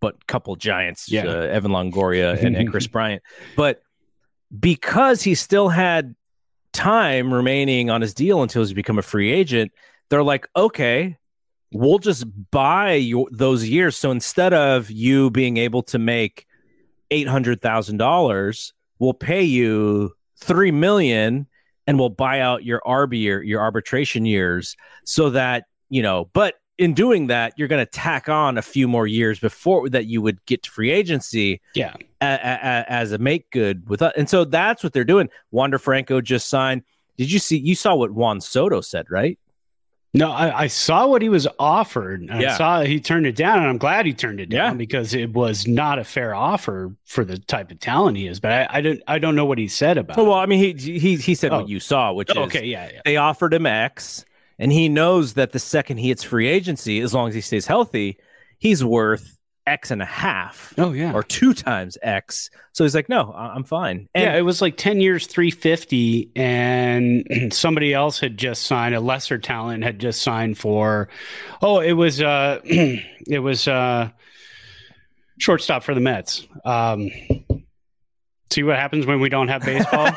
but 0.00 0.26
couple 0.26 0.56
giants, 0.56 1.10
yeah. 1.10 1.24
uh, 1.24 1.42
Evan 1.42 1.72
Longoria 1.72 2.42
and, 2.42 2.56
and 2.56 2.70
Kris 2.70 2.86
Bryant. 2.88 3.22
But 3.56 3.82
because 4.58 5.22
he 5.22 5.34
still 5.34 5.68
had 5.68 6.14
time 6.72 7.32
remaining 7.32 7.90
on 7.90 8.00
his 8.00 8.14
deal 8.14 8.42
until 8.42 8.62
he's 8.62 8.72
become 8.72 8.98
a 8.98 9.02
free 9.02 9.32
agent, 9.32 9.72
they're 10.08 10.22
like, 10.22 10.48
okay, 10.56 11.16
we'll 11.72 11.98
just 11.98 12.24
buy 12.50 12.94
your, 12.94 13.28
those 13.30 13.68
years. 13.68 13.96
So 13.96 14.10
instead 14.10 14.52
of 14.52 14.90
you 14.90 15.30
being 15.30 15.56
able 15.56 15.82
to 15.84 15.98
make 15.98 16.46
eight 17.10 17.28
hundred 17.28 17.60
thousand 17.60 17.98
dollars, 17.98 18.74
we'll 18.98 19.14
pay 19.14 19.42
you 19.42 20.12
three 20.38 20.70
million 20.70 21.46
and 21.86 21.98
we'll 21.98 22.10
buy 22.10 22.40
out 22.40 22.64
your 22.64 22.80
arb 22.86 23.16
year, 23.16 23.42
your 23.42 23.60
arbitration 23.60 24.24
years, 24.24 24.76
so 25.04 25.30
that 25.30 25.64
you 25.92 26.02
know. 26.02 26.30
But 26.32 26.54
in 26.78 26.94
doing 26.94 27.28
that, 27.28 27.52
you're 27.56 27.68
going 27.68 27.84
to 27.84 27.90
tack 27.90 28.28
on 28.28 28.56
a 28.56 28.62
few 28.62 28.88
more 28.88 29.06
years 29.06 29.38
before 29.38 29.88
that 29.90 30.06
you 30.06 30.22
would 30.22 30.44
get 30.46 30.62
to 30.64 30.70
free 30.70 30.90
agency. 30.90 31.60
Yeah, 31.74 31.94
a, 32.20 32.26
a, 32.26 32.84
as 32.90 33.12
a 33.12 33.18
make 33.18 33.50
good 33.50 33.88
with 33.88 34.02
us, 34.02 34.12
and 34.16 34.28
so 34.28 34.44
that's 34.44 34.82
what 34.82 34.92
they're 34.92 35.04
doing. 35.04 35.28
Wander 35.50 35.78
Franco 35.78 36.20
just 36.20 36.48
signed. 36.48 36.82
Did 37.16 37.30
you 37.30 37.38
see? 37.38 37.58
You 37.58 37.74
saw 37.74 37.94
what 37.94 38.10
Juan 38.10 38.40
Soto 38.40 38.80
said, 38.80 39.10
right? 39.10 39.38
No, 40.14 40.30
I, 40.30 40.64
I, 40.64 40.66
saw 40.66 41.06
what 41.06 41.22
he 41.22 41.30
was 41.30 41.48
offered. 41.58 42.24
Yeah. 42.24 42.52
I 42.52 42.56
saw 42.58 42.80
he 42.82 43.00
turned 43.00 43.26
it 43.26 43.34
down, 43.34 43.58
and 43.60 43.66
I'm 43.66 43.78
glad 43.78 44.04
he 44.04 44.12
turned 44.12 44.40
it 44.40 44.50
down 44.50 44.72
yeah. 44.72 44.76
because 44.76 45.14
it 45.14 45.32
was 45.32 45.66
not 45.66 45.98
a 45.98 46.04
fair 46.04 46.34
offer 46.34 46.94
for 47.06 47.24
the 47.24 47.38
type 47.38 47.70
of 47.70 47.80
talent 47.80 48.18
he 48.18 48.26
is. 48.26 48.38
But 48.38 48.52
I, 48.52 48.66
I 48.70 48.80
don't, 48.82 49.02
I 49.08 49.18
don't 49.18 49.34
know 49.34 49.46
what 49.46 49.56
he 49.56 49.68
said 49.68 49.96
about. 49.96 50.18
Well, 50.18 50.34
I 50.34 50.44
mean, 50.44 50.58
he 50.58 50.98
he 50.98 51.16
he 51.16 51.34
said 51.34 51.52
oh. 51.52 51.60
what 51.60 51.70
you 51.70 51.80
saw, 51.80 52.12
which 52.12 52.28
oh, 52.36 52.42
is 52.42 52.46
okay, 52.48 52.66
yeah, 52.66 52.90
yeah. 52.92 53.00
They 53.06 53.16
offered 53.16 53.54
him 53.54 53.64
X, 53.64 54.26
and 54.58 54.72
he 54.72 54.88
knows 54.88 55.34
that 55.34 55.52
the 55.52 55.58
second 55.58 55.98
he 55.98 56.08
hits 56.08 56.22
free 56.22 56.48
agency, 56.48 57.00
as 57.00 57.14
long 57.14 57.28
as 57.28 57.34
he 57.34 57.40
stays 57.40 57.66
healthy, 57.66 58.18
he's 58.58 58.84
worth 58.84 59.38
X 59.66 59.90
and 59.90 60.02
a 60.02 60.06
half. 60.06 60.74
Oh 60.76 60.92
yeah, 60.92 61.12
or 61.12 61.22
two 61.22 61.54
times 61.54 61.96
X. 62.02 62.50
So 62.72 62.84
he's 62.84 62.94
like, 62.94 63.08
no, 63.08 63.32
I'm 63.32 63.64
fine. 63.64 64.08
And 64.14 64.24
yeah, 64.24 64.36
it 64.36 64.42
was 64.42 64.60
like 64.60 64.76
ten 64.76 65.00
years, 65.00 65.26
three 65.26 65.50
fifty, 65.50 66.30
and 66.34 67.26
somebody 67.52 67.94
else 67.94 68.18
had 68.18 68.36
just 68.36 68.66
signed. 68.66 68.94
A 68.94 69.00
lesser 69.00 69.38
talent 69.38 69.84
had 69.84 69.98
just 69.98 70.22
signed 70.22 70.58
for. 70.58 71.08
Oh, 71.60 71.80
it 71.80 71.92
was 71.92 72.20
uh, 72.20 72.60
it 72.64 73.42
was 73.42 73.68
uh, 73.68 74.10
shortstop 75.38 75.84
for 75.84 75.94
the 75.94 76.00
Mets. 76.00 76.46
Um, 76.64 77.10
see 78.52 78.62
what 78.62 78.76
happens 78.76 79.06
when 79.06 79.20
we 79.20 79.28
don't 79.28 79.48
have 79.48 79.62
baseball. 79.62 80.06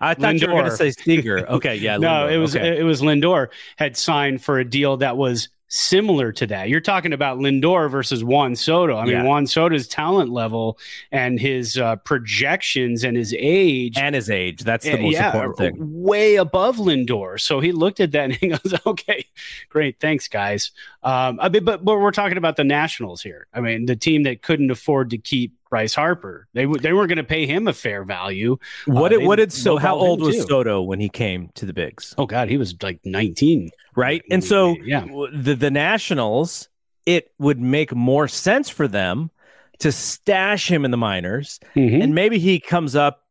I 0.00 0.14
thought 0.14 0.18
Lindor. 0.18 0.40
you 0.40 0.46
were 0.48 0.54
going 0.54 0.64
to 0.64 0.76
say 0.76 0.90
Seager. 0.90 1.46
Okay, 1.50 1.74
yeah. 1.74 1.96
no, 1.96 2.08
Lindor. 2.08 2.32
it 2.32 2.38
was 2.38 2.56
okay. 2.56 2.78
it 2.78 2.82
was 2.82 3.02
Lindor 3.02 3.48
had 3.76 3.96
signed 3.96 4.42
for 4.42 4.58
a 4.58 4.64
deal 4.64 4.96
that 4.98 5.16
was 5.16 5.48
similar 5.70 6.32
to 6.32 6.46
that. 6.48 6.68
You're 6.68 6.80
talking 6.80 7.12
about 7.12 7.38
Lindor 7.38 7.88
versus 7.90 8.22
Juan 8.22 8.56
Soto. 8.56 8.96
I 8.96 9.04
mean, 9.04 9.12
yeah. 9.12 9.22
Juan 9.22 9.46
Soto's 9.46 9.86
talent 9.86 10.30
level 10.30 10.78
and 11.12 11.38
his 11.38 11.78
uh, 11.78 11.96
projections 11.96 13.04
and 13.04 13.16
his 13.16 13.34
age. 13.38 13.96
And 13.96 14.14
his 14.14 14.28
age. 14.28 14.62
That's 14.62 14.84
the 14.84 14.98
most 14.98 15.12
yeah, 15.12 15.26
important 15.26 15.56
thing. 15.56 15.76
Way 15.78 16.36
above 16.36 16.76
Lindor. 16.76 17.40
So 17.40 17.60
he 17.60 17.72
looked 17.72 18.00
at 18.00 18.10
that 18.12 18.24
and 18.24 18.34
he 18.34 18.48
goes, 18.48 18.74
okay, 18.84 19.24
great. 19.68 20.00
Thanks, 20.00 20.28
guys. 20.28 20.72
Um, 21.02 21.38
I 21.40 21.48
mean, 21.48 21.64
but, 21.64 21.84
but 21.84 21.98
we're 21.98 22.10
talking 22.10 22.36
about 22.36 22.56
the 22.56 22.64
Nationals 22.64 23.22
here. 23.22 23.46
I 23.54 23.60
mean, 23.60 23.86
the 23.86 23.96
team 23.96 24.24
that 24.24 24.42
couldn't 24.42 24.70
afford 24.70 25.10
to 25.10 25.18
keep 25.18 25.54
Bryce 25.70 25.94
Harper. 25.94 26.48
They 26.52 26.62
w- 26.62 26.80
they 26.80 26.92
weren't 26.92 27.08
going 27.08 27.18
to 27.18 27.24
pay 27.24 27.46
him 27.46 27.68
a 27.68 27.72
fair 27.72 28.04
value. 28.04 28.58
What 28.86 29.12
uh, 29.12 29.18
did 29.18 29.26
what 29.26 29.36
did 29.36 29.52
so 29.52 29.78
how 29.78 29.94
old 29.94 30.20
was 30.20 30.36
too. 30.36 30.42
Soto 30.42 30.82
when 30.82 31.00
he 31.00 31.08
came 31.08 31.50
to 31.54 31.64
the 31.64 31.72
Bigs? 31.72 32.14
Oh 32.18 32.26
God, 32.26 32.48
he 32.48 32.58
was 32.58 32.74
like 32.82 33.00
19. 33.04 33.70
Right? 33.96 34.22
And 34.30 34.44
so 34.44 34.76
yeah. 34.84 35.06
the 35.32 35.54
the 35.54 35.70
Nationals 35.70 36.68
it 37.06 37.32
would 37.38 37.60
make 37.60 37.94
more 37.94 38.28
sense 38.28 38.68
for 38.68 38.86
them 38.86 39.30
to 39.78 39.90
stash 39.90 40.70
him 40.70 40.84
in 40.84 40.90
the 40.90 40.96
minors 40.98 41.58
mm-hmm. 41.74 42.02
and 42.02 42.14
maybe 42.14 42.38
he 42.38 42.60
comes 42.60 42.94
up 42.94 43.24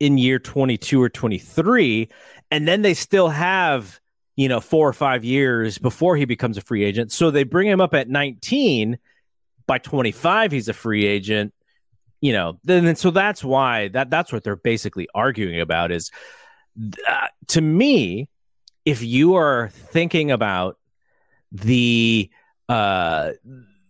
in 0.00 0.18
year 0.18 0.40
22 0.40 1.00
or 1.00 1.08
23 1.08 2.08
and 2.50 2.66
then 2.66 2.82
they 2.82 2.94
still 2.94 3.28
have 3.28 4.00
you 4.34 4.48
know 4.48 4.60
4 4.60 4.88
or 4.88 4.92
5 4.92 5.24
years 5.24 5.78
before 5.78 6.16
he 6.16 6.24
becomes 6.24 6.56
a 6.56 6.62
free 6.62 6.84
agent. 6.84 7.12
So 7.12 7.30
they 7.30 7.44
bring 7.44 7.68
him 7.68 7.80
up 7.80 7.94
at 7.94 8.08
19 8.08 8.98
by 9.66 9.78
25 9.78 10.52
he's 10.52 10.68
a 10.68 10.72
free 10.72 11.06
agent 11.06 11.54
you 12.22 12.32
know, 12.32 12.58
then 12.62 12.94
so 12.96 13.10
that's 13.10 13.44
why 13.44 13.88
that 13.88 14.08
that's 14.08 14.32
what 14.32 14.44
they're 14.44 14.56
basically 14.56 15.08
arguing 15.14 15.60
about 15.60 15.90
is 15.90 16.10
uh, 17.06 17.26
to 17.48 17.60
me, 17.60 18.28
if 18.84 19.02
you 19.02 19.34
are 19.34 19.68
thinking 19.68 20.30
about 20.30 20.78
the 21.50 22.30
uh 22.68 23.32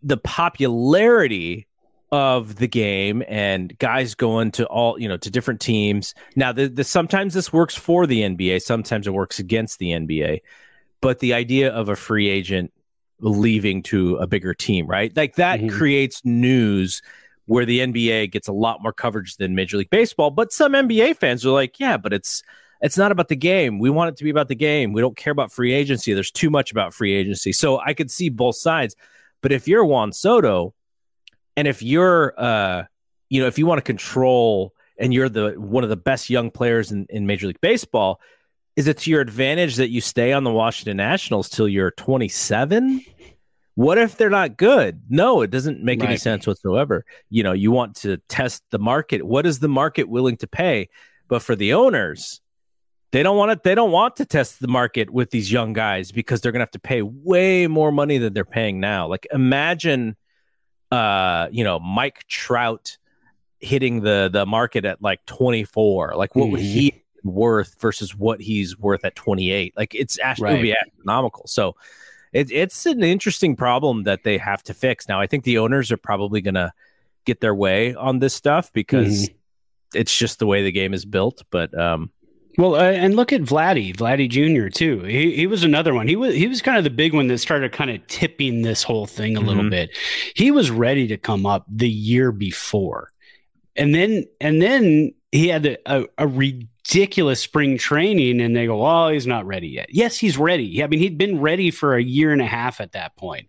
the 0.03 0.17
popularity 0.17 1.69
of 2.11 2.57
the 2.57 2.67
game 2.67 3.23
and 3.29 3.79
guys 3.79 4.15
going 4.15 4.51
to 4.51 4.67
all 4.67 4.99
you 4.99 5.09
know 5.09 5.17
to 5.17 5.31
different 5.31 5.61
teams 5.61 6.13
now 6.35 6.53
the, 6.53 6.69
the 6.69 6.83
sometimes 6.83 7.33
this 7.35 7.53
works 7.53 7.77
for 7.77 8.07
the 8.07 8.23
nba 8.23 8.61
sometimes 8.61 9.07
it 9.07 9.15
works 9.15 9.39
against 9.39 9.79
the 9.79 9.91
nba 9.91 10.41
but 11.01 11.21
the 11.21 11.33
idea 11.33 11.71
of 11.71 11.89
a 11.89 11.97
free 11.97 12.29
agent 12.29 12.73
leaving 13.21 13.83
to 13.83 14.17
a 14.17 14.27
bigger 14.27 14.53
team 14.53 14.87
right 14.87 15.17
like 15.17 15.37
that 15.37 15.61
mm-hmm. 15.61 15.77
creates 15.77 16.23
news 16.25 17.01
where 17.47 17.65
the 17.65 17.81
NBA 17.81 18.31
gets 18.31 18.49
a 18.49 18.53
lot 18.53 18.83
more 18.83 18.93
coverage 18.93 19.37
than 19.37 19.55
Major 19.55 19.77
League 19.77 19.91
Baseball. 19.91 20.31
But 20.31 20.53
some 20.53 20.73
NBA 20.73 21.17
fans 21.17 21.45
are 21.45 21.51
like, 21.51 21.81
yeah, 21.81 21.97
but 21.97 22.13
it's 22.13 22.43
it's 22.81 22.99
not 22.99 23.13
about 23.13 23.29
the 23.29 23.37
game. 23.37 23.79
We 23.79 23.91
want 23.91 24.09
it 24.09 24.17
to 24.17 24.25
be 24.25 24.31
about 24.31 24.49
the 24.49 24.57
game. 24.57 24.93
We 24.93 25.01
don't 25.01 25.17
care 25.17 25.31
about 25.31 25.53
free 25.53 25.73
agency. 25.73 26.15
There's 26.15 26.33
too 26.33 26.51
much 26.51 26.73
about 26.73 26.93
free 26.93 27.15
agency. 27.15 27.53
So 27.53 27.79
I 27.79 27.95
could 27.95 28.11
see 28.11 28.29
both 28.29 28.57
sides. 28.57 28.97
But 29.41 29.53
if 29.53 29.69
you're 29.69 29.85
Juan 29.85 30.13
Soto, 30.13 30.75
and 31.57 31.69
if 31.69 31.83
you're 31.83 32.35
uh, 32.37 32.85
you 33.33 33.41
know, 33.41 33.47
if 33.47 33.59
you 33.59 33.67
want 33.67 33.79
to 33.79 33.83
control 33.83 34.75
and 34.99 35.15
you're 35.15 35.29
the 35.29 35.53
one 35.53 35.85
of 35.85 35.91
the 35.91 35.97
best 35.97 36.29
young 36.29 36.51
players 36.51 36.93
in, 36.93 37.07
in 37.09 37.27
Major 37.27 37.47
League 37.47 37.61
Baseball, 37.61 38.21
is 38.77 38.87
it 38.89 38.99
to 38.99 39.11
your 39.11 39.21
advantage 39.21 39.77
that 39.77 39.89
you 39.89 40.01
stay 40.01 40.33
on 40.33 40.45
the 40.45 40.51
Washington 40.51 40.99
Nationals 40.99 41.49
till 41.49 41.67
you're 41.67 41.93
27? 41.93 43.03
What 43.75 43.97
if 43.99 44.17
they're 44.17 44.31
not 44.31 44.59
good? 44.59 45.03
No, 45.09 45.41
it 45.41 45.51
doesn't 45.51 45.83
make 45.83 46.01
right. 46.01 46.11
any 46.11 46.19
sense 46.19 46.47
whatsoever. 46.47 47.05
You 47.31 47.43
know, 47.43 47.53
you 47.53 47.71
want 47.71 47.97
to 47.97 48.19
test 48.29 48.63
the 48.71 48.79
market. 48.79 49.23
What 49.23 49.47
is 49.47 49.61
the 49.61 49.69
market 49.69 50.09
willing 50.09 50.37
to 50.39 50.47
pay? 50.47 50.89
But 51.29 51.43
for 51.43 51.57
the 51.57 51.73
owners, 51.73 52.43
they 53.13 53.23
don't 53.23 53.37
want 53.37 53.53
it. 53.53 53.63
They 53.63 53.75
don't 53.75 53.91
want 53.91 54.17
to 54.17 54.27
test 54.27 54.61
the 54.61 54.69
market 54.69 55.11
with 55.11 55.31
these 55.31 55.51
young 55.51 55.73
guys 55.73 56.13
because 56.13 56.41
they're 56.41 56.53
going 56.53 56.61
to 56.61 56.65
have 56.65 56.71
to 56.73 56.81
pay 56.81 57.03
way 57.03 57.67
more 57.67 57.93
money 57.93 58.19
than 58.19 58.35
they're 58.35 58.45
paying 58.45 58.81
now. 58.81 59.07
Like 59.07 59.27
imagine, 59.33 60.17
uh, 60.91 61.49
you 61.51 61.65
know, 61.65 61.79
Mike 61.79 62.27
Trout 62.27 62.99
hitting 63.61 64.01
the 64.01 64.29
the 64.31 64.45
market 64.45 64.85
at 64.85 65.01
like 65.01 65.25
24. 65.27 66.15
Like 66.17 66.35
what 66.35 66.45
mm-hmm. 66.45 66.53
would 66.53 66.61
he 66.61 67.03
worth 67.23 67.77
versus 67.81 68.15
what 68.15 68.41
he's 68.41 68.79
worth 68.79 69.05
at 69.05 69.15
28? 69.15 69.75
Like 69.77 69.95
it's 69.95 70.19
actually 70.19 70.55
right. 70.55 70.63
be 70.63 70.75
astronomical. 70.75 71.47
So 71.47 71.77
it, 72.33 72.51
it's 72.51 72.87
an 72.87 73.03
interesting 73.03 73.57
problem 73.57 74.05
that 74.05 74.25
they 74.25 74.39
have 74.39 74.63
to 74.65 74.75
fix. 74.75 75.09
Now, 75.09 75.21
I 75.21 75.27
think 75.27 75.45
the 75.45 75.59
owners 75.59 75.93
are 75.93 75.97
probably 75.97 76.41
going 76.41 76.55
to 76.55 76.73
get 77.25 77.41
their 77.41 77.55
way 77.55 77.95
on 77.95 78.19
this 78.19 78.35
stuff 78.35 78.73
because 78.73 79.29
mm-hmm. 79.29 79.99
it's 79.99 80.17
just 80.17 80.39
the 80.39 80.47
way 80.47 80.63
the 80.63 80.73
game 80.73 80.95
is 80.95 81.05
built. 81.05 81.43
But 81.51 81.79
um, 81.79 82.11
well, 82.59 82.75
uh, 82.75 82.83
and 82.83 83.17
look 83.17 83.33
at 83.33 83.43
Vladdy, 83.43 83.95
Vladdy 83.95 84.29
Jr. 84.29 84.69
too. 84.69 85.03
He 85.03 85.35
he 85.35 85.47
was 85.47 85.65
another 85.65 85.95
one. 85.95 86.09
He 86.09 86.17
was 86.17 86.35
he 86.35 86.47
was 86.47 86.61
kind 86.61 86.79
of 86.79 86.85
the 86.85 86.91
big 86.91 87.15
one 87.15 87.29
that 87.29 87.39
started 87.39 87.73
kind 87.73 87.91
of 87.91 88.07
tipping 88.09 88.63
this 88.63 88.83
whole 88.83 89.07
thing 89.07 89.37
a 89.37 89.41
mm-hmm. 89.41 89.49
little 89.49 89.71
bit. 89.71 89.97
He 90.35 90.51
was 90.51 90.71
ready 90.71 91.07
to 91.09 91.17
come 91.17 91.47
up 91.47 91.65
the 91.69 91.89
year 91.89 92.33
before, 92.33 93.11
and 93.77 93.95
then 93.95 94.27
and 94.41 94.61
then 94.61 95.15
he 95.31 95.49
had 95.49 95.65
a, 95.65 95.79
a, 95.87 96.07
a 96.19 96.27
ridiculous 96.85 97.41
spring 97.41 97.79
training 97.79 98.41
and 98.41 98.57
they 98.57 98.67
go, 98.67 98.85
oh, 98.85 99.09
he's 99.09 99.27
not 99.27 99.47
ready 99.47 99.69
yet. 99.69 99.89
Yes, 99.91 100.19
he's 100.19 100.37
ready. 100.37 100.83
I 100.83 100.87
mean, 100.87 101.01
he'd 101.01 101.19
been 101.19 101.41
ready 101.41 101.71
for 101.71 101.95
a 101.95 102.03
year 102.03 102.33
and 102.33 102.43
a 102.43 102.47
half 102.47 102.81
at 102.81 102.93
that 102.93 103.17
point. 103.17 103.49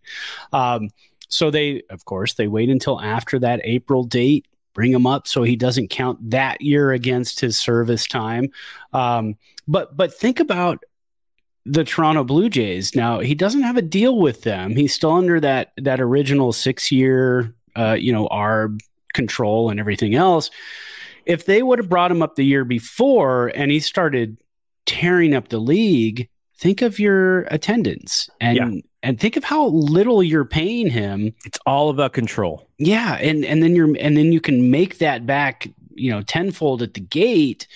Um, 0.51 0.89
so 1.29 1.49
they, 1.49 1.84
of 1.89 2.05
course, 2.05 2.36
they 2.36 2.47
wait 2.47 2.69
until 2.69 3.01
after 3.01 3.39
that 3.39 3.61
April 3.63 4.03
date, 4.03 4.47
bring 4.73 4.91
him 4.91 5.07
up 5.07 5.27
so 5.27 5.43
he 5.43 5.55
doesn't 5.55 5.89
count 5.89 6.29
that 6.29 6.61
year 6.61 6.91
against 6.91 7.39
his 7.39 7.59
service 7.59 8.07
time. 8.07 8.49
Um, 8.91 9.36
but 9.67 9.95
but 9.95 10.13
think 10.13 10.39
about 10.39 10.84
the 11.65 11.84
Toronto 11.84 12.23
Blue 12.23 12.49
Jays. 12.49 12.95
Now 12.95 13.19
he 13.19 13.34
doesn't 13.34 13.63
have 13.63 13.77
a 13.77 13.81
deal 13.81 14.19
with 14.19 14.43
them. 14.43 14.75
He's 14.75 14.93
still 14.93 15.13
under 15.13 15.39
that 15.39 15.71
that 15.77 16.01
original 16.01 16.53
six 16.53 16.91
year, 16.91 17.53
uh, 17.75 17.97
you 17.99 18.11
know, 18.11 18.27
ARB 18.27 18.79
control 19.13 19.69
and 19.69 19.79
everything 19.79 20.15
else 20.15 20.51
if 21.26 21.45
they 21.45 21.63
would 21.63 21.80
have 21.80 21.89
brought 21.89 22.11
him 22.11 22.21
up 22.21 22.36
the 22.36 22.45
year 22.45 22.65
before 22.65 23.47
and 23.55 23.71
he 23.71 23.80
started 23.80 24.38
tearing 24.86 25.34
up 25.34 25.49
the 25.49 25.59
league, 25.59 26.30
think 26.57 26.82
of 26.82 26.99
your 26.99 27.41
attendance 27.43 28.30
and 28.39 28.57
yeah. 28.57 28.82
and 29.01 29.19
think 29.19 29.38
of 29.38 29.43
how 29.43 29.67
little 29.67 30.24
you're 30.24 30.45
paying 30.45 30.89
him. 30.89 31.34
It's 31.45 31.59
all 31.65 31.89
about 31.89 32.13
control. 32.13 32.67
Yeah, 32.78 33.15
and 33.15 33.45
and 33.45 33.61
then 33.61 33.76
you're 33.76 33.95
and 33.99 34.17
then 34.17 34.32
you 34.32 34.41
can 34.41 34.71
make 34.71 34.99
that 34.99 35.26
back, 35.26 35.67
you 35.93 36.11
know, 36.11 36.21
tenfold 36.21 36.82
at 36.82 36.93
the 36.93 37.01
gate. 37.01 37.67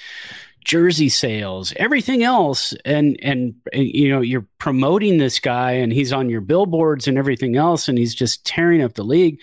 Jersey 0.64 1.08
sales, 1.08 1.72
everything 1.78 2.24
else, 2.24 2.74
and, 2.84 3.18
and 3.24 3.56
and 3.72 3.86
you 3.86 4.10
know 4.10 4.20
you're 4.20 4.46
promoting 4.58 5.18
this 5.18 5.40
guy, 5.40 5.72
and 5.72 5.94
he's 5.94 6.12
on 6.12 6.30
your 6.30 6.42
billboards 6.42 7.08
and 7.08 7.18
everything 7.18 7.56
else, 7.56 7.88
and 7.88 7.98
he's 7.98 8.14
just 8.14 8.44
tearing 8.44 8.82
up 8.82 8.96
the 8.96 9.06
league. 9.06 9.40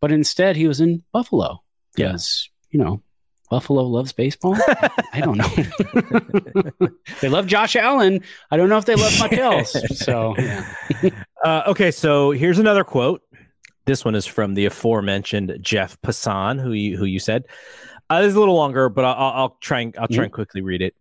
But 0.00 0.12
instead, 0.12 0.54
he 0.54 0.68
was 0.68 0.80
in 0.80 1.02
Buffalo 1.10 1.64
Yes, 1.96 2.48
yeah. 2.48 2.78
you 2.78 2.84
know 2.84 3.02
Buffalo 3.52 3.82
loves 3.82 4.14
baseball? 4.14 4.56
I 5.12 5.20
don't 5.20 5.36
know. 5.36 6.88
they 7.20 7.28
love 7.28 7.46
Josh 7.46 7.76
Allen. 7.76 8.22
I 8.50 8.56
don't 8.56 8.70
know 8.70 8.78
if 8.78 8.86
they 8.86 8.94
love 8.94 9.12
much 9.18 9.34
else. 9.34 9.76
So, 9.94 10.34
yeah. 10.38 10.72
uh, 11.44 11.64
okay. 11.66 11.90
So 11.90 12.30
here's 12.30 12.58
another 12.58 12.82
quote. 12.82 13.20
This 13.84 14.06
one 14.06 14.14
is 14.14 14.24
from 14.24 14.54
the 14.54 14.64
aforementioned 14.64 15.58
Jeff 15.60 16.00
Passan, 16.00 16.62
who 16.62 16.72
you 16.72 16.96
who 16.96 17.04
you 17.04 17.18
said. 17.18 17.44
Uh, 18.08 18.22
this 18.22 18.30
is 18.30 18.36
a 18.36 18.40
little 18.40 18.56
longer, 18.56 18.88
but 18.88 19.04
I'll, 19.04 19.32
I'll 19.32 19.58
try 19.60 19.80
and 19.80 19.94
I'll 19.98 20.08
try 20.08 20.14
mm-hmm. 20.14 20.22
and 20.24 20.32
quickly 20.32 20.62
read 20.62 20.80
it. 20.80 20.94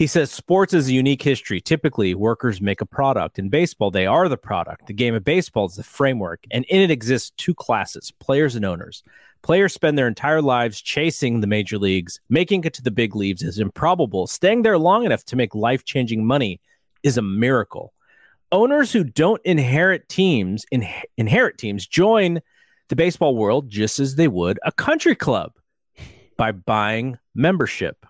He 0.00 0.06
says 0.06 0.30
sports 0.30 0.72
is 0.72 0.88
a 0.88 0.94
unique 0.94 1.20
history. 1.20 1.60
Typically, 1.60 2.14
workers 2.14 2.62
make 2.62 2.80
a 2.80 2.86
product. 2.86 3.38
In 3.38 3.50
baseball, 3.50 3.90
they 3.90 4.06
are 4.06 4.30
the 4.30 4.38
product. 4.38 4.86
The 4.86 4.94
game 4.94 5.14
of 5.14 5.24
baseball 5.24 5.66
is 5.66 5.74
the 5.74 5.82
framework, 5.82 6.42
and 6.50 6.64
in 6.70 6.80
it 6.80 6.90
exists 6.90 7.32
two 7.36 7.54
classes: 7.54 8.10
players 8.18 8.56
and 8.56 8.64
owners. 8.64 9.02
Players 9.42 9.74
spend 9.74 9.98
their 9.98 10.08
entire 10.08 10.40
lives 10.40 10.80
chasing 10.80 11.42
the 11.42 11.46
major 11.46 11.76
leagues. 11.76 12.18
Making 12.30 12.64
it 12.64 12.72
to 12.72 12.82
the 12.82 12.90
big 12.90 13.14
leagues 13.14 13.42
is 13.42 13.58
improbable. 13.58 14.26
Staying 14.26 14.62
there 14.62 14.78
long 14.78 15.04
enough 15.04 15.22
to 15.26 15.36
make 15.36 15.54
life 15.54 15.84
changing 15.84 16.24
money 16.24 16.62
is 17.02 17.18
a 17.18 17.22
miracle. 17.22 17.92
Owners 18.50 18.92
who 18.92 19.04
don't 19.04 19.42
inherit 19.44 20.08
teams 20.08 20.64
in, 20.70 20.88
inherit 21.18 21.58
teams 21.58 21.86
join 21.86 22.40
the 22.88 22.96
baseball 22.96 23.36
world 23.36 23.68
just 23.68 24.00
as 24.00 24.14
they 24.14 24.28
would 24.28 24.58
a 24.64 24.72
country 24.72 25.14
club 25.14 25.52
by 26.38 26.52
buying 26.52 27.18
membership. 27.34 28.06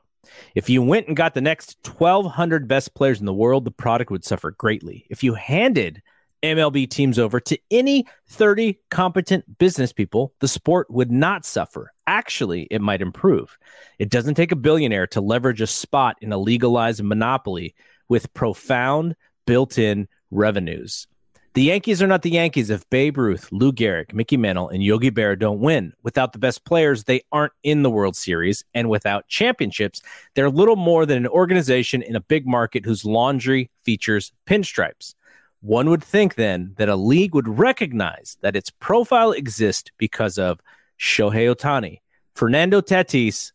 If 0.54 0.68
you 0.68 0.82
went 0.82 1.06
and 1.06 1.16
got 1.16 1.34
the 1.34 1.40
next 1.40 1.78
1,200 1.86 2.68
best 2.68 2.94
players 2.94 3.20
in 3.20 3.26
the 3.26 3.34
world, 3.34 3.64
the 3.64 3.70
product 3.70 4.10
would 4.10 4.24
suffer 4.24 4.50
greatly. 4.52 5.06
If 5.10 5.22
you 5.22 5.34
handed 5.34 6.02
MLB 6.42 6.88
teams 6.88 7.18
over 7.18 7.38
to 7.40 7.58
any 7.70 8.06
30 8.28 8.78
competent 8.90 9.58
business 9.58 9.92
people, 9.92 10.32
the 10.40 10.48
sport 10.48 10.90
would 10.90 11.10
not 11.12 11.44
suffer. 11.44 11.92
Actually, 12.06 12.62
it 12.70 12.80
might 12.80 13.02
improve. 13.02 13.58
It 13.98 14.10
doesn't 14.10 14.34
take 14.34 14.52
a 14.52 14.56
billionaire 14.56 15.06
to 15.08 15.20
leverage 15.20 15.60
a 15.60 15.66
spot 15.66 16.16
in 16.20 16.32
a 16.32 16.38
legalized 16.38 17.02
monopoly 17.02 17.74
with 18.08 18.32
profound 18.34 19.16
built 19.46 19.78
in 19.78 20.08
revenues. 20.30 21.06
The 21.54 21.62
Yankees 21.64 22.00
are 22.00 22.06
not 22.06 22.22
the 22.22 22.30
Yankees 22.30 22.70
if 22.70 22.88
Babe 22.90 23.18
Ruth, 23.18 23.48
Lou 23.50 23.72
Gehrig, 23.72 24.12
Mickey 24.12 24.36
Mantle, 24.36 24.68
and 24.68 24.84
Yogi 24.84 25.10
Berra 25.10 25.36
don't 25.36 25.58
win. 25.58 25.92
Without 26.04 26.32
the 26.32 26.38
best 26.38 26.64
players, 26.64 27.02
they 27.04 27.22
aren't 27.32 27.52
in 27.64 27.82
the 27.82 27.90
World 27.90 28.14
Series. 28.14 28.62
And 28.72 28.88
without 28.88 29.26
championships, 29.26 30.00
they're 30.36 30.48
little 30.48 30.76
more 30.76 31.04
than 31.06 31.18
an 31.18 31.26
organization 31.26 32.02
in 32.02 32.14
a 32.14 32.20
big 32.20 32.46
market 32.46 32.84
whose 32.84 33.04
laundry 33.04 33.68
features 33.82 34.32
pinstripes. 34.46 35.16
One 35.60 35.90
would 35.90 36.04
think 36.04 36.36
then 36.36 36.74
that 36.78 36.88
a 36.88 36.94
league 36.94 37.34
would 37.34 37.48
recognize 37.48 38.38
that 38.42 38.54
its 38.54 38.70
profile 38.70 39.32
exists 39.32 39.90
because 39.98 40.38
of 40.38 40.60
Shohei 41.00 41.52
Ohtani, 41.52 42.00
Fernando 42.36 42.80
Tatis, 42.80 43.50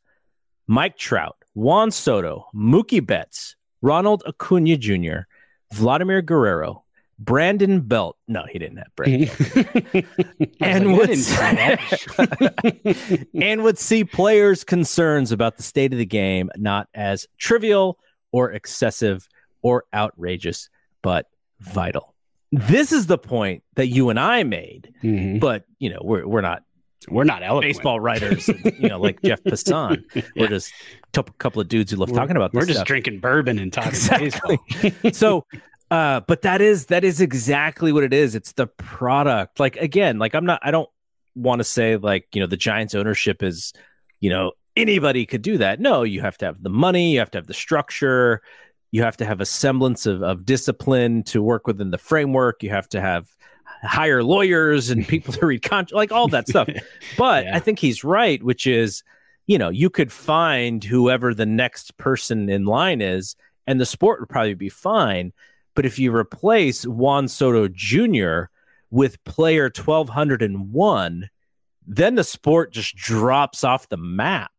Mike 0.68 0.98
Trout, 0.98 1.38
Juan 1.54 1.92
Soto, 1.92 2.48
Mookie 2.54 3.06
Betts, 3.06 3.56
Ronald 3.82 4.22
Acuna 4.28 4.76
Jr., 4.76 5.28
Vladimir 5.72 6.22
Guerrero, 6.22 6.85
Brandon 7.18 7.82
Belt. 7.82 8.18
No, 8.28 8.46
he 8.50 8.60
didn't 8.60 8.78
have 8.78 8.96
Brandon. 8.96 9.30
and 10.60 10.98
would 10.98 11.10
and 13.42 13.64
would 13.64 13.78
see 13.78 14.04
players' 14.04 14.64
concerns 14.64 15.32
about 15.32 15.58
the 15.58 15.64
state 15.64 15.94
of 15.94 16.00
the 16.00 16.06
game 16.06 16.50
not 16.58 16.88
as 16.94 17.28
trivial 17.38 17.98
or 18.32 18.52
excessive 18.52 19.28
or 19.62 19.86
outrageous, 19.94 20.70
but 21.02 21.28
vital. 21.60 22.14
This 22.52 22.92
is 22.92 23.08
the 23.08 23.18
point 23.18 23.64
that 23.76 23.88
you 23.88 24.10
and 24.10 24.20
I 24.20 24.44
made, 24.44 24.94
mm-hmm. 25.04 25.40
but 25.40 25.66
you 25.80 25.90
know 25.90 26.00
we're 26.02 26.28
we're 26.28 26.42
not 26.42 26.64
we're 27.10 27.24
not 27.24 27.44
eloquent. 27.44 27.74
baseball 27.74 28.00
writers, 28.00 28.48
you 28.48 28.90
know, 28.90 29.00
like 29.00 29.22
Jeff 29.22 29.42
Passan. 29.44 30.04
yeah. 30.14 30.22
We're 30.36 30.48
just 30.48 30.72
a 31.16 31.24
couple 31.24 31.62
of 31.62 31.68
dudes 31.68 31.92
who 31.92 31.98
love 31.98 32.12
we're, 32.12 32.18
talking 32.18 32.36
about. 32.36 32.54
We're 32.54 32.66
just 32.66 32.78
stuff. 32.78 32.88
drinking 32.88 33.20
bourbon 33.20 33.60
and 33.60 33.72
talking 33.72 33.90
exactly. 33.90 34.60
baseball. 34.82 35.12
so, 35.14 35.46
uh, 35.92 36.22
but 36.22 36.42
that 36.44 36.62
is 36.62 36.88
that 36.88 37.04
is 37.04 37.22
exactly 37.22 37.92
what 37.92 38.04
it 38.04 38.14
is. 38.14 38.36
It's 38.36 38.54
the 38.54 38.68
product. 38.68 39.60
Like 39.60 39.78
again, 39.78 40.20
like 40.20 40.34
I'm 40.34 40.46
not. 40.46 40.60
I 40.64 40.72
don't 40.72 40.90
want 41.36 41.60
to 41.60 41.64
say 41.64 41.98
like 41.98 42.28
you 42.34 42.42
know 42.42 42.48
the 42.48 42.58
Giants 42.58 42.96
ownership 42.96 43.44
is 43.44 43.74
you 44.20 44.30
know 44.30 44.54
anybody 44.76 45.26
could 45.26 45.42
do 45.42 45.58
that. 45.60 45.80
No, 45.80 46.04
you 46.04 46.22
have 46.22 46.38
to 46.40 46.46
have 46.46 46.62
the 46.62 46.70
money. 46.70 47.14
You 47.14 47.20
have 47.20 47.32
to 47.32 47.38
have 47.38 47.48
the 47.48 47.54
structure 47.54 48.42
you 48.96 49.04
have 49.04 49.18
to 49.18 49.26
have 49.26 49.42
a 49.42 49.46
semblance 49.46 50.06
of, 50.06 50.24
of 50.24 50.46
discipline 50.46 51.22
to 51.22 51.44
work 51.44 51.68
within 51.68 51.92
the 51.92 51.98
framework. 51.98 52.64
You 52.64 52.70
have 52.70 52.88
to 52.90 53.02
have 53.02 53.28
hire 53.84 54.24
lawyers 54.24 54.90
and 54.90 55.06
people 55.06 55.34
to 55.34 55.46
read 55.46 55.64
contracts, 55.64 55.92
like 55.92 56.14
all 56.14 56.30
that 56.30 56.48
stuff. 56.48 56.70
But 57.18 57.44
yeah. 57.44 57.58
I 57.58 57.60
think 57.60 57.80
he's 57.80 58.06
right, 58.06 58.42
which 58.42 58.66
is, 58.66 59.04
you 59.48 59.58
know, 59.58 59.68
you 59.68 59.90
could 59.90 60.14
find 60.14 60.82
whoever 60.82 61.34
the 61.34 61.46
next 61.46 61.98
person 61.98 62.50
in 62.50 62.64
line 62.64 63.02
is, 63.02 63.36
and 63.68 63.82
the 63.82 63.86
sport 63.86 64.22
would 64.22 64.30
probably 64.30 64.54
be 64.54 64.70
fine. 64.70 65.34
But 65.76 65.86
if 65.86 66.00
you 66.00 66.16
replace 66.16 66.86
Juan 66.88 67.28
Soto 67.28 67.68
Jr. 67.68 68.46
with 68.90 69.24
player 69.26 69.66
1201, 69.66 71.30
then 71.86 72.16
the 72.16 72.24
sport 72.24 72.74
just 72.74 72.96
drops 72.96 73.64
off 73.64 73.90
the 73.90 73.98
map. 73.98 74.52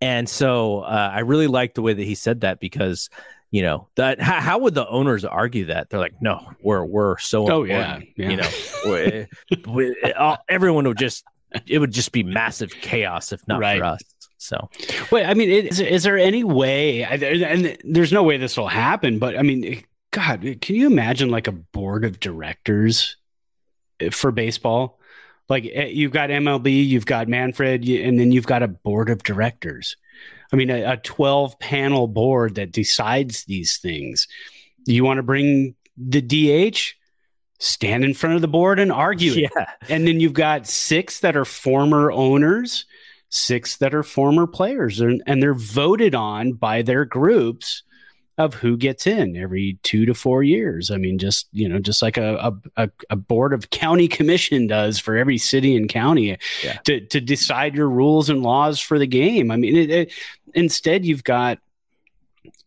And 0.00 0.28
so 0.28 0.80
uh, 0.80 1.10
I 1.12 1.20
really 1.20 1.46
like 1.46 1.74
the 1.74 1.82
way 1.82 1.94
that 1.94 2.02
he 2.02 2.14
said 2.14 2.42
that 2.42 2.60
because 2.60 3.08
you 3.50 3.62
know 3.62 3.88
that 3.94 4.20
how, 4.20 4.40
how, 4.40 4.58
would 4.58 4.74
the 4.74 4.86
owners 4.88 5.24
argue 5.24 5.66
that 5.66 5.88
they're 5.88 6.00
like 6.00 6.20
no 6.20 6.52
we're 6.60 6.84
we're 6.84 7.18
so 7.18 7.48
oh 7.48 7.62
yeah, 7.62 8.00
yeah, 8.16 8.30
you 8.30 8.36
know 8.36 8.48
we, 8.84 9.26
we, 9.72 10.12
all, 10.14 10.38
everyone 10.48 10.88
would 10.88 10.98
just 10.98 11.22
it 11.68 11.78
would 11.78 11.92
just 11.92 12.10
be 12.10 12.24
massive 12.24 12.72
chaos 12.72 13.30
if 13.30 13.46
not 13.46 13.60
right. 13.60 13.78
for 13.78 13.84
us 13.84 14.00
so 14.38 14.68
wait 15.12 15.24
i 15.24 15.34
mean 15.34 15.48
is, 15.50 15.78
is 15.78 16.02
there 16.02 16.18
any 16.18 16.42
way 16.42 17.04
and 17.04 17.78
there's 17.84 18.12
no 18.12 18.24
way 18.24 18.36
this 18.36 18.56
will 18.56 18.66
happen 18.66 19.20
but 19.20 19.38
i 19.38 19.42
mean 19.42 19.84
god 20.14 20.40
can 20.60 20.76
you 20.76 20.86
imagine 20.86 21.28
like 21.28 21.46
a 21.46 21.52
board 21.52 22.04
of 22.04 22.20
directors 22.20 23.16
for 24.10 24.30
baseball 24.30 24.98
like 25.48 25.68
eh, 25.72 25.86
you've 25.86 26.12
got 26.12 26.30
mlb 26.30 26.86
you've 26.86 27.06
got 27.06 27.28
manfred 27.28 27.86
and 27.88 28.18
then 28.18 28.32
you've 28.32 28.46
got 28.46 28.62
a 28.62 28.68
board 28.68 29.10
of 29.10 29.22
directors 29.22 29.96
I 30.54 30.56
mean, 30.56 30.70
a, 30.70 30.92
a 30.92 30.96
12 30.98 31.58
panel 31.58 32.06
board 32.06 32.54
that 32.54 32.70
decides 32.70 33.44
these 33.44 33.78
things. 33.78 34.28
You 34.86 35.04
want 35.04 35.18
to 35.18 35.24
bring 35.24 35.74
the 35.96 36.20
DH? 36.20 36.94
Stand 37.58 38.04
in 38.04 38.14
front 38.14 38.36
of 38.36 38.40
the 38.40 38.48
board 38.48 38.78
and 38.78 38.92
argue 38.92 39.32
yeah. 39.32 39.48
it. 39.56 39.68
And 39.88 40.06
then 40.06 40.20
you've 40.20 40.32
got 40.32 40.68
six 40.68 41.20
that 41.20 41.36
are 41.36 41.44
former 41.44 42.12
owners, 42.12 42.84
six 43.30 43.78
that 43.78 43.94
are 43.94 44.04
former 44.04 44.46
players, 44.46 45.00
and, 45.00 45.22
and 45.26 45.42
they're 45.42 45.54
voted 45.54 46.14
on 46.14 46.52
by 46.52 46.82
their 46.82 47.04
groups 47.04 47.82
of 48.36 48.54
who 48.54 48.76
gets 48.76 49.06
in 49.06 49.36
every 49.36 49.78
two 49.82 50.06
to 50.06 50.14
four 50.14 50.42
years. 50.42 50.90
I 50.90 50.96
mean, 50.96 51.18
just 51.18 51.48
you 51.52 51.68
know, 51.68 51.78
just 51.78 52.02
like 52.02 52.16
a 52.16 52.52
a, 52.76 52.90
a 53.10 53.16
board 53.16 53.52
of 53.52 53.70
county 53.70 54.08
commission 54.08 54.66
does 54.66 54.98
for 54.98 55.16
every 55.16 55.38
city 55.38 55.76
and 55.76 55.88
county 55.88 56.36
yeah. 56.62 56.78
to 56.84 57.00
to 57.00 57.20
decide 57.20 57.74
your 57.74 57.88
rules 57.88 58.28
and 58.28 58.42
laws 58.42 58.80
for 58.80 58.98
the 58.98 59.06
game. 59.06 59.50
I 59.50 59.56
mean, 59.56 59.76
it, 59.76 59.90
it, 59.90 60.12
instead 60.54 61.04
you've 61.04 61.24
got 61.24 61.58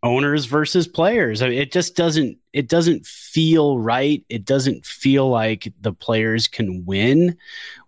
owners 0.04 0.46
versus 0.46 0.88
players. 0.88 1.42
I 1.42 1.50
mean, 1.50 1.58
it 1.58 1.72
just 1.72 1.96
doesn't 1.96 2.38
it 2.54 2.70
doesn't 2.70 3.06
feel 3.06 3.78
right. 3.78 4.24
It 4.30 4.46
doesn't 4.46 4.86
feel 4.86 5.30
like 5.30 5.74
the 5.82 5.94
players 5.94 6.48
can 6.48 6.86
win 6.86 7.38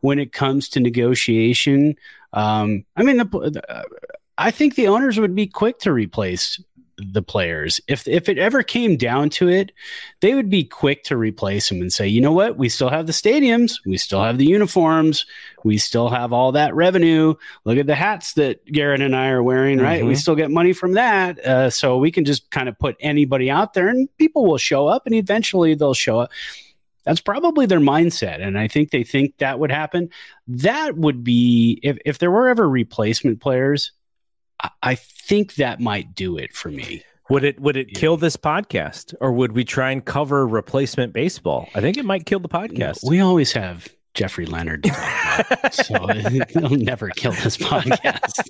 when 0.01 0.19
it 0.19 0.33
comes 0.33 0.69
to 0.69 0.79
negotiation. 0.79 1.95
Um, 2.33 2.85
I 2.95 3.03
mean, 3.03 3.17
the, 3.17 3.25
the 3.25 3.85
I 4.37 4.51
think 4.51 4.75
the 4.75 4.87
owners 4.87 5.19
would 5.19 5.35
be 5.35 5.47
quick 5.47 5.79
to 5.79 5.91
replace 5.91 6.61
the 6.99 7.21
players. 7.21 7.79
If 7.87 8.07
if 8.07 8.29
it 8.29 8.37
ever 8.37 8.63
came 8.63 8.97
down 8.97 9.29
to 9.31 9.47
it, 9.47 9.71
they 10.21 10.35
would 10.35 10.49
be 10.49 10.63
quick 10.63 11.03
to 11.05 11.17
replace 11.17 11.69
them 11.69 11.81
and 11.81 11.91
say, 11.91 12.07
you 12.07 12.21
know 12.21 12.31
what, 12.31 12.57
we 12.57 12.69
still 12.69 12.89
have 12.89 13.07
the 13.07 13.13
stadiums, 13.13 13.79
we 13.85 13.97
still 13.97 14.23
have 14.23 14.37
the 14.37 14.45
uniforms, 14.45 15.25
we 15.63 15.77
still 15.77 16.09
have 16.09 16.33
all 16.33 16.51
that 16.51 16.75
revenue. 16.75 17.33
Look 17.65 17.77
at 17.77 17.87
the 17.87 17.95
hats 17.95 18.33
that 18.33 18.65
Garrett 18.65 19.01
and 19.01 19.15
I 19.15 19.29
are 19.29 19.43
wearing, 19.43 19.77
mm-hmm. 19.77 19.85
right? 19.85 20.03
We 20.03 20.11
mm-hmm. 20.11 20.19
still 20.19 20.35
get 20.35 20.51
money 20.51 20.73
from 20.73 20.93
that, 20.93 21.39
uh, 21.45 21.69
so 21.69 21.97
we 21.97 22.11
can 22.11 22.25
just 22.25 22.49
kind 22.51 22.69
of 22.69 22.77
put 22.79 22.95
anybody 22.99 23.49
out 23.49 23.73
there, 23.73 23.87
and 23.87 24.09
people 24.17 24.45
will 24.45 24.57
show 24.57 24.87
up, 24.87 25.05
and 25.05 25.15
eventually 25.15 25.75
they'll 25.75 25.93
show 25.93 26.19
up. 26.19 26.31
That's 27.05 27.21
probably 27.21 27.65
their 27.65 27.79
mindset. 27.79 28.45
And 28.45 28.59
I 28.59 28.67
think 28.67 28.91
they 28.91 29.03
think 29.03 29.37
that 29.37 29.57
would 29.57 29.71
happen. 29.71 30.09
That 30.47 30.97
would 30.97 31.23
be 31.23 31.79
if, 31.81 31.97
if 32.05 32.19
there 32.19 32.29
were 32.29 32.49
ever 32.49 32.69
replacement 32.69 33.39
players, 33.39 33.93
I 34.83 34.95
think 34.95 35.55
that 35.55 35.79
might 35.79 36.15
do 36.15 36.37
it 36.37 36.53
for 36.53 36.69
me. 36.69 37.03
Would 37.29 37.43
it 37.43 37.59
would 37.59 37.77
it 37.77 37.93
kill 37.93 38.17
this 38.17 38.35
podcast, 38.35 39.13
or 39.21 39.31
would 39.31 39.51
we 39.51 39.63
try 39.63 39.91
and 39.91 40.03
cover 40.03 40.47
replacement 40.47 41.13
baseball? 41.13 41.69
I 41.75 41.81
think 41.81 41.97
it 41.97 42.05
might 42.05 42.25
kill 42.25 42.39
the 42.39 42.49
podcast. 42.49 43.07
We 43.07 43.19
always 43.19 43.51
have 43.51 43.87
Jeffrey 44.15 44.47
Leonard, 44.47 44.87
so 45.71 46.09
it'll 46.09 46.71
never 46.71 47.09
kill 47.09 47.33
this 47.33 47.55
podcast. 47.55 48.49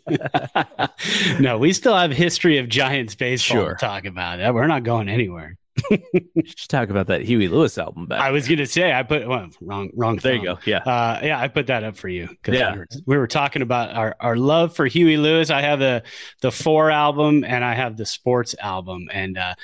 no, 1.42 1.58
we 1.58 1.74
still 1.74 1.96
have 1.96 2.12
history 2.12 2.58
of 2.58 2.70
Giants 2.70 3.16
baseball 3.16 3.64
sure. 3.64 3.74
to 3.76 3.86
talk 3.86 4.06
about. 4.06 4.54
We're 4.54 4.68
not 4.68 4.84
going 4.84 5.10
anywhere. 5.10 5.59
Just 6.46 6.70
talk 6.70 6.90
about 6.90 7.08
that 7.08 7.22
Huey 7.22 7.48
Lewis 7.48 7.78
album 7.78 8.06
back. 8.06 8.22
I 8.22 8.32
was 8.32 8.48
gonna 8.48 8.66
say 8.66 8.94
I 8.94 9.04
put 9.04 9.28
well, 9.28 9.50
wrong 9.62 9.90
wrong. 9.96 10.18
There 10.18 10.36
you 10.36 10.44
go. 10.44 10.60
Yeah, 10.66 10.80
uh, 10.80 11.20
yeah. 11.24 11.40
I 11.40 11.48
put 11.48 11.68
that 11.68 11.84
up 11.84 11.96
for 11.96 12.10
you 12.10 12.28
because 12.28 12.56
yeah. 12.56 12.74
we, 12.74 12.80
were, 12.80 12.88
we 13.06 13.18
were 13.18 13.28
talking 13.28 13.62
about 13.62 13.96
our, 13.96 14.16
our 14.20 14.36
love 14.36 14.76
for 14.76 14.86
Huey 14.86 15.18
Lewis. 15.18 15.50
I 15.50 15.62
have 15.62 15.80
the 15.80 16.04
the 16.42 16.52
Fore! 16.52 16.90
album 16.90 17.44
and 17.44 17.64
I 17.64 17.74
have 17.74 17.98
the 17.98 18.06
sports 18.06 18.56
album, 18.60 19.10
and 19.12 19.38
uh, 19.38 19.56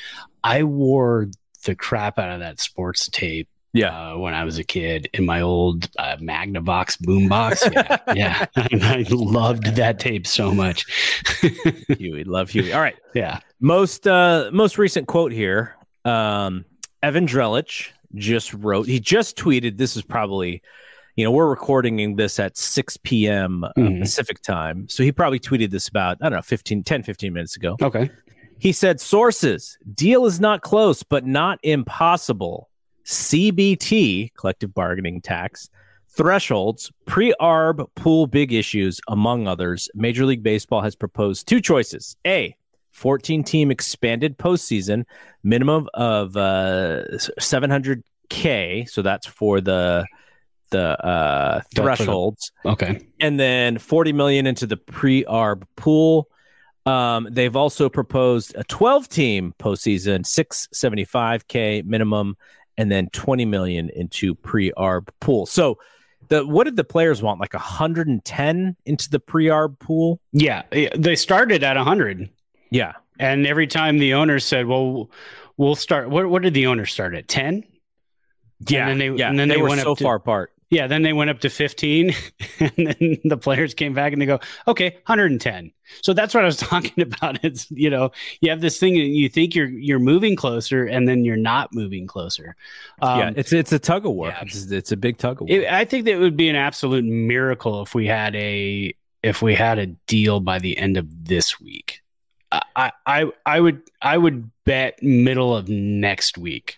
I 0.43 0.63
wore 0.63 1.27
the 1.65 1.75
crap 1.75 2.19
out 2.19 2.29
of 2.29 2.39
that 2.39 2.59
sports 2.59 3.09
tape 3.09 3.49
yeah, 3.75 4.13
uh, 4.13 4.17
when 4.17 4.33
I 4.33 4.45
was 4.45 4.57
a 4.57 4.63
kid 4.63 5.09
in 5.13 5.25
my 5.25 5.41
old 5.41 5.89
uh, 5.99 6.15
Magnavox 6.17 6.97
boombox. 7.01 7.73
Yeah, 8.15 8.45
yeah. 8.71 8.87
I 8.87 9.05
loved 9.09 9.75
that 9.75 9.99
tape 9.99 10.25
so 10.25 10.53
much. 10.53 10.85
Huey, 11.97 12.23
love 12.23 12.49
Huey. 12.49 12.71
All 12.71 12.79
right, 12.79 12.95
yeah. 13.13 13.41
Most 13.59 14.07
uh, 14.07 14.49
most 14.53 14.77
recent 14.77 15.07
quote 15.07 15.33
here 15.33 15.75
um, 16.05 16.65
Evan 17.03 17.27
Drellich 17.27 17.89
just 18.15 18.53
wrote, 18.53 18.87
he 18.87 18.99
just 18.99 19.37
tweeted, 19.37 19.77
this 19.77 19.95
is 19.95 20.03
probably, 20.03 20.61
you 21.15 21.23
know, 21.23 21.31
we're 21.31 21.49
recording 21.49 22.15
this 22.15 22.39
at 22.39 22.57
6 22.57 22.97
p.m. 23.03 23.63
Uh, 23.63 23.71
mm-hmm. 23.77 24.01
Pacific 24.01 24.41
time. 24.41 24.87
So 24.87 25.03
he 25.03 25.11
probably 25.11 25.39
tweeted 25.39 25.71
this 25.71 25.87
about, 25.87 26.17
I 26.21 26.29
don't 26.29 26.37
know, 26.37 26.41
15, 26.41 26.83
10, 26.83 27.03
15 27.03 27.33
minutes 27.33 27.55
ago. 27.55 27.75
Okay. 27.81 28.09
He 28.57 28.71
said, 28.71 29.01
sources, 29.01 29.77
deal 29.93 30.25
is 30.25 30.39
not 30.39 30.61
close, 30.61 31.03
but 31.03 31.25
not 31.25 31.59
impossible. 31.63 32.69
CBT, 33.05 34.33
collective 34.33 34.73
bargaining 34.73 35.21
tax, 35.21 35.69
thresholds, 36.09 36.91
pre 37.05 37.33
arb 37.39 37.85
pool 37.95 38.25
big 38.27 38.53
issues, 38.53 38.99
among 39.07 39.47
others. 39.47 39.89
Major 39.93 40.25
League 40.25 40.41
Baseball 40.41 40.81
has 40.81 40.95
proposed 40.95 41.47
two 41.47 41.61
choices. 41.61 42.15
A, 42.25 42.55
14 42.95 43.43
team 43.43 43.71
expanded 43.71 44.37
postseason, 44.37 45.03
minimum 45.43 45.89
of 45.93 46.37
uh, 46.37 47.03
700K. 47.39 48.89
So 48.89 49.01
that's 49.01 49.27
for 49.27 49.59
the 49.59 50.05
the 50.71 51.05
uh, 51.05 51.61
thresholds. 51.75 52.51
Okay. 52.65 53.05
And 53.19 53.39
then 53.39 53.77
40 53.77 54.13
million 54.13 54.47
into 54.47 54.65
the 54.65 54.77
pre 54.77 55.25
arb 55.25 55.63
pool. 55.75 56.29
Um, 56.85 57.27
they've 57.29 57.55
also 57.55 57.89
proposed 57.89 58.55
a 58.55 58.63
12 58.63 59.09
team 59.09 59.53
postseason, 59.59 60.21
675K 60.21 61.83
minimum, 61.83 62.37
and 62.77 62.91
then 62.91 63.09
20 63.09 63.45
million 63.45 63.89
into 63.89 64.35
pre 64.35 64.71
arb 64.71 65.09
pool. 65.19 65.45
So, 65.45 65.79
the 66.29 66.45
what 66.45 66.63
did 66.63 66.75
the 66.75 66.83
players 66.83 67.21
want? 67.21 67.39
Like 67.39 67.53
110 67.53 68.75
into 68.85 69.09
the 69.09 69.19
pre 69.19 69.45
arb 69.45 69.79
pool? 69.79 70.19
Yeah, 70.31 70.63
they 70.71 71.15
started 71.15 71.63
at 71.63 71.75
100. 71.75 72.29
Yeah. 72.75 72.91
And 73.19 73.47
every 73.47 73.67
time 73.67 73.99
the 73.99 74.15
owner 74.15 74.39
said, 74.39 74.67
"Well, 74.67 75.09
we'll 75.55 75.75
start," 75.75 76.09
what, 76.09 76.29
what 76.29 76.41
did 76.41 76.53
the 76.53 76.67
owner 76.67 76.85
start 76.85 77.15
at? 77.15 77.29
Ten. 77.29 77.63
Yeah. 78.67 78.81
And 78.81 78.89
then 78.89 78.97
they, 78.97 79.17
yeah. 79.17 79.29
And 79.29 79.39
then 79.39 79.47
they, 79.47 79.55
they 79.55 79.61
were 79.61 79.69
went 79.69 79.81
so 79.81 79.95
to, 79.95 80.03
far 80.03 80.15
apart. 80.15 80.51
Yeah. 80.69 80.87
Then 80.87 81.01
they 81.01 81.13
went 81.13 81.29
up 81.29 81.39
to 81.39 81.49
fifteen, 81.49 82.13
and 82.59 82.73
then 82.75 83.17
the 83.23 83.37
players 83.37 83.73
came 83.73 83.93
back 83.93 84.11
and 84.11 84.21
they 84.21 84.25
go, 84.25 84.41
"Okay, 84.67 84.89
110." 85.05 85.71
So 86.01 86.11
that's 86.11 86.33
what 86.33 86.43
I 86.43 86.45
was 86.45 86.57
talking 86.71 87.01
about. 87.01 87.41
It's 87.45 87.71
you 87.71 87.89
know 87.89 88.11
you 88.41 88.49
have 88.49 88.59
this 88.59 88.77
thing 88.77 88.99
and 88.99 89.15
you 89.15 89.29
think 89.29 89.55
you're 89.55 89.69
you're 89.69 89.99
moving 89.99 90.35
closer, 90.35 90.85
and 90.85 91.07
then 91.07 91.23
you're 91.23 91.37
not 91.37 91.73
moving 91.73 92.07
closer. 92.07 92.57
Um, 93.01 93.19
yeah, 93.19 93.31
it's 93.37 93.53
it's 93.53 93.71
a 93.71 93.79
tug 93.79 94.05
of 94.05 94.11
war. 94.11 94.27
Yeah. 94.27 94.41
It's, 94.41 94.69
it's 94.69 94.91
a 94.91 94.97
big 94.97 95.17
tug 95.17 95.41
of 95.41 95.47
war. 95.47 95.57
It, 95.57 95.71
I 95.71 95.85
think 95.85 96.03
that 96.05 96.11
it 96.11 96.19
would 96.19 96.35
be 96.35 96.49
an 96.49 96.57
absolute 96.57 97.05
miracle 97.05 97.83
if 97.83 97.95
we 97.95 98.07
had 98.07 98.35
a 98.35 98.93
if 99.23 99.41
we 99.41 99.55
had 99.55 99.79
a 99.79 99.87
deal 99.87 100.41
by 100.41 100.59
the 100.59 100.77
end 100.77 100.97
of 100.97 101.07
this 101.25 101.57
week. 101.61 102.01
I, 102.51 102.91
I 103.05 103.31
I 103.45 103.59
would 103.59 103.81
I 104.01 104.17
would 104.17 104.49
bet 104.65 105.01
middle 105.01 105.55
of 105.55 105.67
next 105.69 106.37
week. 106.37 106.77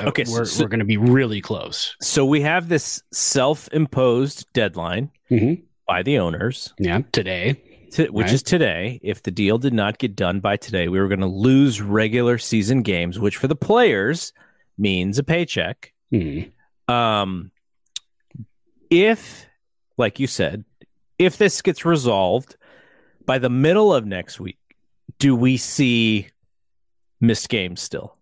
Uh, 0.00 0.08
okay, 0.08 0.24
we're, 0.28 0.44
so, 0.44 0.64
we're 0.64 0.68
going 0.68 0.80
to 0.80 0.84
be 0.84 0.96
really 0.96 1.40
close. 1.40 1.96
So 2.00 2.24
we 2.24 2.40
have 2.42 2.68
this 2.68 3.02
self-imposed 3.12 4.46
deadline 4.52 5.10
mm-hmm. 5.30 5.62
by 5.86 6.02
the 6.02 6.18
owners. 6.18 6.72
Yeah, 6.78 7.02
today, 7.12 7.60
to, 7.92 8.08
which 8.08 8.26
right. 8.26 8.34
is 8.34 8.42
today. 8.42 9.00
If 9.02 9.22
the 9.22 9.30
deal 9.30 9.58
did 9.58 9.74
not 9.74 9.98
get 9.98 10.16
done 10.16 10.40
by 10.40 10.56
today, 10.56 10.88
we 10.88 10.98
were 11.00 11.08
going 11.08 11.20
to 11.20 11.26
lose 11.26 11.82
regular 11.82 12.38
season 12.38 12.82
games, 12.82 13.18
which 13.18 13.36
for 13.36 13.48
the 13.48 13.56
players 13.56 14.32
means 14.78 15.18
a 15.18 15.22
paycheck. 15.22 15.92
Mm-hmm. 16.12 16.92
Um, 16.92 17.50
if, 18.88 19.46
like 19.96 20.18
you 20.18 20.26
said, 20.26 20.64
if 21.18 21.36
this 21.36 21.60
gets 21.62 21.84
resolved 21.84 22.56
by 23.26 23.38
the 23.38 23.50
middle 23.50 23.92
of 23.94 24.06
next 24.06 24.40
week, 24.40 24.56
do 25.20 25.36
we 25.36 25.56
see 25.56 26.28
missed 27.20 27.48
games 27.48 27.80
still? 27.80 28.16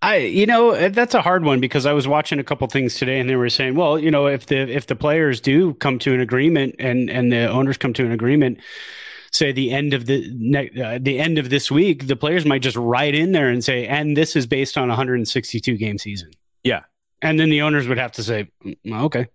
I 0.00 0.16
you 0.18 0.46
know 0.46 0.88
that's 0.88 1.14
a 1.14 1.22
hard 1.22 1.44
one 1.44 1.60
because 1.60 1.86
I 1.86 1.92
was 1.92 2.06
watching 2.06 2.38
a 2.38 2.44
couple 2.44 2.66
things 2.68 2.94
today 2.94 3.20
and 3.20 3.28
they 3.28 3.36
were 3.36 3.48
saying, 3.48 3.74
well, 3.74 3.98
you 3.98 4.10
know, 4.10 4.26
if 4.26 4.46
the 4.46 4.58
if 4.58 4.86
the 4.86 4.96
players 4.96 5.40
do 5.40 5.74
come 5.74 5.98
to 6.00 6.14
an 6.14 6.20
agreement 6.20 6.76
and 6.78 7.10
and 7.10 7.32
the 7.32 7.48
owners 7.48 7.76
come 7.76 7.92
to 7.94 8.04
an 8.04 8.12
agreement, 8.12 8.58
say 9.32 9.50
the 9.52 9.72
end 9.72 9.94
of 9.94 10.06
the 10.06 10.22
uh, 10.84 10.98
the 11.00 11.18
end 11.18 11.38
of 11.38 11.50
this 11.50 11.70
week, 11.70 12.06
the 12.06 12.16
players 12.16 12.44
might 12.44 12.62
just 12.62 12.76
write 12.76 13.14
in 13.14 13.32
there 13.32 13.48
and 13.48 13.64
say, 13.64 13.86
and 13.86 14.16
this 14.16 14.36
is 14.36 14.46
based 14.46 14.78
on 14.78 14.84
a 14.84 14.92
162 14.92 15.76
game 15.76 15.98
season. 15.98 16.30
Yeah, 16.62 16.82
and 17.20 17.40
then 17.40 17.50
the 17.50 17.62
owners 17.62 17.88
would 17.88 17.98
have 17.98 18.12
to 18.12 18.22
say, 18.22 18.50
mm, 18.64 18.76
okay, 19.04 19.26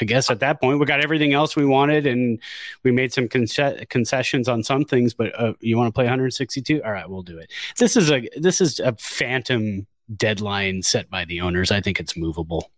I 0.00 0.04
guess 0.04 0.30
at 0.30 0.40
that 0.40 0.60
point 0.60 0.78
we 0.80 0.86
got 0.86 1.02
everything 1.04 1.32
else 1.32 1.54
we 1.54 1.64
wanted, 1.64 2.06
and 2.06 2.38
we 2.82 2.90
made 2.90 3.12
some 3.12 3.28
conce- 3.28 3.88
concessions 3.88 4.48
on 4.48 4.62
some 4.62 4.84
things. 4.84 5.14
But 5.14 5.38
uh, 5.38 5.52
you 5.60 5.76
want 5.76 5.88
to 5.88 5.92
play 5.92 6.04
162? 6.04 6.82
All 6.82 6.92
right, 6.92 7.08
we'll 7.08 7.22
do 7.22 7.38
it. 7.38 7.50
This 7.78 7.96
is 7.96 8.10
a 8.10 8.28
this 8.36 8.60
is 8.60 8.80
a 8.80 8.94
phantom 8.96 9.86
deadline 10.16 10.82
set 10.82 11.10
by 11.10 11.24
the 11.24 11.40
owners. 11.40 11.70
I 11.70 11.80
think 11.80 12.00
it's 12.00 12.16
movable. 12.16 12.70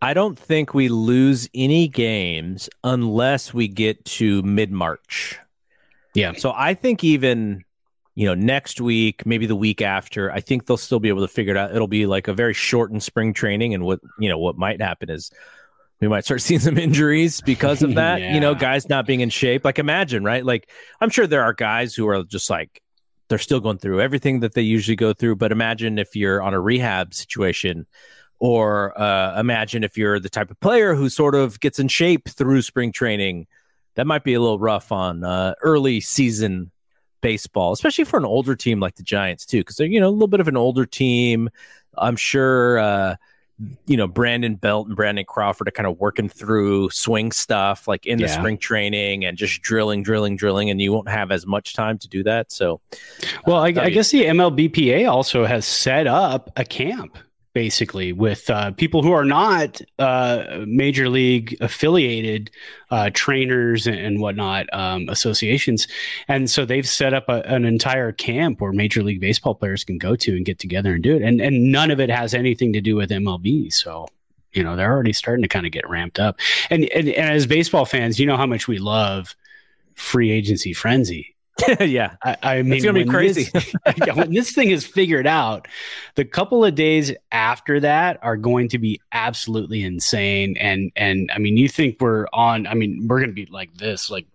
I 0.00 0.14
don't 0.14 0.36
think 0.36 0.74
we 0.74 0.88
lose 0.88 1.48
any 1.54 1.86
games 1.86 2.68
unless 2.82 3.54
we 3.54 3.68
get 3.68 4.04
to 4.06 4.42
mid 4.42 4.72
March. 4.72 5.38
Yeah. 6.14 6.32
So 6.32 6.52
I 6.54 6.74
think 6.74 7.04
even 7.04 7.64
you 8.14 8.26
know 8.26 8.34
next 8.34 8.80
week, 8.80 9.24
maybe 9.24 9.46
the 9.46 9.56
week 9.56 9.80
after, 9.80 10.30
I 10.30 10.40
think 10.40 10.66
they'll 10.66 10.76
still 10.76 11.00
be 11.00 11.08
able 11.08 11.22
to 11.22 11.28
figure 11.28 11.54
it 11.54 11.56
out. 11.56 11.74
It'll 11.74 11.86
be 11.86 12.06
like 12.06 12.28
a 12.28 12.34
very 12.34 12.52
shortened 12.52 13.02
spring 13.02 13.32
training, 13.32 13.74
and 13.74 13.84
what 13.84 14.00
you 14.18 14.28
know 14.28 14.38
what 14.38 14.58
might 14.58 14.82
happen 14.82 15.08
is 15.08 15.30
we 16.02 16.08
might 16.08 16.24
start 16.24 16.42
seeing 16.42 16.60
some 16.60 16.76
injuries 16.76 17.40
because 17.40 17.82
of 17.82 17.94
that. 17.94 18.20
Yeah. 18.20 18.34
You 18.34 18.40
know, 18.40 18.54
guys 18.54 18.88
not 18.88 19.06
being 19.06 19.20
in 19.20 19.30
shape. 19.30 19.64
Like 19.64 19.78
imagine, 19.78 20.24
right? 20.24 20.44
Like 20.44 20.68
I'm 21.00 21.08
sure 21.08 21.26
there 21.26 21.42
are 21.42 21.54
guys 21.54 21.94
who 21.94 22.06
are 22.08 22.22
just 22.24 22.50
like 22.50 22.82
they're 23.28 23.38
still 23.38 23.60
going 23.60 23.78
through 23.78 24.00
everything 24.02 24.40
that 24.40 24.52
they 24.52 24.62
usually 24.62 24.96
go 24.96 25.14
through. 25.14 25.36
But 25.36 25.52
imagine 25.52 25.98
if 25.98 26.14
you're 26.14 26.42
on 26.42 26.52
a 26.52 26.60
rehab 26.60 27.14
situation, 27.14 27.86
or 28.38 29.00
uh, 29.00 29.38
imagine 29.38 29.84
if 29.84 29.96
you're 29.96 30.18
the 30.18 30.28
type 30.28 30.50
of 30.50 30.58
player 30.60 30.94
who 30.94 31.08
sort 31.08 31.36
of 31.36 31.60
gets 31.60 31.78
in 31.78 31.88
shape 31.88 32.28
through 32.28 32.62
spring 32.62 32.92
training. 32.92 33.46
That 33.94 34.06
might 34.06 34.24
be 34.24 34.34
a 34.34 34.40
little 34.40 34.58
rough 34.58 34.90
on 34.90 35.22
uh, 35.22 35.54
early 35.62 36.00
season 36.00 36.70
baseball, 37.20 37.72
especially 37.72 38.04
for 38.04 38.16
an 38.16 38.24
older 38.24 38.56
team 38.56 38.80
like 38.80 38.96
the 38.96 39.02
Giants 39.02 39.46
too, 39.46 39.60
because 39.60 39.76
they're 39.76 39.86
you 39.86 40.00
know 40.00 40.08
a 40.08 40.10
little 40.10 40.28
bit 40.28 40.40
of 40.40 40.48
an 40.48 40.56
older 40.56 40.84
team. 40.86 41.48
I'm 41.96 42.16
sure 42.16 42.78
uh, 42.78 43.16
you 43.86 43.96
know 43.96 44.06
Brandon 44.06 44.54
Belt 44.56 44.86
and 44.88 44.96
Brandon 44.96 45.24
Crawford 45.24 45.68
are 45.68 45.72
kind 45.72 45.86
of 45.86 45.98
working 46.00 46.28
through 46.28 46.90
swing 46.90 47.32
stuff 47.32 47.86
like 47.88 48.06
in 48.06 48.18
the 48.18 48.24
Yeah. 48.26 48.38
spring 48.38 48.58
training 48.58 49.24
and 49.24 49.36
just 49.36 49.62
drilling, 49.62 50.02
drilling, 50.02 50.36
drilling, 50.36 50.70
and 50.70 50.80
you 50.80 50.92
won't 50.92 51.08
have 51.08 51.30
as 51.30 51.46
much 51.46 51.74
time 51.74 51.98
to 51.98 52.08
do 52.08 52.22
that. 52.24 52.50
So, 52.52 52.80
Well, 53.46 53.58
I, 53.58 53.70
Uh, 53.72 53.82
I 53.82 53.90
guess 53.90 54.10
the 54.10 54.24
MLBPA 54.26 55.06
also 55.10 55.44
has 55.44 55.64
set 55.64 56.06
up 56.06 56.50
a 56.56 56.64
camp 56.64 57.16
basically 57.54 58.12
with 58.12 58.48
uh, 58.50 58.72
people 58.72 59.02
who 59.02 59.12
are 59.12 59.24
not 59.24 59.80
uh, 59.98 60.64
major 60.66 61.08
league 61.08 61.56
affiliated 61.60 62.50
uh, 62.90 63.10
trainers 63.12 63.86
and 63.86 64.20
whatnot 64.20 64.66
um, 64.72 65.08
associations, 65.08 65.86
and 66.28 66.50
so 66.50 66.64
they've 66.64 66.88
set 66.88 67.14
up 67.14 67.28
a, 67.28 67.42
an 67.42 67.64
entire 67.64 68.12
camp 68.12 68.60
where 68.60 68.72
major 68.72 69.02
league 69.02 69.20
baseball 69.20 69.54
players 69.54 69.84
can 69.84 69.98
go 69.98 70.16
to 70.16 70.36
and 70.36 70.44
get 70.44 70.58
together 70.58 70.94
and 70.94 71.02
do 71.02 71.16
it, 71.16 71.22
and 71.22 71.40
and 71.40 71.70
none 71.70 71.90
of 71.90 72.00
it 72.00 72.10
has 72.10 72.34
anything 72.34 72.72
to 72.72 72.80
do 72.80 72.96
with 72.96 73.10
MLB. 73.10 73.72
So 73.72 74.06
you 74.52 74.62
know 74.62 74.76
they're 74.76 74.92
already 74.92 75.12
starting 75.12 75.42
to 75.42 75.48
kind 75.48 75.66
of 75.66 75.72
get 75.72 75.88
ramped 75.88 76.18
up, 76.18 76.38
and 76.70 76.84
and, 76.84 77.08
and 77.08 77.30
as 77.30 77.46
baseball 77.46 77.84
fans, 77.84 78.18
you 78.18 78.26
know 78.26 78.36
how 78.36 78.46
much 78.46 78.68
we 78.68 78.78
love 78.78 79.34
free 79.94 80.30
agency 80.30 80.72
frenzy. 80.72 81.34
yeah, 81.80 82.16
I, 82.22 82.36
I 82.42 82.62
mean, 82.62 82.74
It's 82.74 82.84
gonna 82.84 83.04
be 83.04 83.10
crazy. 83.10 83.44
This, 83.44 83.74
yeah, 84.06 84.14
when 84.14 84.32
this 84.32 84.52
thing 84.52 84.70
is 84.70 84.86
figured 84.86 85.26
out, 85.26 85.68
the 86.14 86.24
couple 86.24 86.64
of 86.64 86.74
days 86.74 87.12
after 87.30 87.78
that 87.80 88.18
are 88.22 88.36
going 88.36 88.68
to 88.70 88.78
be 88.78 89.00
absolutely 89.12 89.82
insane. 89.82 90.56
And 90.58 90.90
and 90.96 91.30
I 91.34 91.38
mean, 91.38 91.56
you 91.56 91.68
think 91.68 92.00
we're 92.00 92.26
on? 92.32 92.66
I 92.66 92.74
mean, 92.74 93.06
we're 93.06 93.18
going 93.18 93.30
to 93.30 93.34
be 93.34 93.46
like 93.46 93.74
this, 93.76 94.10
like 94.10 94.26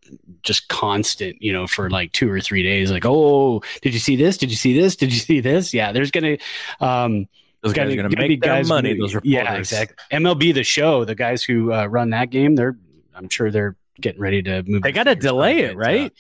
just 0.44 0.68
constant, 0.70 1.42
you 1.42 1.52
know, 1.52 1.66
for 1.66 1.90
like 1.90 2.12
two 2.12 2.32
or 2.32 2.40
three 2.40 2.64
days. 2.64 2.92
Like, 2.92 3.06
oh, 3.06 3.62
did 3.82 3.94
you 3.94 4.00
see 4.00 4.16
this? 4.16 4.38
Did 4.38 4.52
you 4.52 4.58
see 4.58 4.80
this? 4.80 4.96
Did 4.96 5.12
you 5.12 5.20
see 5.20 5.40
this? 5.40 5.74
Yeah, 5.74 5.92
there's 5.92 6.12
gonna. 6.12 6.38
Um, 6.80 7.28
those 7.62 7.74
guys 7.74 7.92
are 7.92 7.96
going 7.96 8.10
to 8.10 8.18
make 8.18 8.42
their 8.42 8.64
money. 8.64 8.94
Those 8.98 9.16
reporters. 9.16 9.32
yeah, 9.32 9.56
exactly. 9.56 9.98
MLB 10.12 10.54
the 10.54 10.64
show, 10.64 11.04
the 11.04 11.16
guys 11.16 11.44
who 11.44 11.74
uh, 11.74 11.88
run 11.88 12.12
that 12.12 12.30
game, 12.30 12.56
they're 12.56 12.78
I'm 13.16 13.30
sure 13.30 13.50
they're 13.50 13.76
getting 14.00 14.22
ready 14.22 14.44
to 14.44 14.64
move. 14.64 14.84
They 14.84 14.92
got 14.92 15.06
to 15.06 15.16
delay 15.16 15.62
it, 15.62 15.76
right? 15.76 16.14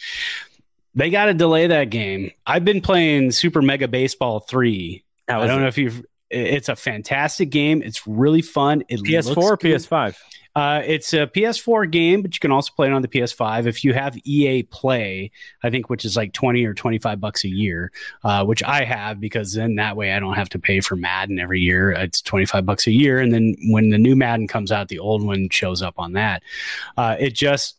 They 0.97 1.11
got 1.11 1.25
to 1.25 1.33
delay 1.35 1.67
that 1.67 1.91
game. 1.91 2.31
I've 2.45 2.65
been 2.65 2.81
playing 2.81 3.31
Super 3.31 3.61
Mega 3.61 3.87
Baseball 3.87 4.39
3. 4.39 5.03
How 5.27 5.41
I 5.41 5.47
don't 5.47 5.59
it? 5.59 5.61
know 5.61 5.67
if 5.67 5.77
you've 5.77 6.03
it's 6.29 6.67
a 6.67 6.75
fantastic 6.75 7.51
game. 7.51 7.81
It's 7.81 8.05
really 8.07 8.41
fun. 8.41 8.83
It 8.89 9.01
PS4 9.01 9.25
looks 9.25 9.37
or 9.37 9.57
good. 9.57 9.75
PS5? 9.75 10.17
Uh, 10.55 10.81
it's 10.83 11.13
a 11.13 11.27
PS4 11.27 11.89
game, 11.91 12.23
but 12.23 12.33
you 12.33 12.39
can 12.39 12.51
also 12.51 12.73
play 12.75 12.87
it 12.87 12.93
on 12.93 13.03
the 13.03 13.07
PS5 13.07 13.67
if 13.67 13.83
you 13.83 13.93
have 13.93 14.17
EA 14.23 14.63
Play. 14.63 15.31
I 15.61 15.69
think 15.69 15.87
which 15.87 16.03
is 16.03 16.17
like 16.17 16.33
twenty 16.33 16.65
or 16.65 16.73
twenty 16.73 16.97
five 16.97 17.21
bucks 17.21 17.43
a 17.43 17.47
year, 17.47 17.91
uh, 18.23 18.43
which 18.43 18.63
I 18.63 18.83
have 18.83 19.19
because 19.19 19.53
then 19.53 19.75
that 19.75 19.95
way 19.95 20.13
I 20.13 20.19
don't 20.19 20.33
have 20.33 20.49
to 20.49 20.59
pay 20.59 20.79
for 20.79 20.95
Madden 20.95 21.37
every 21.37 21.59
year. 21.59 21.91
It's 21.91 22.23
twenty 22.23 22.47
five 22.47 22.65
bucks 22.65 22.87
a 22.87 22.91
year, 22.91 23.19
and 23.19 23.31
then 23.31 23.55
when 23.69 23.91
the 23.91 23.99
new 23.99 24.15
Madden 24.15 24.47
comes 24.47 24.71
out, 24.71 24.87
the 24.87 24.97
old 24.97 25.23
one 25.23 25.47
shows 25.51 25.83
up 25.83 25.93
on 25.99 26.13
that. 26.13 26.41
Uh, 26.97 27.15
it 27.19 27.35
just 27.35 27.77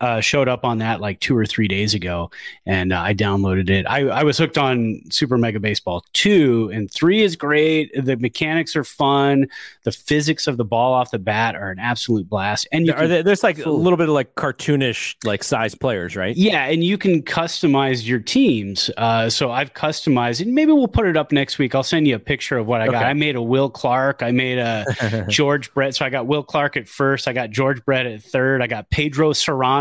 uh, 0.00 0.20
showed 0.20 0.48
up 0.48 0.64
on 0.64 0.78
that 0.78 1.00
like 1.00 1.20
two 1.20 1.36
or 1.36 1.46
three 1.46 1.68
days 1.68 1.94
ago, 1.94 2.30
and 2.66 2.92
uh, 2.92 3.00
I 3.00 3.14
downloaded 3.14 3.70
it. 3.70 3.86
I, 3.86 4.00
I 4.08 4.22
was 4.24 4.36
hooked 4.36 4.58
on 4.58 5.00
Super 5.10 5.38
Mega 5.38 5.60
Baseball 5.60 6.04
2, 6.12 6.70
and 6.74 6.90
3 6.90 7.22
is 7.22 7.36
great. 7.36 7.90
The 7.94 8.16
mechanics 8.16 8.74
are 8.76 8.84
fun. 8.84 9.46
The 9.84 9.92
physics 9.92 10.46
of 10.46 10.56
the 10.56 10.64
ball 10.64 10.92
off 10.92 11.12
the 11.12 11.18
bat 11.18 11.54
are 11.54 11.70
an 11.70 11.78
absolute 11.78 12.28
blast. 12.28 12.66
And 12.72 12.86
you 12.86 12.92
Are 12.92 12.98
can- 13.00 13.08
there, 13.08 13.22
there's 13.22 13.42
like 13.42 13.64
a 13.64 13.70
little 13.70 13.96
bit 13.96 14.08
of 14.08 14.14
like 14.14 14.34
cartoonish 14.34 15.14
like 15.24 15.44
size 15.44 15.74
players, 15.74 16.16
right? 16.16 16.36
yeah, 16.36 16.64
and 16.66 16.82
you 16.82 16.98
can 16.98 17.22
customize 17.22 18.06
your 18.06 18.18
teams. 18.18 18.90
Uh, 18.96 19.30
so 19.30 19.50
I've 19.52 19.72
customized, 19.72 20.40
and 20.40 20.52
maybe 20.54 20.72
we'll 20.72 20.88
put 20.88 21.06
it 21.06 21.16
up 21.16 21.30
next 21.32 21.58
week. 21.58 21.74
I'll 21.74 21.82
send 21.82 22.08
you 22.08 22.16
a 22.16 22.18
picture 22.18 22.58
of 22.58 22.66
what 22.66 22.80
I 22.80 22.86
got. 22.86 22.96
Okay. 22.96 23.04
I 23.04 23.12
made 23.14 23.36
a 23.36 23.42
Will 23.42 23.70
Clark. 23.70 24.22
I 24.22 24.32
made 24.32 24.58
a 24.58 25.26
George 25.28 25.72
Brett. 25.72 25.94
So 25.94 26.04
I 26.04 26.10
got 26.10 26.26
Will 26.26 26.42
Clark 26.42 26.76
at 26.76 26.88
first. 26.88 27.28
I 27.28 27.32
got 27.32 27.50
George 27.50 27.84
Brett 27.84 28.06
at 28.06 28.22
third. 28.22 28.60
I 28.62 28.66
got 28.66 28.90
Pedro 28.90 29.30
Cerrano 29.32 29.75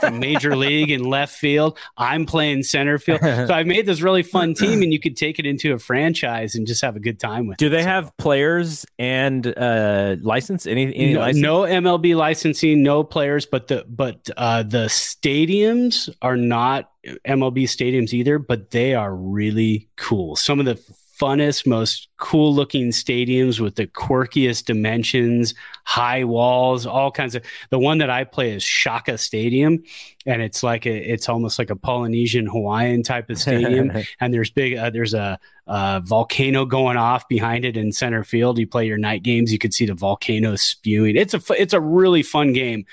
from 0.00 0.18
Major 0.18 0.56
League 0.64 0.90
in 0.90 1.04
left 1.04 1.36
field. 1.36 1.78
I'm 1.96 2.26
playing 2.26 2.62
center 2.64 2.98
field. 2.98 3.20
So 3.20 3.48
I 3.52 3.62
made 3.64 3.86
this 3.86 4.00
really 4.00 4.22
fun 4.22 4.54
team, 4.54 4.82
and 4.82 4.92
you 4.92 4.98
could 5.00 5.16
take 5.16 5.38
it 5.38 5.46
into 5.46 5.72
a 5.72 5.78
franchise 5.78 6.54
and 6.54 6.66
just 6.66 6.82
have 6.82 6.96
a 6.96 7.00
good 7.00 7.18
time 7.20 7.46
with. 7.46 7.58
Do 7.58 7.66
it. 7.66 7.70
they 7.70 7.82
So- 7.82 7.88
have 7.88 8.16
players 8.16 8.86
and 8.98 9.46
uh 9.46 10.16
license? 10.20 10.66
Any, 10.66 10.94
any 10.94 11.14
no, 11.14 11.20
license? 11.20 11.42
no 11.42 11.60
MLB 11.62 12.16
licensing, 12.16 12.82
no 12.82 13.04
players, 13.04 13.46
but 13.46 13.68
the 13.68 13.84
but 13.88 14.28
uh, 14.36 14.62
the 14.62 14.86
stadiums 14.86 16.08
are 16.22 16.36
not 16.36 16.90
MLB 17.26 17.64
stadiums 17.64 18.12
either, 18.12 18.38
but 18.38 18.70
they 18.70 18.94
are 18.94 19.14
really 19.14 19.88
cool. 19.96 20.36
Some 20.36 20.60
of 20.60 20.66
the 20.66 20.76
funnest, 21.20 21.66
most 21.66 22.08
cool 22.16 22.54
looking 22.54 22.88
stadiums 22.88 23.60
with 23.60 23.76
the 23.76 23.86
quirkiest 23.86 24.64
dimensions, 24.64 25.54
high 25.84 26.24
walls, 26.24 26.86
all 26.86 27.10
kinds 27.10 27.34
of. 27.34 27.44
The 27.68 27.78
one 27.78 27.98
that 27.98 28.08
I 28.08 28.24
play 28.24 28.52
is 28.52 28.62
Shaka 28.62 29.18
Stadium, 29.18 29.82
and 30.24 30.40
it's 30.40 30.62
like 30.62 30.86
a, 30.86 31.12
it's 31.12 31.28
almost 31.28 31.58
like 31.58 31.70
a 31.70 31.76
Polynesian 31.76 32.46
Hawaiian 32.46 33.02
type 33.02 33.28
of 33.28 33.38
stadium, 33.38 33.92
and 34.20 34.32
there's 34.32 34.50
big, 34.50 34.76
uh, 34.76 34.90
there's 34.90 35.14
a, 35.14 35.38
a 35.66 36.00
volcano 36.02 36.64
going 36.64 36.96
off 36.96 37.28
behind 37.28 37.64
it 37.64 37.76
in 37.76 37.92
center 37.92 38.24
field. 38.24 38.58
You 38.58 38.66
play 38.66 38.86
your 38.86 38.98
night 38.98 39.22
games, 39.22 39.52
you 39.52 39.58
could 39.58 39.74
see 39.74 39.86
the 39.86 39.94
volcano 39.94 40.56
spewing. 40.56 41.16
It's 41.16 41.34
a, 41.34 41.40
it's 41.50 41.74
a 41.74 41.80
really 41.80 42.22
fun 42.22 42.52
game 42.52 42.86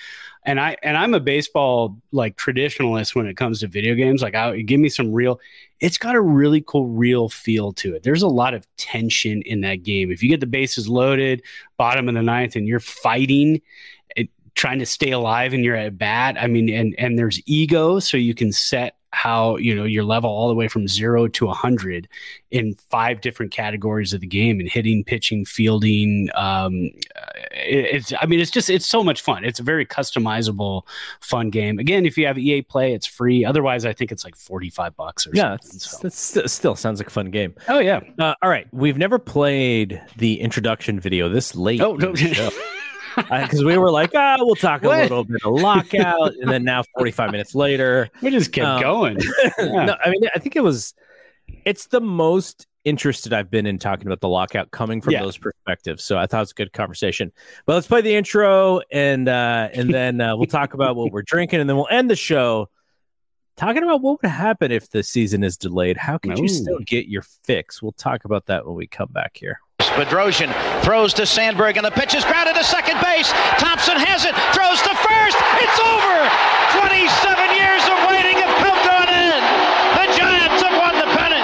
and 0.48 0.62
I 0.62 0.78
and 0.82 0.98
I'm 0.98 1.14
a 1.14 1.20
baseball 1.20 1.98
like 2.14 2.38
traditionalist 2.38 3.14
when 3.14 3.28
it 3.28 3.36
comes 3.36 3.60
to 3.60 3.68
video 3.68 3.96
games. 3.96 4.22
Like, 4.22 4.34
I 4.34 4.62
give 4.62 4.80
me 4.80 4.88
some 4.88 5.12
real. 5.12 5.40
It's 5.80 5.98
got 5.98 6.16
a 6.16 6.22
really 6.22 6.64
cool 6.66 6.88
real 6.88 7.30
feel 7.30 7.72
to 7.74 7.96
it. 7.96 8.04
There's 8.04 8.24
a 8.24 8.28
lot 8.28 8.54
of 8.54 8.68
tension 8.78 9.42
in 9.44 9.62
that 9.62 9.84
game. 9.84 10.12
If 10.12 10.24
you 10.24 10.30
get 10.30 10.40
the 10.40 10.48
bases 10.48 10.88
loaded, 10.90 11.44
bottom 11.78 12.10
of 12.10 12.16
the 12.16 12.24
ninth, 12.24 12.56
and 12.56 12.68
you're 12.68 12.80
fighting, 12.80 13.62
it, 14.16 14.30
trying 14.56 14.80
to 14.80 14.86
stay 14.86 15.12
alive, 15.12 15.54
and 15.54 15.64
you're 15.64 15.76
at 15.76 15.98
bat. 15.98 16.36
I 16.40 16.48
mean, 16.48 16.70
and 16.70 16.96
and 16.98 17.18
there's 17.18 17.42
ego, 17.46 18.00
so 18.00 18.18
you 18.18 18.34
can 18.34 18.52
set 18.52 18.97
how 19.18 19.58
you 19.58 19.74
know 19.76 19.84
your 19.84 20.04
level 20.04 20.30
all 20.30 20.48
the 20.48 20.54
way 20.54 20.68
from 20.68 20.88
zero 20.88 21.28
to 21.28 21.48
a 21.50 21.54
hundred 21.54 22.08
in 22.52 22.76
five 22.92 23.20
different 23.20 23.52
categories 23.52 24.14
of 24.14 24.22
the 24.22 24.28
game 24.28 24.60
and 24.60 24.70
hitting 24.70 25.04
pitching 25.04 25.44
fielding 25.44 26.30
um 26.36 26.90
it's 27.54 28.14
i 28.22 28.26
mean 28.28 28.40
it's 28.40 28.52
just 28.52 28.70
it's 28.70 28.86
so 28.86 29.04
much 29.04 29.22
fun 29.22 29.44
it's 29.44 29.60
a 29.60 29.64
very 29.64 29.86
customizable 29.86 30.84
fun 31.20 31.50
game 31.50 31.80
again 31.80 32.06
if 32.06 32.16
you 32.18 32.28
have 32.28 32.38
ea 32.38 32.62
play 32.62 32.94
it's 32.94 33.08
free 33.08 33.44
otherwise 33.44 33.86
i 33.86 33.92
think 33.92 34.12
it's 34.12 34.24
like 34.24 34.36
45 34.36 34.96
bucks 34.96 35.26
or 35.26 35.32
Yeah, 35.34 35.58
something 35.62 35.80
so. 35.80 35.98
that's 36.44 36.54
still 36.54 36.76
sounds 36.76 37.00
like 37.00 37.08
a 37.08 37.12
fun 37.12 37.32
game. 37.32 37.56
oh 37.70 37.80
yeah 37.80 38.02
Uh, 38.20 38.36
all 38.44 38.50
right, 38.50 38.68
we've 38.72 38.98
never 39.00 39.18
played 39.20 40.00
the 40.18 40.40
introduction 40.40 41.00
video 41.00 41.28
this 41.28 41.56
late. 41.56 41.82
Oh, 41.82 41.96
no. 41.96 42.14
the 43.18 43.24
show. 43.28 43.44
because 43.44 43.64
we 43.64 43.78
were 43.78 43.92
like, 43.92 44.12
ah, 44.16 44.38
we'll 44.40 44.56
talk 44.56 44.84
a 44.84 44.88
What? 44.88 45.02
little 45.04 45.24
bit 45.26 45.42
of 45.44 45.54
lockout, 45.54 46.34
and 46.42 46.50
then 46.50 46.64
now 46.64 46.84
45 46.98 47.32
minutes 47.32 47.54
later, 47.56 48.10
we 48.22 48.32
just 48.32 48.52
kept 48.52 48.66
Um, 48.68 48.82
going 48.82 49.18
Yeah. 49.60 49.86
no, 49.86 49.96
I 50.04 50.10
mean, 50.10 50.22
I 50.36 50.40
think 50.40 50.56
it 50.56 50.64
was. 50.64 50.94
It's 51.66 51.88
the 51.88 52.00
most 52.02 52.66
interested 52.86 53.34
I've 53.34 53.52
been 53.52 53.66
in 53.66 53.78
talking 53.80 54.08
about 54.08 54.22
the 54.22 54.30
lockout, 54.30 54.72
coming 54.72 55.02
from 55.02 55.14
Yeah. 55.14 55.22
those 55.24 55.38
perspectives. 55.38 56.04
So 56.06 56.18
I 56.18 56.26
thought 56.26 56.38
it 56.38 56.42
was 56.42 56.52
a 56.52 56.56
good 56.56 56.72
conversation. 56.74 57.34
But 57.66 57.74
let's 57.76 57.88
play 57.88 58.00
the 58.02 58.16
intro, 58.16 58.80
and 58.92 59.28
uh, 59.28 59.70
and 59.74 59.94
then 59.94 60.22
uh, 60.22 60.36
we'll 60.38 60.46
talk 60.46 60.74
about 60.74 60.96
what 60.96 61.12
we're 61.12 61.24
drinking, 61.24 61.60
and 61.60 61.70
then 61.70 61.76
we'll 61.76 61.88
end 61.92 62.10
the 62.10 62.16
show 62.16 62.70
talking 63.58 63.84
about 63.84 64.02
what 64.02 64.22
would 64.22 64.30
happen 64.30 64.72
if 64.72 64.90
the 64.92 65.02
season 65.04 65.44
is 65.44 65.58
delayed. 65.58 65.98
How 65.98 66.18
could 66.20 66.38
you 66.38 66.48
still 66.48 66.80
get 66.86 67.08
your 67.08 67.24
fix? 67.44 67.82
We'll 67.82 67.92
talk 67.94 68.24
about 68.24 68.46
that 68.46 68.66
when 68.68 68.76
we 68.76 68.88
come 68.88 69.10
back 69.12 69.36
here. 69.36 69.60
Bedrosian 69.98 70.54
throws 70.84 71.12
to 71.16 71.26
Sandberg, 71.26 71.76
and 71.76 71.86
the 71.86 71.90
pitch 71.90 72.14
is 72.14 72.24
grounded 72.24 72.54
to 72.56 72.64
second 72.64 73.02
base. 73.02 73.32
Thompson 73.58 73.98
has 73.98 74.26
it, 74.26 74.36
throws 74.54 74.78
to 74.86 74.94
first. 74.94 75.38
It's 75.58 75.80
over. 75.82 76.22
27 76.78 77.02
years 77.58 77.82
of 77.90 77.98
waiting 78.06 78.38
have 78.38 78.54
come 78.62 78.78
to 78.78 78.94
an 78.94 79.10
end. 79.10 79.42
The 79.98 80.06
Giants 80.14 80.62
have 80.62 80.78
won 80.78 80.94
the 81.02 81.10
pennant. 81.18 81.42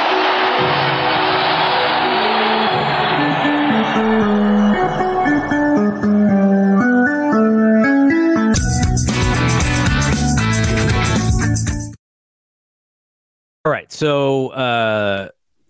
All 13.66 13.72
right, 13.72 13.92
so 13.92 14.50
uh, 14.50 15.30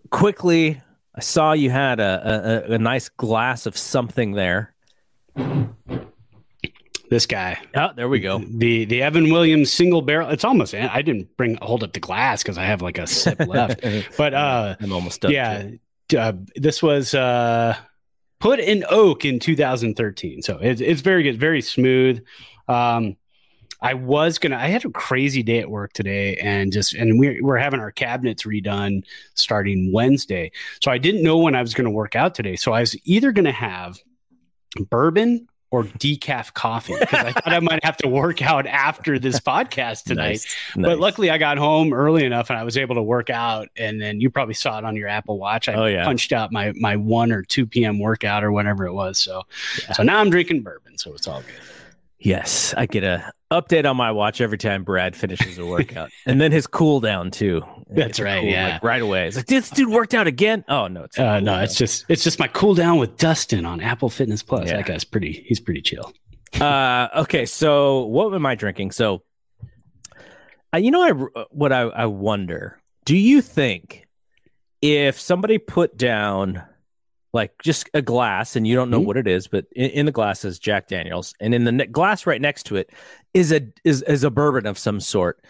quickly 0.09 0.82
I 1.15 1.21
saw 1.21 1.53
you 1.53 1.69
had 1.69 1.99
a, 1.99 2.65
a, 2.69 2.73
a 2.73 2.77
nice 2.77 3.09
glass 3.09 3.65
of 3.65 3.77
something 3.77 4.31
there. 4.31 4.73
This 7.09 7.27
guy. 7.27 7.59
Oh, 7.75 7.89
there 7.95 8.09
we 8.09 8.19
go. 8.19 8.39
The 8.39 8.85
the 8.85 9.03
Evan 9.03 9.31
Williams 9.31 9.71
single 9.71 10.01
barrel. 10.01 10.29
It's 10.29 10.43
almost. 10.43 10.73
I 10.73 11.01
didn't 11.03 11.35
bring 11.37 11.57
hold 11.61 11.83
up 11.83 11.93
the 11.93 11.99
glass 11.99 12.41
because 12.41 12.57
I 12.57 12.63
have 12.63 12.81
like 12.81 12.97
a 12.97 13.05
sip 13.05 13.39
left. 13.47 13.83
But 14.17 14.33
uh, 14.33 14.75
I'm 14.79 14.91
almost 14.91 15.21
done. 15.21 15.31
yeah, 15.31 15.67
uh, 16.17 16.33
this 16.55 16.81
was 16.81 17.13
uh, 17.13 17.75
put 18.39 18.59
in 18.59 18.83
oak 18.89 19.25
in 19.25 19.39
2013. 19.39 20.41
So 20.41 20.57
it's 20.59 20.81
it's 20.81 21.01
very 21.01 21.21
good, 21.21 21.39
very 21.39 21.61
smooth. 21.61 22.23
Um, 22.67 23.15
I 23.83 23.93
was 23.93 24.39
gonna. 24.39 24.55
I 24.55 24.67
had 24.67 24.85
a 24.85 24.89
crazy 24.89 25.43
day 25.43 25.59
at 25.59 25.69
work 25.69 25.93
today, 25.93 26.37
and 26.37 26.71
just 26.71 26.93
and 26.95 27.19
we're 27.19 27.43
we're 27.43 27.57
having 27.57 27.79
our 27.81 27.91
cabinets 27.91 28.43
redone 28.43 29.03
starting 29.35 29.91
Wednesday. 29.91 30.51
So 30.81 30.89
I 30.89 30.97
didn't 30.97 31.21
know 31.21 31.37
when 31.37 31.53
I 31.53 31.61
was 31.61 31.73
going 31.73 31.85
to 31.85 31.91
work 31.91 32.15
out 32.15 32.33
today. 32.33 32.55
So 32.55 32.71
I 32.73 32.79
was 32.79 32.95
either 33.05 33.31
going 33.31 33.45
to 33.45 33.51
have 33.51 33.99
bourbon 34.89 35.47
or 35.69 35.83
decaf 35.83 36.53
coffee 36.53 36.93
because 36.99 37.25
I 37.25 37.31
thought 37.31 37.51
I 37.51 37.59
might 37.59 37.83
have 37.83 37.97
to 37.97 38.07
work 38.07 38.43
out 38.43 38.67
after 38.67 39.17
this 39.17 39.39
podcast 39.39 40.03
tonight. 40.07 40.29
Nice, 40.29 40.55
But 40.75 40.99
luckily, 40.99 41.31
I 41.31 41.39
got 41.39 41.57
home 41.57 41.93
early 41.93 42.23
enough 42.25 42.51
and 42.51 42.59
I 42.59 42.63
was 42.63 42.77
able 42.77 42.93
to 42.95 43.01
work 43.01 43.31
out. 43.31 43.69
And 43.75 43.99
then 43.99 44.21
you 44.21 44.29
probably 44.29 44.53
saw 44.53 44.77
it 44.77 44.85
on 44.85 44.95
your 44.95 45.07
Apple 45.07 45.39
Watch. 45.39 45.67
I 45.69 45.73
Oh, 45.73 45.85
yeah. 45.85 46.05
punched 46.05 46.31
out 46.31 46.51
my 46.51 46.73
my 46.75 46.95
one 46.95 47.31
or 47.31 47.41
two 47.41 47.65
p.m. 47.65 47.97
workout 47.99 48.43
or 48.43 48.51
whatever 48.51 48.85
it 48.85 48.93
was. 48.93 49.17
So 49.17 49.43
so 49.95 50.03
now 50.03 50.19
I'm 50.19 50.29
drinking 50.29 50.61
bourbon, 50.61 50.97
so 50.99 51.13
it's 51.15 51.27
all 51.27 51.41
good. 51.41 51.55
Yes, 52.23 52.73
I 52.77 52.85
get 52.85 53.03
a 53.03 53.33
update 53.51 53.87
on 53.89 53.97
my 53.97 54.11
watch 54.11 54.39
every 54.39 54.57
time 54.57 54.85
Brad 54.85 55.13
finishes 55.13 55.57
a 55.57 55.65
workout, 55.65 56.09
and 56.25 56.39
then 56.39 56.53
his 56.53 56.67
cool 56.67 57.01
down 57.01 57.31
too. 57.31 57.61
That's 57.89 58.17
right, 58.19 58.39
cool, 58.39 58.49
yeah. 58.49 58.73
like, 58.73 58.83
right 58.83 59.01
away. 59.01 59.27
It's 59.27 59.35
like 59.35 59.45
this 59.45 59.69
dude 59.69 59.89
worked 59.89 60.13
out 60.13 60.25
again. 60.25 60.63
Oh 60.69 60.87
no, 60.87 61.03
it's 61.03 61.19
Uh, 61.19 61.41
no, 61.41 61.59
it's 61.59 61.75
just 61.75 62.05
it's 62.07 62.23
just 62.23 62.39
my 62.39 62.47
cool 62.47 62.75
down 62.75 62.97
with 62.97 63.17
Dustin 63.17 63.65
on 63.65 63.81
Apple 63.81 64.09
Fitness 64.09 64.41
Plus. 64.41 64.69
Yeah. 64.69 64.77
That 64.77 64.85
guy's 64.85 65.03
pretty. 65.03 65.43
He's 65.47 65.59
pretty 65.59 65.81
chill. 65.81 66.13
uh, 66.61 67.09
okay. 67.17 67.45
So 67.45 68.05
what 68.05 68.33
am 68.33 68.45
I 68.45 68.55
drinking? 68.55 68.91
So, 68.91 69.23
uh, 70.73 70.77
you 70.77 70.91
know, 70.91 71.01
I 71.03 71.43
what 71.51 71.73
I, 71.73 71.81
I 71.81 72.05
wonder. 72.05 72.79
Do 73.03 73.17
you 73.17 73.41
think 73.41 74.07
if 74.81 75.19
somebody 75.19 75.57
put 75.57 75.97
down 75.97 76.63
like 77.33 77.51
just 77.63 77.89
a 77.95 78.01
glass 78.01 78.55
and 78.55 78.65
you 78.67 78.75
don't 78.75 78.89
know 78.91 79.01
Mhm. 79.01 79.05
what 79.05 79.17
it 79.17 79.27
is, 79.27 79.47
but 79.47 79.65
in, 79.75 79.89
in 79.89 80.05
the 80.05 80.11
glass 80.11 80.45
is 80.45 80.59
Jack 80.59 80.87
Daniels, 80.87 81.33
and 81.39 81.53
in 81.53 81.63
the 81.63 81.71
ne- 81.71 81.85
glass 81.87 82.25
right 82.27 82.39
next 82.41 82.63
to 82.67 82.75
it 82.75 82.91
is 83.33 83.51
a 83.51 83.61
is 83.83 84.01
is 84.03 84.23
a 84.23 84.29
bourbon 84.31 84.65
of 84.67 84.77
some 84.77 84.99
sort. 84.99 85.43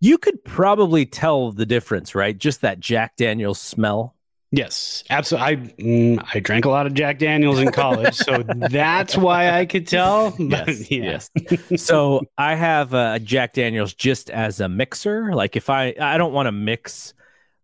You 0.00 0.16
could 0.16 0.42
probably 0.44 1.04
tell 1.04 1.52
the 1.52 1.66
difference, 1.66 2.14
right? 2.14 2.36
Just 2.38 2.60
that 2.62 2.80
Jack 2.80 3.16
Daniels 3.16 3.60
smell. 3.60 4.14
Yes, 4.52 5.04
absolutely. 5.10 5.46
I 5.46 5.56
mm, 5.82 6.24
I 6.34 6.40
drank 6.40 6.64
a 6.64 6.70
lot 6.70 6.86
of 6.86 6.94
Jack 6.94 7.18
Daniels 7.18 7.58
in 7.60 7.70
college, 7.70 8.14
so 8.14 8.42
that's 8.70 9.16
why 9.16 9.50
I 9.50 9.64
could 9.66 9.86
tell. 9.86 10.34
But, 10.38 10.68
yeah. 10.90 11.20
yes. 11.38 11.82
so 11.84 12.22
I 12.38 12.54
have 12.56 12.92
a 12.94 13.20
Jack 13.20 13.52
Daniels 13.52 13.94
just 13.94 14.28
as 14.30 14.58
a 14.60 14.68
mixer. 14.68 15.34
Like 15.34 15.54
if 15.56 15.70
I 15.70 15.94
I 16.00 16.18
don't 16.18 16.32
want 16.32 16.46
to 16.46 16.52
mix 16.52 17.14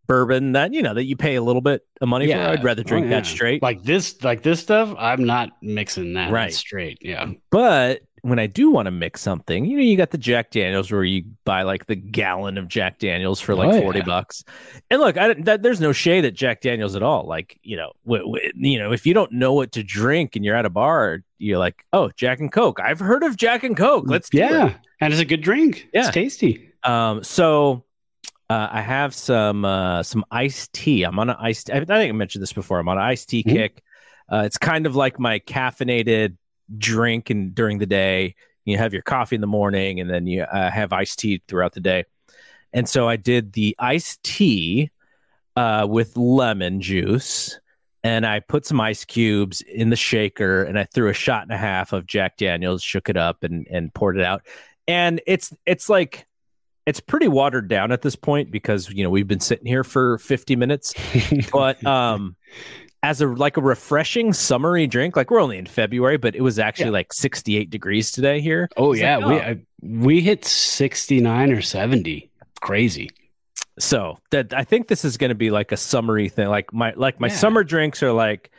bourbon 0.06 0.52
that 0.52 0.72
you 0.72 0.82
know 0.82 0.94
that 0.94 1.04
you 1.04 1.16
pay 1.16 1.34
a 1.36 1.42
little 1.42 1.62
bit 1.62 1.84
of 2.00 2.08
money 2.08 2.26
for. 2.30 2.38
I'd 2.38 2.64
rather 2.64 2.82
Oh, 2.82 2.88
drink 2.88 3.08
that 3.10 3.26
straight. 3.26 3.62
Like 3.62 3.82
this, 3.82 4.22
like 4.22 4.42
this 4.42 4.60
stuff. 4.60 4.94
I'm 4.98 5.24
not 5.24 5.50
mixing 5.62 6.14
that 6.14 6.30
Right. 6.32 6.52
straight. 6.52 6.98
Yeah. 7.00 7.32
But 7.50 8.02
when 8.22 8.38
I 8.40 8.46
do 8.48 8.70
want 8.72 8.86
to 8.86 8.90
mix 8.90 9.20
something, 9.20 9.64
you 9.64 9.76
know, 9.76 9.82
you 9.84 9.96
got 9.96 10.10
the 10.10 10.18
Jack 10.18 10.50
Daniels 10.50 10.90
where 10.90 11.04
you 11.04 11.24
buy 11.44 11.62
like 11.62 11.86
the 11.86 11.94
gallon 11.94 12.58
of 12.58 12.66
Jack 12.66 12.98
Daniels 12.98 13.40
for 13.40 13.54
like 13.54 13.72
Oh, 13.72 13.80
40 13.80 14.00
yeah. 14.00 14.04
bucks. 14.04 14.42
And 14.90 15.00
look, 15.00 15.16
I, 15.16 15.34
that, 15.34 15.62
there's 15.62 15.80
no 15.80 15.92
shade 15.92 16.24
at 16.24 16.34
Jack 16.34 16.60
Daniels 16.60 16.96
at 16.96 17.04
all. 17.04 17.24
Like, 17.28 17.58
you 17.62 17.76
know, 17.76 17.92
w- 18.04 18.24
w- 18.24 18.52
you 18.56 18.78
know, 18.80 18.90
if 18.92 19.06
you 19.06 19.14
don't 19.14 19.30
know 19.30 19.52
what 19.52 19.70
to 19.72 19.82
drink 19.84 20.34
and 20.34 20.44
you're 20.44 20.56
at 20.56 20.66
a 20.66 20.70
bar, 20.70 21.20
you're 21.38 21.58
like, 21.58 21.84
oh, 21.92 22.10
Jack 22.16 22.40
and 22.40 22.50
Coke. 22.50 22.80
I've 22.80 22.98
heard 22.98 23.22
of 23.22 23.36
Jack 23.36 23.62
and 23.62 23.76
Coke. 23.76 24.04
Let's 24.08 24.28
do 24.28 24.38
yeah, 24.38 24.74
and 25.00 25.12
it's 25.12 25.22
a 25.22 25.26
good 25.26 25.42
drink. 25.42 25.86
Yeah. 25.94 26.00
It's 26.06 26.10
tasty. 26.10 26.72
Um, 26.82 27.22
so 27.22 27.84
uh, 28.48 28.68
I 28.70 28.80
have 28.80 29.14
some 29.14 29.64
uh, 29.64 30.02
some 30.02 30.24
iced 30.30 30.72
tea. 30.72 31.02
I'm 31.02 31.18
on 31.18 31.30
an 31.30 31.36
iced. 31.38 31.70
I 31.70 31.78
think 31.84 31.90
I 31.90 32.12
mentioned 32.12 32.42
this 32.42 32.52
before. 32.52 32.78
I'm 32.78 32.88
on 32.88 32.98
an 32.98 33.04
iced 33.04 33.28
tea 33.28 33.42
Mhm. 33.42 33.52
kick. 33.52 33.82
Uh, 34.30 34.42
it's 34.44 34.58
kind 34.58 34.86
of 34.86 34.96
like 34.96 35.18
my 35.18 35.38
caffeinated 35.40 36.36
drink, 36.78 37.30
and 37.30 37.54
during 37.54 37.78
the 37.78 37.86
day, 37.86 38.34
you 38.64 38.76
have 38.78 38.92
your 38.92 39.02
coffee 39.02 39.36
in 39.36 39.40
the 39.40 39.46
morning, 39.46 40.00
and 40.00 40.10
then 40.10 40.26
you 40.26 40.42
uh, 40.42 40.70
have 40.70 40.92
iced 40.92 41.18
tea 41.18 41.42
throughout 41.48 41.72
the 41.72 41.80
day. 41.80 42.04
And 42.72 42.88
so 42.88 43.08
I 43.08 43.16
did 43.16 43.52
the 43.52 43.74
iced 43.78 44.22
tea 44.22 44.90
uh, 45.54 45.86
with 45.88 46.16
lemon 46.16 46.80
juice, 46.80 47.58
and 48.04 48.26
I 48.26 48.40
put 48.40 48.66
some 48.66 48.80
ice 48.80 49.04
cubes 49.04 49.60
in 49.62 49.90
the 49.90 49.96
shaker, 49.96 50.62
and 50.64 50.78
I 50.78 50.84
threw 50.84 51.08
a 51.08 51.14
shot 51.14 51.42
and 51.42 51.52
a 51.52 51.56
half 51.56 51.92
of 51.92 52.06
Jack 52.06 52.36
Daniels, 52.36 52.82
shook 52.82 53.08
it 53.08 53.16
up, 53.16 53.42
and 53.42 53.66
and 53.70 53.92
poured 53.94 54.18
it 54.18 54.24
out. 54.24 54.42
And 54.86 55.20
it's 55.26 55.52
it's 55.64 55.88
like 55.88 56.26
it's 56.86 57.00
pretty 57.00 57.28
watered 57.28 57.68
down 57.68 57.90
at 57.92 58.02
this 58.02 58.16
point 58.16 58.50
because 58.50 58.88
you 58.90 59.02
know 59.04 59.10
we've 59.10 59.28
been 59.28 59.40
sitting 59.40 59.66
here 59.66 59.84
for 59.84 60.18
50 60.18 60.56
minutes 60.56 60.94
but 61.52 61.84
um 61.86 62.36
as 63.02 63.20
a 63.20 63.26
like 63.26 63.56
a 63.56 63.60
refreshing 63.60 64.32
summery 64.32 64.86
drink 64.86 65.16
like 65.16 65.30
we're 65.30 65.40
only 65.40 65.58
in 65.58 65.66
february 65.66 66.16
but 66.16 66.34
it 66.34 66.40
was 66.42 66.58
actually 66.58 66.86
Yeah. 66.86 66.90
like 66.92 67.12
68 67.12 67.70
degrees 67.70 68.10
today 68.10 68.40
here 68.40 68.68
Oh 68.76 68.92
yeah, 68.94 69.16
like, 69.18 69.26
we 69.28 69.34
oh. 69.34 69.38
I, 69.40 69.58
we 69.82 70.20
hit 70.20 70.44
sixty 70.44 71.20
nine 71.20 71.52
or 71.52 71.60
seventy. 71.60 72.30
Crazy. 72.62 73.10
so 73.78 74.18
that 74.30 74.52
i 74.54 74.64
think 74.64 74.88
this 74.88 75.04
is 75.04 75.16
going 75.18 75.28
to 75.28 75.34
be 75.36 75.50
like 75.50 75.70
a 75.72 75.76
summery 75.76 76.28
thing 76.28 76.48
like 76.48 76.72
my 76.72 76.92
like 76.96 77.20
my 77.20 77.28
Yeah. 77.28 77.34
summer 77.34 77.62
drinks 77.62 78.02
are 78.02 78.12
like 78.12 78.50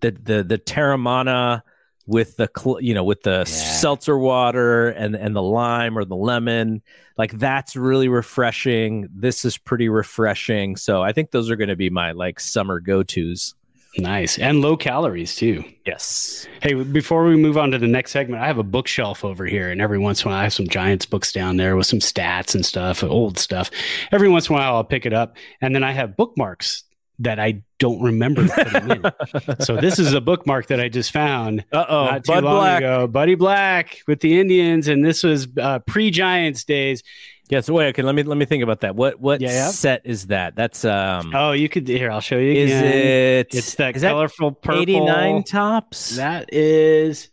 the 0.00 0.12
the 0.12 0.42
the 0.44 0.58
terramana 0.58 1.62
with 2.06 2.36
the 2.36 2.50
cl- 2.56 2.80
you 2.80 2.94
know 2.94 3.04
with 3.04 3.22
the 3.22 3.44
seltzer 3.44 4.18
water 4.18 4.88
and 4.88 5.14
and 5.14 5.34
the 5.36 5.42
lime 5.42 5.96
or 5.96 6.04
the 6.04 6.16
lemon. 6.16 6.82
Like 7.18 7.38
that's 7.38 7.76
really 7.76 8.08
refreshing. 8.08 9.08
This 9.14 9.44
is 9.44 9.58
pretty 9.58 9.88
refreshing. 9.88 10.76
So 10.76 11.02
i 11.02 11.12
think 11.12 11.30
those 11.30 11.50
are 11.50 11.56
going 11.56 11.68
to 11.68 11.76
be 11.76 11.90
my 11.90 12.12
like 12.12 12.40
summer 12.40 12.80
go-to's. 12.80 13.54
Nice. 13.98 14.38
And 14.38 14.62
low 14.62 14.76
calories 14.76 15.36
too. 15.36 15.62
yes. 15.84 16.48
Hey, 16.62 16.72
before 16.72 17.26
we 17.26 17.36
move 17.36 17.58
on 17.58 17.70
to 17.72 17.78
the 17.78 17.86
next 17.86 18.12
segment, 18.12 18.42
I 18.42 18.46
have 18.46 18.56
a 18.56 18.62
bookshelf 18.62 19.22
over 19.22 19.44
here, 19.44 19.70
and 19.70 19.82
every 19.82 19.98
once 19.98 20.22
in 20.22 20.28
a 20.28 20.30
while, 20.30 20.40
I 20.40 20.44
have 20.44 20.54
some 20.54 20.66
Giants 20.66 21.04
books 21.04 21.30
down 21.30 21.58
there 21.58 21.76
with 21.76 21.86
some 21.86 21.98
stats 21.98 22.54
and 22.54 22.64
stuff, 22.64 23.04
old 23.04 23.38
stuff. 23.38 23.70
Every 24.10 24.30
once 24.30 24.48
in 24.48 24.54
a 24.54 24.58
while, 24.58 24.76
I'll 24.76 24.84
pick 24.84 25.04
it 25.04 25.12
up, 25.12 25.36
and 25.60 25.74
then 25.74 25.84
I 25.84 25.92
have 25.92 26.16
bookmarks 26.16 26.84
that 27.22 27.38
I 27.40 27.62
don't 27.78 28.00
remember 28.02 28.46
so 29.60 29.76
this 29.76 29.98
is 29.98 30.12
a 30.12 30.20
bookmark 30.20 30.66
that 30.68 30.80
I 30.80 30.88
just 30.88 31.10
found 31.12 31.64
uh-oh 31.72 32.04
not 32.06 32.24
too 32.24 32.32
bud 32.32 32.44
long 32.44 32.56
black 32.56 32.78
ago. 32.82 33.06
Buddy 33.06 33.34
Black 33.34 34.02
with 34.06 34.20
the 34.20 34.38
Indians, 34.38 34.88
and 34.88 35.04
this 35.04 35.22
was 35.22 35.48
uh, 35.60 35.78
pre-Giants 35.80 36.64
days. 36.64 37.02
yeah 37.50 37.60
so 37.60 37.74
wait 37.74 37.88
okay 37.88 38.02
let 38.02 38.14
me 38.14 38.22
let 38.22 38.38
me 38.38 38.44
think 38.44 38.62
about 38.62 38.80
that 38.80 38.94
what 38.96 39.18
what 39.20 39.40
Yeah, 39.40 39.50
yeah. 39.50 39.68
set 39.70 40.02
is 40.04 40.26
that 40.28 40.54
that's 40.56 40.84
um 40.84 41.32
Oh, 41.34 41.52
you 41.52 41.68
could 41.68 41.88
here. 41.88 42.10
I'll 42.10 42.20
show 42.20 42.38
you. 42.38 42.52
is 42.52 42.70
again. 42.70 42.84
it 42.84 43.54
It's 43.54 43.74
that 43.76 43.96
is 43.96 44.02
that 44.02 44.10
colorful 44.12 44.52
purple. 44.52 44.82
89 44.82 45.42
Topps 45.44 46.16
That 46.16 46.52
is 46.52 47.28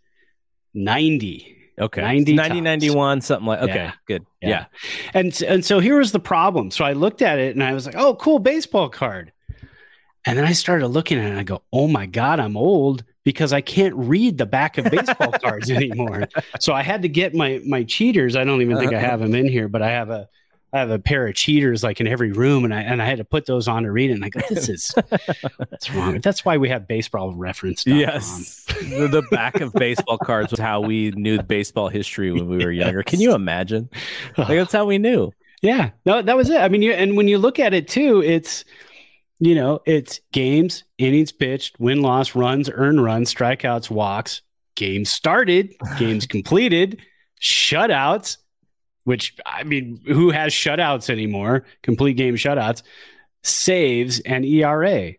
ninety. 0.74 1.56
okay 1.80 2.02
90 2.02 2.34
90 2.36 2.50
Topps. 2.56 2.64
91 2.64 3.22
something 3.22 3.48
like 3.48 3.62
okay 3.62 3.74
Yeah. 3.76 3.92
good 4.08 4.26
yeah. 4.42 4.66
And 5.14 5.42
and 5.44 5.64
so 5.66 5.80
here 5.80 5.98
was 5.98 6.12
the 6.12 6.20
problem. 6.20 6.72
So 6.72 6.86
I 6.86 6.94
looked 6.94 7.22
at 7.22 7.40
it 7.40 7.56
and 7.56 7.62
I 7.64 7.74
was 7.74 7.86
like, 7.86 7.96
"Oh, 7.98 8.16
cool 8.16 8.40
baseball 8.40 8.88
card." 8.88 9.34
And 10.30 10.38
then 10.38 10.46
I 10.46 10.54
started 10.54 10.88
looking 10.88 11.18
at 11.18 11.26
it 11.26 11.30
and 11.32 11.40
I 11.40 11.44
go, 11.44 11.64
"Oh 11.74 11.88
my 11.88 12.06
god, 12.06 12.40
I'm 12.40 12.56
old 12.56 13.04
because 13.24 13.52
I 13.52 13.62
can't 13.62 13.96
read 13.96 14.38
the 14.38 14.46
back 14.46 14.78
of 14.78 14.86
baseball 14.92 15.32
cards 15.44 15.72
anymore." 15.72 16.28
So 16.60 16.74
I 16.74 16.84
had 16.84 17.02
to 17.02 17.10
get 17.10 17.34
my 17.34 17.62
my 17.66 17.84
cheaters. 17.84 18.36
I 18.36 18.44
don't 18.44 18.62
even 18.62 18.78
think 18.78 18.94
I 18.94 18.98
uh-huh. 18.98 19.06
have 19.06 19.20
them 19.22 19.34
in 19.34 19.48
here, 19.48 19.68
but 19.68 19.82
I 19.82 19.90
have 19.90 20.10
a 20.10 20.30
I 20.72 20.80
have 20.80 20.92
a 20.92 21.00
pair 21.00 21.26
of 21.26 21.34
cheaters 21.34 21.84
like 21.84 22.00
in 22.00 22.06
every 22.06 22.32
room, 22.32 22.64
and 22.64 22.74
I 22.74 22.82
and 22.82 23.02
I 23.02 23.06
had 23.06 23.18
to 23.18 23.24
put 23.24 23.48
those 23.48 23.68
on 23.68 23.84
to 23.84 23.92
read 23.92 24.12
it. 24.12 24.14
And 24.14 24.24
I 24.24 24.30
go, 24.30 24.40
"This 24.50 24.70
is 24.70 24.94
what's 25.58 25.90
wrong." 25.90 26.20
That's 26.20 26.46
why 26.46 26.58
we 26.58 26.70
have 26.70 26.88
baseball 26.88 27.34
reference. 27.34 27.88
Yes. 27.88 28.66
the, 28.66 29.08
the 29.08 29.24
back 29.32 29.62
of 29.62 29.74
baseball 29.74 30.20
cards 30.20 30.52
was 30.52 30.60
how 30.60 30.82
we 30.82 31.10
knew 31.12 31.42
baseball 31.42 31.90
history 31.90 32.32
when 32.32 32.48
we 32.48 32.64
were 32.64 32.72
younger. 32.72 33.02
Can 33.02 33.20
you 33.20 33.34
imagine? 33.34 33.90
Like 34.38 34.50
that's 34.50 34.74
how 34.74 34.86
we 34.86 35.00
knew. 35.00 35.32
Yeah, 35.62 35.90
no, 36.06 36.22
that 36.22 36.38
was 36.38 36.50
it. 36.50 36.62
I 36.62 36.70
mean, 36.70 36.82
you 36.82 36.92
and 36.94 37.18
when 37.18 37.28
you 37.28 37.38
look 37.38 37.60
at 37.60 37.74
it 37.74 37.88
too, 37.88 38.22
it's 38.22 38.64
you 39.40 39.56
know, 39.56 39.80
it's 39.86 40.20
games, 40.32 40.84
innings 40.98 41.32
pitched, 41.32 41.80
win 41.80 42.02
loss, 42.02 42.36
runs, 42.36 42.70
earned 42.72 43.04
runs, 43.04 43.34
strikeouts, 43.34 43.90
walks, 43.90 44.42
games 44.76 45.10
started, 45.10 45.74
games 45.98 46.26
completed, 46.28 47.02
shutouts. 47.42 48.38
Which 49.06 49.36
I 49.46 49.64
mean, 49.64 50.02
who 50.06 50.30
has 50.30 50.54
shutouts 50.54 51.10
anymore? 51.10 51.66
Complete 51.82 52.14
game 52.14 52.36
shutouts, 52.36 52.84
saves, 53.44 54.20
and 54.20 54.46
ERA. 54.46 55.14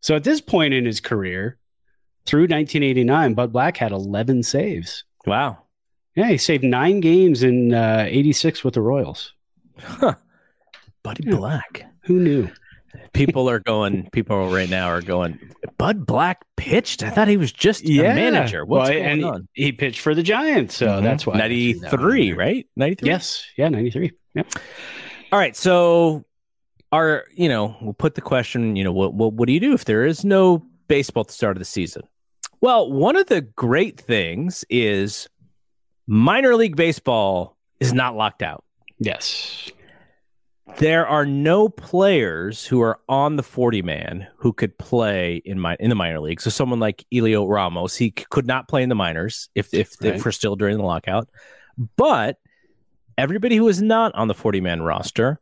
So 0.00 0.14
at 0.16 0.24
this 0.24 0.40
point 0.40 0.72
in 0.72 0.86
his 0.86 1.00
career, 1.00 1.58
through 2.26 2.42
1989, 2.42 3.34
Bud 3.34 3.52
Black 3.52 3.76
had 3.76 3.92
11 3.92 4.44
saves. 4.44 5.04
Wow. 5.26 5.58
Yeah, 6.14 6.28
he 6.28 6.38
saved 6.38 6.64
nine 6.64 7.00
games 7.00 7.42
in 7.42 7.74
uh, 7.74 8.06
86 8.08 8.64
with 8.64 8.74
the 8.74 8.80
Royals. 8.80 9.32
Huh. 9.78 10.14
Buddy 11.02 11.24
Yeah. 11.26 11.36
Black. 11.36 11.84
Who 12.04 12.20
knew? 12.20 12.48
People 13.12 13.48
are 13.48 13.60
going. 13.60 14.08
People 14.10 14.50
right 14.50 14.68
now 14.68 14.88
are 14.88 15.02
going. 15.02 15.38
Bud 15.78 16.04
Black 16.06 16.44
pitched. 16.56 17.02
I 17.02 17.10
thought 17.10 17.28
he 17.28 17.36
was 17.36 17.52
just 17.52 17.84
a 17.88 18.02
manager. 18.02 18.64
What's 18.64 18.88
Well, 18.90 18.98
going 18.98 19.06
and 19.10 19.24
on? 19.24 19.48
He 19.52 19.72
pitched 19.72 20.00
for 20.00 20.14
the 20.14 20.22
Giants, 20.22 20.76
so 20.76 20.86
Mhm. 20.86 21.02
that's 21.02 21.26
why. 21.26 21.34
That 21.34 21.48
93, 21.50 22.32
right? 22.32 22.66
93? 22.76 23.08
Yes. 23.08 23.44
Yeah, 23.56 23.68
93. 23.68 24.12
Yep. 24.34 24.46
All 25.32 25.38
right. 25.38 25.54
So, 25.56 26.24
our, 26.92 27.24
you 27.34 27.48
know, 27.48 27.76
we'll 27.80 27.94
put 27.94 28.14
the 28.14 28.20
question, 28.20 28.74
you 28.76 28.84
know, 28.84 28.92
what, 28.92 29.14
what, 29.14 29.32
what 29.34 29.46
do 29.46 29.52
you 29.52 29.60
do 29.60 29.72
if 29.74 29.84
there 29.84 30.04
is 30.04 30.24
no 30.24 30.64
baseball 30.88 31.22
at 31.22 31.28
the 31.28 31.32
start 31.34 31.56
of 31.56 31.60
the 31.60 31.64
season? 31.64 32.02
Well, 32.60 32.90
one 32.90 33.16
of 33.16 33.26
the 33.26 33.40
great 33.42 34.00
things 34.00 34.64
is 34.70 35.28
minor 36.06 36.54
league 36.56 36.76
baseball 36.76 37.56
is 37.80 37.92
not 37.92 38.16
locked 38.16 38.42
out. 38.42 38.64
Yes. 38.98 39.70
There 40.78 41.06
are 41.06 41.26
no 41.26 41.68
players 41.68 42.66
who 42.66 42.80
are 42.80 42.98
on 43.08 43.36
the 43.36 43.42
40 43.42 43.82
man 43.82 44.26
who 44.38 44.52
could 44.52 44.76
play 44.78 45.36
in 45.44 45.60
my 45.60 45.76
in 45.78 45.90
the 45.90 45.94
minor 45.94 46.20
league. 46.20 46.40
So 46.40 46.48
someone 46.50 46.80
like 46.80 47.04
Heliot 47.12 47.46
Ramos, 47.48 47.96
he 47.96 48.10
could 48.10 48.46
not 48.46 48.66
play 48.66 48.82
in 48.82 48.88
the 48.88 48.94
minors 48.94 49.50
if 49.54 49.72
if, 49.74 49.94
Right. 50.00 50.14
if 50.14 50.24
we're 50.24 50.32
still 50.32 50.56
during 50.56 50.78
the 50.78 50.84
lockout. 50.84 51.28
But 51.96 52.38
everybody 53.18 53.56
who 53.56 53.68
is 53.68 53.82
not 53.82 54.14
on 54.14 54.28
the 54.28 54.34
40 54.34 54.60
man 54.62 54.82
roster, 54.82 55.38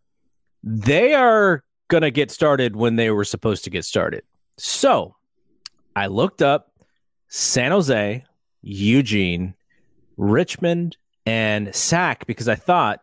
they 0.64 1.14
are 1.14 1.62
going 1.88 2.02
to 2.02 2.10
get 2.10 2.30
started 2.30 2.74
when 2.74 2.96
they 2.96 3.10
were 3.10 3.24
supposed 3.24 3.64
to 3.64 3.70
get 3.70 3.84
started. 3.84 4.24
So 4.58 5.14
I 5.94 6.08
looked 6.08 6.42
up 6.42 6.72
San 7.28 7.70
Jose, 7.70 8.24
Eugene, 8.62 9.54
Richmond, 10.16 10.96
and 11.26 11.74
Sac 11.74 12.26
because 12.26 12.48
I 12.48 12.54
thought, 12.56 13.01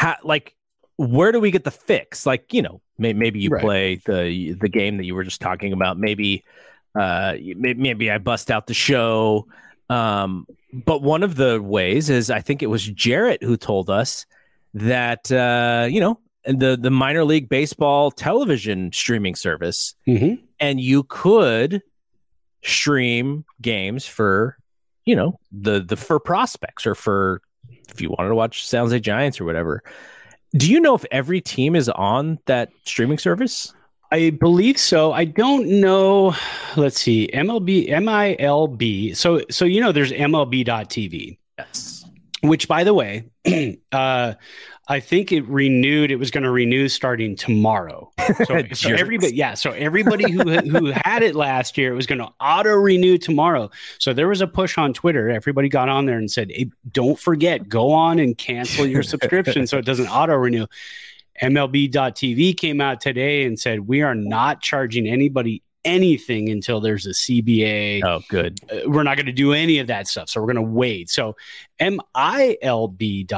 ha, 0.00 0.16
like, 0.24 0.54
where 0.96 1.30
do 1.32 1.40
we 1.40 1.50
get 1.50 1.64
the 1.64 1.70
fix? 1.70 2.24
Like, 2.26 2.52
you 2.54 2.62
know, 2.62 2.80
may, 2.98 3.12
maybe 3.12 3.40
you 3.40 3.50
Right. 3.50 3.62
play 3.62 3.94
the 4.06 4.52
the 4.60 4.68
game 4.68 4.96
that 4.96 5.04
you 5.04 5.14
were 5.14 5.24
just 5.24 5.40
talking 5.40 5.72
about. 5.72 5.98
Maybe, 5.98 6.44
uh, 6.94 7.34
may- 7.56 7.74
maybe 7.74 8.10
I 8.10 8.18
bust 8.18 8.50
out 8.50 8.66
the 8.66 8.74
show. 8.74 9.46
Um, 9.88 10.46
but 10.72 11.02
one 11.02 11.22
of 11.22 11.34
the 11.36 11.60
ways 11.60 12.10
is 12.10 12.30
I 12.30 12.40
think 12.40 12.62
it 12.62 12.66
was 12.68 12.86
Jarrett 12.86 13.42
who 13.42 13.56
told 13.56 13.90
us 13.90 14.24
that 14.74 15.30
uh, 15.32 15.86
you 15.90 16.00
know 16.00 16.18
the 16.44 16.78
the 16.80 16.90
minor 16.90 17.24
league 17.24 17.48
baseball 17.48 18.10
television 18.10 18.92
streaming 18.92 19.34
service, 19.34 19.94
Mm-hmm. 20.06 20.34
and 20.60 20.80
you 20.80 21.02
could 21.04 21.82
stream 22.62 23.44
games 23.62 24.06
for 24.06 24.56
you 25.06 25.16
know 25.16 25.38
the 25.50 25.80
the 25.80 25.96
for 25.96 26.20
prospects 26.20 26.86
or 26.86 26.94
for 26.94 27.40
if 27.90 28.00
you 28.00 28.10
wanted 28.10 28.28
to 28.30 28.34
watch 28.34 28.66
San 28.66 28.82
Jose 28.82 28.98
Giants 29.00 29.40
or 29.40 29.44
whatever. 29.44 29.82
Do 30.52 30.70
you 30.70 30.80
know 30.80 30.94
if 30.94 31.04
every 31.10 31.40
team 31.40 31.76
is 31.76 31.88
on 31.88 32.38
that 32.46 32.70
streaming 32.84 33.18
service? 33.18 33.72
I 34.12 34.30
believe 34.30 34.76
so. 34.78 35.12
I 35.12 35.24
don't 35.24 35.80
know. 35.80 36.34
Let's 36.76 37.00
see. 37.00 37.30
MLB, 37.32 37.88
MILB. 37.88 39.14
So, 39.16 39.42
so 39.50 39.64
you 39.64 39.80
know, 39.80 39.92
there's 39.92 40.10
MLB.TV, 40.10 41.38
Yes. 41.56 42.04
which, 42.42 42.66
by 42.66 42.82
the 42.82 42.92
way, 42.92 43.30
uh, 43.92 44.34
I 44.90 44.98
think 44.98 45.30
it 45.30 45.46
renewed. 45.46 46.10
It 46.10 46.16
was 46.16 46.32
going 46.32 46.42
to 46.42 46.50
renew 46.50 46.88
starting 46.88 47.36
tomorrow. 47.36 48.12
So, 48.46 48.62
so 48.72 48.90
everybody, 48.94 49.34
yeah. 49.34 49.54
So 49.54 49.72
everybody 49.72 50.30
who 50.30 50.44
who 50.44 50.92
had 51.04 51.24
it 51.24 51.34
last 51.34 51.76
year, 51.76 51.92
it 51.92 51.96
was 51.96 52.06
going 52.06 52.20
to 52.20 52.28
auto 52.40 52.70
renew 52.70 53.18
tomorrow. 53.18 53.70
So 53.98 54.12
there 54.12 54.28
was 54.28 54.40
a 54.40 54.46
push 54.46 54.78
on 54.78 54.94
Twitter. 54.94 55.28
Everybody 55.28 55.68
got 55.68 55.88
on 55.88 56.06
there 56.06 56.16
and 56.16 56.30
said, 56.30 56.50
hey, 56.52 56.70
"Don't 56.92 57.18
forget, 57.18 57.68
go 57.68 57.90
on 57.90 58.20
and 58.20 58.38
cancel 58.38 58.86
your 58.86 59.02
subscription 59.02 59.66
so 59.66 59.78
it 59.78 59.84
doesn't 59.84 60.08
auto 60.10 60.34
renew." 60.34 60.66
MLB.TV 61.42 62.56
came 62.56 62.80
out 62.80 63.00
today 63.00 63.44
and 63.44 63.58
said, 63.58 63.80
We 63.80 64.02
are 64.02 64.14
not 64.14 64.60
charging 64.60 65.08
anybody 65.08 65.62
anything 65.84 66.48
until 66.48 66.80
there's 66.80 67.06
a 67.06 67.10
CBA. 67.10 68.02
Oh, 68.04 68.20
good. 68.28 68.60
Uh, 68.70 68.80
we're 68.86 69.02
not 69.02 69.16
going 69.16 69.26
to 69.26 69.32
do 69.32 69.52
any 69.52 69.78
of 69.78 69.86
that 69.86 70.08
stuff. 70.08 70.28
So 70.28 70.40
we're 70.40 70.52
going 70.52 70.56
to 70.56 70.62
wait. 70.62 71.10
So 71.10 71.36
MILB.TV, 71.80 73.28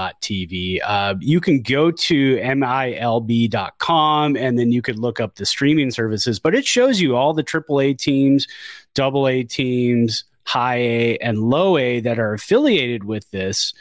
uh, 0.84 1.14
you 1.20 1.40
can 1.40 1.62
go 1.62 1.90
to 1.90 2.36
MILB.com 2.36 4.36
and 4.36 4.58
then 4.58 4.72
you 4.72 4.82
could 4.82 4.98
look 4.98 5.20
up 5.20 5.36
the 5.36 5.46
streaming 5.46 5.90
services, 5.90 6.38
but 6.38 6.54
it 6.54 6.66
shows 6.66 7.00
you 7.00 7.16
all 7.16 7.34
the 7.34 7.44
AAA 7.44 7.98
teams, 7.98 8.46
double 8.94 9.28
A 9.28 9.42
teams, 9.42 10.24
high 10.44 10.76
A, 10.76 11.16
and 11.18 11.38
low 11.38 11.78
A 11.78 12.00
that 12.00 12.18
are 12.18 12.34
affiliated 12.34 13.04
with 13.04 13.30
this. 13.30 13.72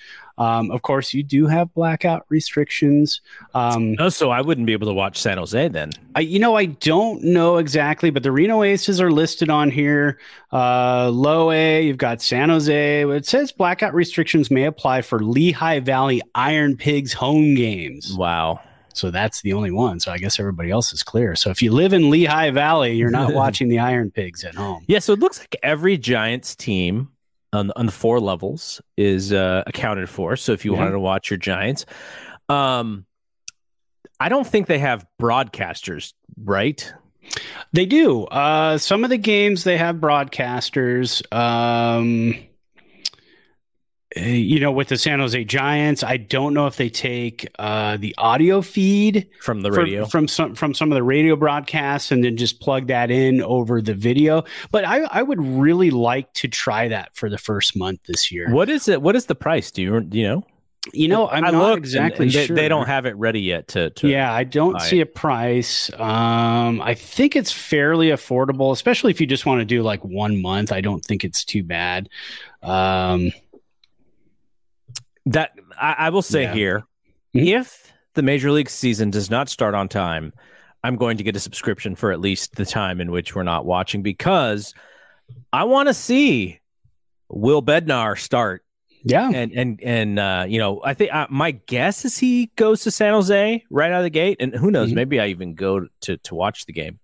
Um, 0.41 0.71
of 0.71 0.81
course, 0.81 1.13
you 1.13 1.21
do 1.21 1.45
have 1.45 1.71
blackout 1.75 2.25
restrictions. 2.29 3.21
Um, 3.53 3.95
Oh, 3.99 4.09
so 4.09 4.31
I 4.31 4.41
wouldn't 4.41 4.65
be 4.65 4.73
able 4.73 4.87
to 4.87 4.93
watch 4.93 5.19
San 5.21 5.37
Jose 5.37 5.67
then. 5.67 5.91
I, 6.15 6.21
you 6.21 6.39
know, 6.39 6.55
I 6.55 6.65
don't 6.65 7.23
know 7.23 7.57
exactly, 7.57 8.09
but 8.09 8.23
the 8.23 8.31
Reno 8.31 8.63
Aces 8.63 8.99
are 8.99 9.11
listed 9.11 9.51
on 9.51 9.69
here. 9.69 10.17
Uh, 10.51 11.09
low 11.11 11.51
A, 11.51 11.83
you've 11.83 11.97
got 11.97 12.23
San 12.23 12.49
Jose. 12.49 13.01
It 13.07 13.25
says 13.27 13.51
blackout 13.51 13.93
restrictions 13.93 14.49
may 14.49 14.63
apply 14.63 15.03
for 15.03 15.19
Lehigh 15.23 15.79
Valley 15.79 16.23
Iron 16.33 16.75
Pigs 16.75 17.13
home 17.13 17.53
games. 17.53 18.15
Wow. 18.17 18.61
So 18.93 19.11
that's 19.11 19.41
the 19.41 19.53
only 19.53 19.71
one. 19.71 19.99
So 19.99 20.11
I 20.11 20.17
guess 20.17 20.39
everybody 20.39 20.71
else 20.71 20.91
is 20.91 21.03
clear. 21.03 21.35
So 21.35 21.51
if 21.51 21.61
you 21.61 21.71
live 21.71 21.93
in 21.93 22.09
Lehigh 22.09 22.49
Valley, 22.49 22.93
you're 22.93 23.11
not 23.11 23.33
watching 23.35 23.69
the 23.69 23.77
Iron 23.77 24.09
Pigs 24.09 24.43
at 24.43 24.55
home. 24.55 24.83
Yeah, 24.87 24.99
so 24.99 25.13
it 25.13 25.19
looks 25.19 25.37
like 25.39 25.55
every 25.61 25.97
Giants 25.97 26.55
team 26.55 27.09
on, 27.53 27.71
on 27.75 27.85
the 27.85 27.91
four 27.91 28.19
levels 28.19 28.81
is 28.97 29.33
uh, 29.33 29.63
accounted 29.67 30.09
for. 30.09 30.35
So 30.35 30.53
if 30.53 30.65
you 30.65 30.73
wanted 30.73 30.91
to 30.91 30.99
watch 30.99 31.29
your 31.29 31.37
Giants, 31.37 31.85
um, 32.49 33.05
I 34.19 34.29
don't 34.29 34.45
think 34.45 34.67
they 34.67 34.79
have 34.79 35.05
broadcasters, 35.19 36.13
right? 36.43 36.93
They 37.73 37.85
do. 37.85 38.25
Uh, 38.25 38.77
some 38.77 39.03
of 39.03 39.09
the 39.09 39.17
games 39.17 39.63
they 39.63 39.77
have 39.77 39.97
broadcasters. 39.97 41.21
Um, 41.33 42.35
you 44.15 44.59
know, 44.59 44.71
with 44.71 44.89
the 44.89 44.97
San 44.97 45.19
Jose 45.19 45.41
Giants, 45.45 46.03
I 46.03 46.17
don't 46.17 46.53
know 46.53 46.67
if 46.67 46.75
they 46.75 46.89
take 46.89 47.47
uh, 47.59 47.97
the 47.97 48.13
audio 48.17 48.61
feed 48.61 49.27
From 49.41 49.61
the 49.61 49.71
radio. 49.71 50.05
from 50.05 50.27
some 50.27 50.53
from 50.55 50.73
some 50.73 50.91
of 50.91 50.95
the 50.95 51.03
radio 51.03 51.35
broadcasts 51.35 52.11
and 52.11 52.23
then 52.23 52.35
just 52.35 52.59
plug 52.59 52.87
that 52.87 53.09
in 53.09 53.41
over 53.41 53.81
the 53.81 53.93
video. 53.93 54.43
But 54.71 54.83
I, 54.85 55.01
I 55.03 55.21
would 55.23 55.41
really 55.41 55.91
like 55.91 56.33
to 56.33 56.47
try 56.47 56.87
that 56.89 57.15
for 57.15 57.29
the 57.29 57.37
first 57.37 57.75
month 57.77 58.03
this 58.03 58.31
year. 58.31 58.49
what 58.51 58.69
is 58.69 58.87
it? 58.87 59.01
What 59.01 59.15
is 59.15 59.27
the 59.27 59.35
price? 59.35 59.71
Do 59.71 59.81
you 59.81 60.01
do 60.01 60.17
you 60.17 60.27
know? 60.27 60.43
You 60.93 61.07
know, 61.07 61.29
I'm 61.29 61.45
I 61.45 61.51
not 61.51 61.77
exactly 61.77 62.25
and 62.25 62.33
they, 62.33 62.47
sure. 62.47 62.55
they 62.55 62.67
don't 62.67 62.87
have 62.87 63.05
it 63.05 63.15
ready 63.15 63.39
yet 63.39 63.67
to. 63.69 63.91
to 63.91 64.09
Yeah, 64.09 64.33
I 64.33 64.43
don't 64.43 64.81
see 64.81 64.97
it. 64.99 65.03
a 65.03 65.05
price. 65.05 65.91
Um, 65.93 66.81
I 66.81 66.95
think 66.95 67.35
it's 67.35 67.51
fairly 67.51 68.07
affordable, 68.07 68.71
especially 68.71 69.11
if 69.11 69.21
you 69.21 69.27
just 69.27 69.45
want 69.45 69.59
to 69.61 69.65
do 69.65 69.83
like 69.83 70.03
one 70.03 70.41
month. 70.41 70.71
I 70.71 70.81
don't 70.81 71.05
think 71.05 71.23
it's 71.23 71.45
too 71.45 71.61
bad. 71.63 72.09
Um, 72.63 73.31
That 75.27 75.51
I, 75.79 75.95
I 75.97 76.09
will 76.09 76.21
say 76.21 76.43
Yeah. 76.43 76.53
here, 76.53 76.83
Mhm. 77.35 77.47
if 77.47 77.93
the 78.15 78.21
major 78.23 78.51
league 78.51 78.69
season 78.69 79.09
does 79.11 79.29
not 79.29 79.49
start 79.49 79.75
on 79.75 79.87
time, 79.87 80.33
I'm 80.83 80.95
going 80.95 81.17
to 81.17 81.23
get 81.23 81.35
a 81.35 81.39
subscription 81.39 81.95
for 81.95 82.11
at 82.11 82.19
least 82.19 82.55
the 82.55 82.65
time 82.65 82.99
in 82.99 83.11
which 83.11 83.35
we're 83.35 83.43
not 83.43 83.65
watching 83.65 84.01
because 84.01 84.73
I 85.53 85.63
want 85.65 85.87
to 85.89 85.93
see 85.93 86.59
Will 87.29 87.61
Bednar 87.61 88.17
start 88.19 88.63
yeah, 89.03 89.29
and 89.33 89.51
and 89.53 89.79
and 89.83 90.19
uh, 90.19 90.45
you 90.47 90.59
know 90.59 90.81
I 90.83 90.93
think 90.93 91.13
uh, 91.13 91.25
my 91.29 91.51
guess 91.51 92.03
is 92.05 92.17
he 92.19 92.51
goes 92.55 92.81
to 92.83 92.91
San 92.91 93.13
Jose 93.13 93.63
right 93.71 93.91
out 93.91 93.99
of 93.99 94.03
the 94.03 94.09
gate, 94.11 94.37
and 94.39 94.53
who 94.53 94.69
knows, 94.69 94.91
Mhm. 94.91 94.95
maybe 94.95 95.19
I 95.19 95.27
even 95.27 95.55
go 95.55 95.87
to 96.01 96.17
to 96.17 96.35
watch 96.35 96.65
the 96.65 96.73
game. 96.73 96.99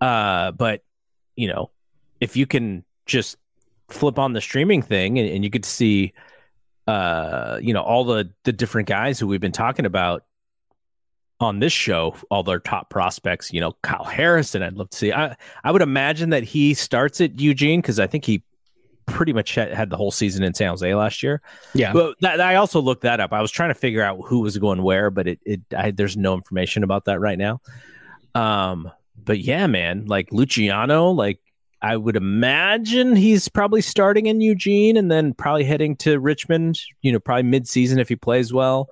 Uh, 0.00 0.52
but 0.52 0.82
you 1.36 1.48
know, 1.48 1.70
if 2.20 2.36
you 2.36 2.46
can 2.46 2.84
just 3.06 3.36
flip 3.88 4.18
on 4.18 4.32
the 4.32 4.40
streaming 4.40 4.82
thing 4.82 5.18
and, 5.18 5.28
and 5.28 5.42
you 5.44 5.50
could 5.50 5.64
see, 5.64 6.12
uh, 6.88 7.60
you 7.62 7.74
know, 7.74 7.82
all 7.82 8.04
the 8.04 8.30
the 8.44 8.52
different 8.52 8.88
guys 8.88 9.20
who 9.20 9.26
we've 9.26 9.42
been 9.42 9.52
talking 9.52 9.84
about 9.84 10.24
on 11.38 11.60
this 11.60 11.72
show, 11.72 12.16
all 12.30 12.42
their 12.42 12.58
top 12.58 12.88
prospects. 12.88 13.52
You 13.52 13.60
know, 13.60 13.72
Kyle 13.82 14.04
Harrison. 14.04 14.62
I'd 14.62 14.72
love 14.72 14.88
to 14.90 14.96
see. 14.96 15.12
I 15.12 15.36
I 15.62 15.70
would 15.70 15.82
imagine 15.82 16.30
that 16.30 16.44
he 16.44 16.72
starts 16.72 17.20
at 17.20 17.38
Eugene 17.38 17.82
because 17.82 18.00
I 18.00 18.06
think 18.06 18.24
he 18.24 18.42
pretty 19.04 19.34
much 19.34 19.54
had, 19.54 19.72
had 19.74 19.90
the 19.90 19.98
whole 19.98 20.10
season 20.10 20.42
in 20.42 20.54
San 20.54 20.70
Jose 20.70 20.94
last 20.94 21.22
year. 21.22 21.42
yeah. 21.74 21.92
But 21.92 22.16
that, 22.22 22.40
I 22.40 22.54
also 22.54 22.80
looked 22.80 23.02
that 23.02 23.20
up. 23.20 23.34
I 23.34 23.42
was 23.42 23.50
trying 23.50 23.70
to 23.70 23.74
figure 23.74 24.02
out 24.02 24.20
who 24.26 24.40
was 24.40 24.56
going 24.56 24.82
where, 24.82 25.10
but 25.10 25.28
it, 25.28 25.40
it 25.44 25.60
I, 25.76 25.90
there's 25.90 26.16
no 26.16 26.34
information 26.34 26.84
about 26.84 27.04
that 27.04 27.20
right 27.20 27.38
now. 27.38 27.60
Um, 28.34 28.90
but 29.22 29.40
yeah, 29.40 29.66
man, 29.66 30.06
like 30.06 30.32
Luciano, 30.32 31.10
like 31.10 31.40
I 31.80 31.96
would 31.96 32.16
imagine 32.16 33.14
he's 33.14 33.48
probably 33.48 33.80
starting 33.80 34.26
in 34.26 34.40
Eugene 34.40 34.96
and 34.96 35.10
then 35.10 35.32
probably 35.34 35.64
heading 35.64 35.96
to 35.96 36.18
Richmond. 36.18 36.80
You 37.02 37.12
know, 37.12 37.20
probably 37.20 37.44
mid-season 37.44 37.98
if 37.98 38.08
he 38.08 38.16
plays 38.16 38.52
well. 38.52 38.90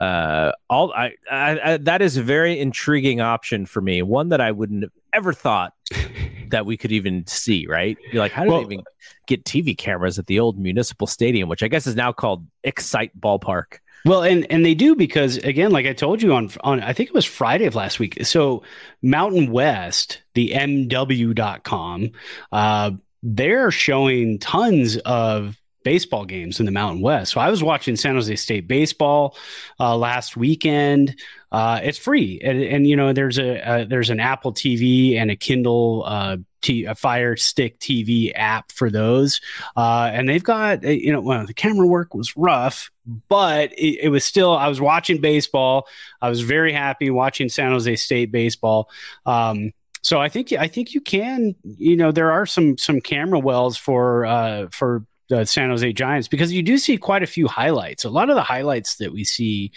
Uh, 0.00 0.52
all 0.68 0.92
I, 0.92 1.14
I, 1.30 1.60
I 1.72 1.76
that 1.78 2.02
is 2.02 2.16
a 2.16 2.22
very 2.22 2.58
intriguing 2.58 3.20
option 3.20 3.64
for 3.64 3.80
me. 3.80 4.02
One 4.02 4.28
that 4.30 4.40
I 4.40 4.52
wouldn't 4.52 4.82
have 4.82 4.92
ever 5.12 5.32
thought 5.32 5.72
that 6.50 6.66
we 6.66 6.76
could 6.76 6.92
even 6.92 7.26
see. 7.26 7.66
Right? 7.68 7.96
You're 8.12 8.22
like, 8.22 8.32
how 8.32 8.42
did 8.44 8.50
Well- 8.50 8.60
they 8.66 8.74
even 8.74 8.84
get 9.26 9.44
TV 9.44 9.76
cameras 9.76 10.18
at 10.18 10.26
the 10.26 10.40
old 10.40 10.58
municipal 10.58 11.06
stadium, 11.06 11.48
which 11.48 11.62
I 11.62 11.68
guess 11.68 11.86
is 11.86 11.96
now 11.96 12.12
called 12.12 12.46
Excite 12.64 13.18
Ballpark? 13.18 13.78
Well, 14.06 14.22
and 14.22 14.46
and 14.52 14.64
they 14.64 14.74
do 14.74 14.94
because 14.94 15.38
again, 15.38 15.72
like 15.72 15.84
I 15.84 15.92
told 15.92 16.22
you 16.22 16.32
on 16.32 16.48
on 16.60 16.80
I 16.80 16.92
think 16.92 17.08
it 17.08 17.14
was 17.14 17.24
Friday 17.24 17.66
of 17.66 17.74
last 17.74 17.98
week. 17.98 18.24
So 18.24 18.62
Mountain 19.02 19.50
West, 19.50 20.22
the 20.34 20.50
MW.com, 20.50 22.12
uh, 22.52 22.90
they're 23.24 23.72
showing 23.72 24.38
tons 24.38 24.96
of 24.98 25.60
baseball 25.82 26.24
games 26.24 26.60
in 26.60 26.66
the 26.66 26.72
Mountain 26.72 27.02
West. 27.02 27.32
So 27.32 27.40
I 27.40 27.50
was 27.50 27.64
watching 27.64 27.96
San 27.96 28.14
Jose 28.14 28.36
State 28.36 28.68
baseball 28.68 29.36
uh, 29.80 29.96
last 29.96 30.36
weekend. 30.36 31.18
Uh, 31.50 31.80
it's 31.82 31.98
free, 31.98 32.40
and, 32.44 32.62
and, 32.62 32.86
you 32.86 32.94
know 32.94 33.12
there's 33.12 33.38
a, 33.38 33.56
a, 33.58 33.86
there's 33.86 34.10
an 34.10 34.20
Apple 34.20 34.52
TV 34.52 35.16
and 35.16 35.32
a 35.32 35.36
Kindle 35.36 36.04
uh, 36.06 36.36
t- 36.66 36.84
a 36.84 36.94
Fire 36.94 37.36
Stick 37.36 37.78
TV 37.78 38.32
app 38.34 38.72
for 38.72 38.90
those, 38.90 39.40
uh, 39.76 40.10
and 40.12 40.28
they've 40.28 40.42
got 40.42 40.84
uh, 40.84 40.88
you 40.88 41.12
know 41.12 41.20
well 41.20 41.46
the 41.46 41.54
camera 41.54 41.86
work 41.86 42.14
was 42.14 42.36
rough, 42.36 42.90
but 43.28 43.72
it, 43.72 44.04
it 44.04 44.08
was 44.08 44.24
still 44.24 44.56
I 44.56 44.68
was 44.68 44.80
watching 44.80 45.20
baseball. 45.20 45.86
I 46.20 46.28
was 46.28 46.40
very 46.40 46.72
happy 46.72 47.10
watching 47.10 47.48
San 47.48 47.70
Jose 47.70 47.96
State 47.96 48.32
baseball. 48.32 48.90
Um, 49.24 49.72
so 50.02 50.20
I 50.20 50.28
think 50.28 50.52
I 50.52 50.66
think 50.66 50.94
you 50.94 51.00
can 51.00 51.54
you 51.62 51.96
know 51.96 52.10
there 52.10 52.32
are 52.32 52.46
some 52.46 52.76
some 52.78 53.00
camera 53.00 53.38
wells 53.38 53.76
for 53.76 54.26
uh, 54.26 54.66
for 54.70 55.04
the 55.28 55.44
San 55.44 55.70
Jose 55.70 55.92
Giants 55.92 56.28
because 56.28 56.52
you 56.52 56.62
do 56.62 56.78
see 56.78 56.96
quite 56.96 57.22
a 57.22 57.26
few 57.26 57.48
highlights. 57.48 58.04
A 58.04 58.10
lot 58.10 58.30
of 58.30 58.36
the 58.36 58.42
highlights 58.42 58.96
that 58.96 59.12
we 59.12 59.24
see 59.24 59.72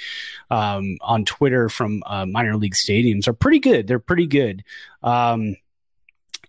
um, 0.52 0.98
on 1.02 1.26
Twitter 1.26 1.70
from 1.70 2.04
uh, 2.06 2.26
minor 2.26 2.56
league 2.56 2.76
stadiums 2.76 3.28
are 3.28 3.34
pretty 3.34 3.60
good. 3.60 3.88
They're 3.88 4.00
pretty 4.00 4.28
good. 4.28 4.64
Um, 5.02 5.56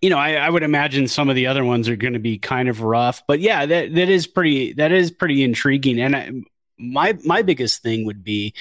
you 0.01 0.09
know, 0.09 0.19
I, 0.19 0.35
I, 0.35 0.49
would 0.49 0.63
imagine 0.63 1.09
some 1.09 1.29
of 1.29 1.37
the 1.37 1.47
other 1.47 1.65
ones 1.65 1.89
are 1.89 1.97
going 1.97 2.15
to 2.15 2.19
be 2.19 2.39
kind 2.39 2.69
of 2.69 2.81
rough, 2.81 3.23
but 3.27 3.41
yeah, 3.41 3.67
that 3.67 3.95
that 3.95 4.09
is 4.09 4.27
pretty 4.27 4.73
that 4.75 4.93
is 4.93 5.11
pretty 5.11 5.43
intriguing. 5.43 6.01
And 6.01 6.17
I, 6.17 6.31
my 6.79 7.19
my 7.25 7.43
biggest 7.43 7.83
thing 7.83 8.07
would 8.07 8.25
be, 8.25 8.55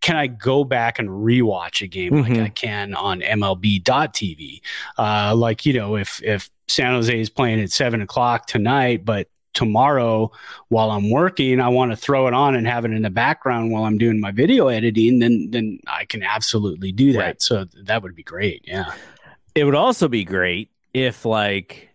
can 0.00 0.16
I 0.16 0.26
go 0.26 0.64
back 0.64 0.98
and 0.98 1.08
rewatch 1.08 1.82
a 1.82 1.86
game 1.86 2.12
mm-hmm. 2.12 2.32
like 2.32 2.42
I 2.42 2.48
can 2.48 2.94
on 2.94 3.20
MLB.TV? 3.20 4.60
Uh, 4.98 5.34
like 5.36 5.66
you 5.66 5.74
know, 5.74 5.96
if 5.96 6.22
if 6.22 6.50
San 6.68 6.92
Jose 6.92 7.20
is 7.20 7.30
playing 7.30 7.60
at 7.60 7.70
seven 7.70 8.00
o'clock 8.00 8.46
tonight, 8.46 9.04
but 9.04 9.28
tomorrow 9.52 10.30
while 10.68 10.90
I'm 10.90 11.10
working, 11.10 11.60
I 11.60 11.68
want 11.68 11.90
to 11.90 11.96
throw 11.96 12.26
it 12.26 12.34
on 12.34 12.54
and 12.54 12.66
have 12.66 12.84
it 12.84 12.92
in 12.92 13.02
the 13.02 13.10
background 13.10 13.70
while 13.70 13.84
I'm 13.84 13.98
doing 13.98 14.20
my 14.20 14.30
video 14.30 14.68
editing, 14.68 15.18
then 15.18 15.48
then 15.50 15.78
I 15.86 16.06
can 16.06 16.22
absolutely 16.22 16.92
do 16.92 17.12
that. 17.12 17.18
Right. 17.18 17.42
So 17.42 17.66
that 17.82 18.02
would 18.02 18.14
be 18.14 18.22
great. 18.22 18.64
Yeah. 18.66 18.92
It 19.54 19.64
would 19.64 19.74
also 19.74 20.08
be 20.08 20.24
great 20.24 20.70
if 20.96 21.26
like 21.26 21.90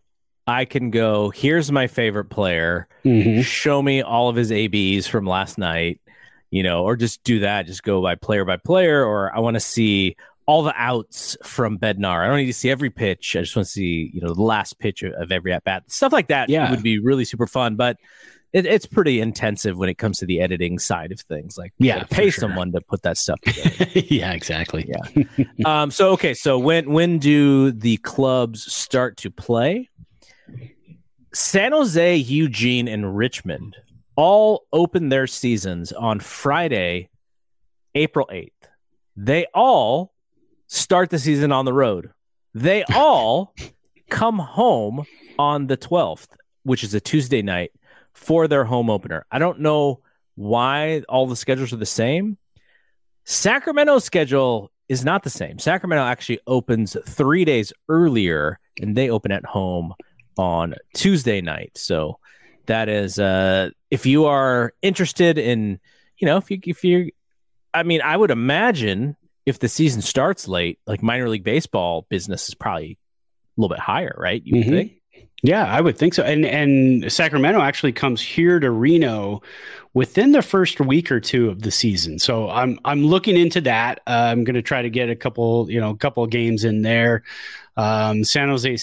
I 0.46 0.66
can 0.66 0.92
go, 0.92 1.32
here's 1.32 1.72
my 1.72 1.88
favorite 1.88 2.26
player, 2.26 2.88
mm-hmm. 3.04 3.42
show 3.42 3.82
me 3.82 4.04
all 4.04 4.30
of 4.30 4.36
his 4.36 4.52
ABs 4.52 5.08
from 5.08 5.26
last 5.26 5.58
night, 5.58 6.00
you 6.52 6.62
know, 6.62 6.84
or 6.84 6.96
just 6.96 7.24
do 7.24 7.40
that, 7.40 7.66
just 7.66 7.82
go 7.82 8.00
by 8.00 8.14
player 8.14 8.46
by 8.46 8.58
player, 8.58 9.04
or 9.04 9.36
I 9.36 9.40
want 9.40 9.56
to 9.56 9.60
see 9.60 10.16
all 10.46 10.62
the 10.62 10.74
outs 10.78 11.36
from 11.44 11.80
Bednar. 11.80 12.24
I 12.24 12.28
don't 12.28 12.38
need 12.38 12.46
to 12.46 12.54
see 12.54 12.70
every 12.70 12.92
pitch. 12.92 13.36
I 13.36 13.42
just 13.42 13.56
want 13.56 13.66
to 13.66 13.72
see, 13.72 14.12
you 14.14 14.22
know, 14.22 14.36
the 14.36 14.42
last 14.44 14.78
pitch 14.78 15.02
of 15.02 15.32
every 15.32 15.52
at 15.52 15.64
bat. 15.64 15.90
Stuff 15.90 16.14
like 16.14 16.28
that 16.28 16.50
yeah. 16.50 16.70
would 16.70 16.84
be 16.84 17.00
really 17.00 17.26
super 17.26 17.48
fun. 17.48 17.78
But 17.78 17.98
it, 18.54 18.66
it's 18.66 18.86
pretty 18.86 19.22
intensive 19.22 19.78
when 19.78 19.90
it 19.90 19.98
comes 19.98 20.20
to 20.20 20.26
the 20.26 20.42
editing 20.42 20.80
side 20.80 21.12
of 21.12 21.20
things. 21.22 21.58
Like, 21.58 21.74
yeah, 21.78 22.04
pay 22.04 22.30
sure. 22.30 22.42
someone 22.42 22.72
to 22.74 22.82
put 22.82 23.02
that 23.04 23.18
stuff 23.18 23.40
together. 23.42 23.92
yeah, 24.10 24.34
exactly. 24.34 24.90
Yeah. 24.90 25.46
um. 25.66 25.92
So 25.92 26.12
okay. 26.12 26.34
So 26.34 26.60
when 26.60 26.92
when 26.92 27.20
do 27.20 27.72
the 27.72 27.98
clubs 27.98 28.72
start 28.72 29.18
to 29.18 29.32
play? 29.32 29.90
San 31.34 31.72
Jose, 31.72 32.16
Eugene, 32.16 32.90
and 32.90 33.16
Richmond 33.16 33.78
all 34.18 34.66
open 34.74 35.08
their 35.08 35.28
seasons 35.28 35.94
on 35.94 36.20
Friday, 36.20 37.10
April 37.96 38.28
eighth. 38.32 38.68
They 39.16 39.46
all 39.54 40.14
start 40.68 41.10
the 41.10 41.20
season 41.20 41.52
on 41.52 41.66
the 41.66 41.74
road. 41.74 42.12
They 42.54 42.84
all 42.94 43.54
come 44.10 44.40
home 44.40 45.06
on 45.40 45.68
the 45.68 45.78
12th, 45.78 46.28
which 46.64 46.84
is 46.84 46.94
a 46.94 47.00
Tuesday 47.00 47.42
night 47.42 47.72
for 48.22 48.48
their 48.48 48.64
home 48.64 48.90
opener. 48.90 49.26
I 49.32 49.40
don't 49.40 49.62
know 49.62 50.02
why 50.36 51.02
all 51.10 51.26
the 51.26 51.36
schedules 51.36 51.74
are 51.74 51.78
the 51.78 51.86
same. 51.88 52.38
Sacramento's 53.26 54.06
schedule 54.06 54.72
is 54.88 55.04
not 55.04 55.24
the 55.24 55.30
same. 55.30 55.58
Sacramento 55.58 56.04
actually 56.04 56.40
opens 56.46 56.96
three 57.08 57.46
days 57.46 57.74
earlier 57.90 58.60
and 58.80 58.96
they 58.96 59.10
open 59.10 59.32
at 59.32 59.44
home 59.44 59.94
on 60.38 60.76
Tuesday 60.94 61.42
night. 61.42 61.72
So 61.76 62.20
that 62.68 62.90
is 62.90 63.18
uh 63.18 63.72
if 63.90 64.06
you 64.06 64.26
are 64.26 64.74
interested 64.84 65.40
in, 65.40 65.80
you 66.18 66.28
know, 66.28 66.38
if 66.38 66.52
you 66.52 66.60
if 66.64 66.84
you 66.84 67.12
I 67.74 67.84
mean, 67.84 68.02
I 68.02 68.16
would 68.16 68.32
imagine 68.32 69.18
if 69.48 69.58
the 69.58 69.68
season 69.68 70.04
starts 70.04 70.48
late, 70.48 70.80
like 70.86 71.02
minor 71.02 71.28
league 71.28 71.44
baseball 71.44 72.06
business 72.08 72.50
is 72.50 72.54
probably 72.54 73.00
a 73.58 73.62
little 73.62 73.76
bit 73.76 73.82
higher, 73.82 74.16
right? 74.16 74.42
You 74.46 74.62
mm-hmm. 74.62 74.70
think? 74.70 75.01
Yeah, 75.44 75.66
I 75.66 75.82
would 75.82 75.98
think 75.98 76.14
so. 76.14 76.24
And 76.24 76.46
and 76.46 77.12
Sacramento 77.12 77.62
actually 77.62 77.94
comes 77.94 78.22
here 78.22 78.60
to 78.60 78.70
Reno 78.70 79.42
within 79.94 80.32
the 80.34 80.42
first 80.42 80.80
week 80.80 81.12
or 81.12 81.20
two 81.20 81.50
of 81.50 81.64
the 81.64 81.72
season. 81.72 82.20
So 82.20 82.50
I'm 82.50 82.80
I'm 82.86 83.04
looking 83.04 83.36
into 83.38 83.62
that. 83.62 84.02
Uh, 84.06 84.30
I'm 84.32 84.44
going 84.44 84.56
to 84.56 84.62
try 84.62 84.84
to 84.84 84.90
get 84.90 85.10
a 85.10 85.16
couple, 85.16 85.70
you 85.70 85.80
know, 85.80 85.90
a 85.90 85.98
couple 85.98 86.26
games 86.28 86.64
in 86.64 86.84
there. 86.84 87.24
Um, 87.76 88.24
San 88.24 88.50
Jose 88.50 88.78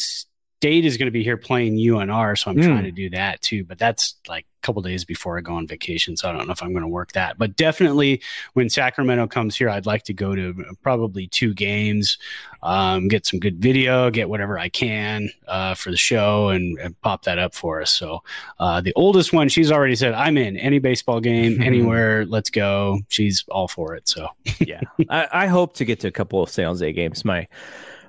State 0.59 0.85
is 0.85 0.97
going 0.97 1.07
to 1.07 1.13
be 1.13 1.23
here 1.23 1.37
playing 1.37 1.77
UNR, 1.77 2.37
so 2.37 2.51
I'm 2.51 2.57
mm. 2.57 2.65
trying 2.65 2.83
to 2.83 2.91
do 2.91 3.09
that 3.11 3.41
too. 3.43 3.63
But 3.63 3.79
that's 3.79 4.17
like 4.27 4.45
a 4.45 4.67
couple 4.67 4.83
days 4.83 5.05
before 5.05 5.39
I 5.39 5.41
go 5.41 5.55
on 5.55 5.69
vacation, 5.69 6.17
so 6.17 6.29
I 6.29 6.33
don't 6.33 6.49
know 6.49 6.53
if 6.53 6.65
I'm 6.65 6.73
going 6.73 6.83
to 6.83 6.89
work 6.89 7.13
that. 7.13 7.39
But 7.39 7.55
definitely, 7.55 8.21
when 8.55 8.69
Sacramento 8.69 9.29
comes 9.29 9.55
here, 9.55 9.71
I'd 9.71 9.87
like 9.87 10.03
to 10.05 10.13
go 10.13 10.35
to 10.35 10.65
probably 10.83 11.29
two 11.29 11.55
games, 11.55 12.19
um, 12.65 13.07
get 13.07 13.25
some 13.25 13.39
good 13.39 13.59
video, 13.59 14.11
get 14.11 14.29
whatever 14.29 14.59
I 14.59 14.69
can 14.69 15.31
uh, 15.47 15.77
for 15.77 15.93
the 15.93 15.97
show, 15.97 16.49
and, 16.49 16.77
and, 16.81 17.01
pop 17.03 17.23
that 17.23 17.39
up 17.39 17.55
for 17.55 17.81
us. 17.81 17.93
So 17.93 18.25
uh, 18.59 18.81
the 18.81 18.93
oldest 18.97 19.33
one, 19.33 19.49
she's 19.49 19.71
already 19.71 19.95
said, 19.95 20.13
"I'm 20.13 20.37
in 20.37 20.57
any 20.57 20.81
baseball 20.81 21.21
game, 21.21 21.63
anywhere. 21.63 22.27
Let's 22.27 22.51
go." 22.51 22.99
She's 23.11 23.45
all 23.49 23.69
for 23.69 23.95
it. 23.95 24.09
So 24.09 24.27
yeah, 24.59 24.81
I, 25.09 25.29
I 25.33 25.47
hope 25.47 25.75
to 25.75 25.85
get 25.85 26.01
to 26.01 26.09
a 26.09 26.13
couple 26.13 26.43
of 26.43 26.51
San 26.51 26.67
Jose 26.67 26.93
games. 26.95 27.25
My 27.25 27.47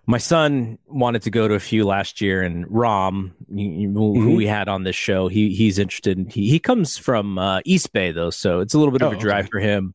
my 0.09 0.17
son 0.17 0.79
wanted 0.87 1.21
to 1.21 1.29
go 1.29 1.47
to 1.47 1.53
a 1.53 1.59
few 1.59 1.85
last 1.85 2.19
year, 2.19 2.41
and 2.41 2.65
Rom, 2.67 3.31
who 3.47 3.55
mm-hmm. 3.55 4.33
we 4.33 4.47
had 4.47 4.67
on 4.67 4.81
this 4.81 4.95
show, 4.95 5.27
he 5.27 5.53
he's 5.53 5.77
interested. 5.77 6.17
In, 6.17 6.25
he 6.25 6.49
he 6.49 6.57
comes 6.57 6.97
from 6.97 7.37
uh, 7.37 7.61
East 7.63 7.93
Bay 7.93 8.11
though, 8.11 8.31
so 8.31 8.59
it's 8.59 8.73
a 8.73 8.79
little 8.79 8.91
bit 8.91 9.03
of 9.03 9.13
oh, 9.13 9.15
a 9.15 9.19
drive 9.19 9.45
okay. 9.45 9.51
for 9.51 9.59
him. 9.59 9.93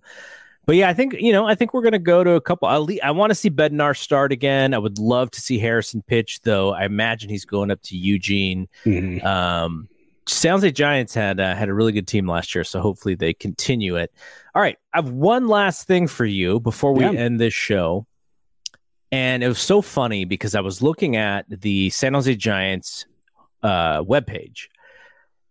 But 0.67 0.77
yeah, 0.77 0.89
I 0.89 0.95
think 0.95 1.15
you 1.19 1.33
know, 1.33 1.49
I 1.49 1.57
think 1.57 1.75
we're 1.75 1.83
gonna 1.83 1.99
go 1.99 2.23
to 2.23 2.35
a 2.35 2.41
couple. 2.41 2.69
I 2.69 3.11
want 3.11 3.31
to 3.33 3.35
see 3.35 3.51
Bednar 3.51 3.97
start 3.97 4.31
again. 4.31 4.73
I 4.73 4.79
would 4.79 5.01
love 5.01 5.33
to 5.33 5.41
see 5.41 5.59
Harrison 5.59 6.01
pitch, 6.01 6.43
though. 6.43 6.73
I 6.73 6.85
imagine 6.85 7.29
he's 7.29 7.45
going 7.45 7.73
up 7.73 7.83
to 7.83 7.97
Eugene. 7.97 8.69
Mm-hmm. 8.85 9.27
Um, 9.27 9.89
sounds 10.29 10.63
like 10.63 10.77
Giants 10.77 11.13
had 11.13 11.41
uh, 11.41 11.57
had 11.57 11.69
a 11.69 11.75
really 11.75 11.91
good 11.91 12.07
team 12.07 12.29
last 12.29 12.55
year, 12.55 12.63
so 12.63 12.81
hopefully 12.81 13.17
they 13.17 13.35
continue 13.35 13.97
it. 13.97 14.13
All 14.55 14.63
right, 14.63 14.79
I 14.93 14.99
have 14.99 15.11
one 15.11 15.49
last 15.49 15.89
thing 15.89 16.07
for 16.07 16.25
you 16.25 16.61
before 16.61 16.93
we 16.93 17.03
yeah. 17.03 17.11
end 17.11 17.41
this 17.41 17.53
show. 17.53 18.07
And 19.15 19.45
it 19.45 19.49
was 19.49 19.61
so 19.61 19.81
funny 19.81 20.25
because 20.25 20.57
I 20.57 20.61
was 20.61 20.83
looking 20.83 21.15
at 21.15 21.47
the 21.49 21.89
San 21.91 22.15
Jose 22.15 22.35
Giants 22.35 23.07
uh, 23.63 24.03
webpage 24.03 24.67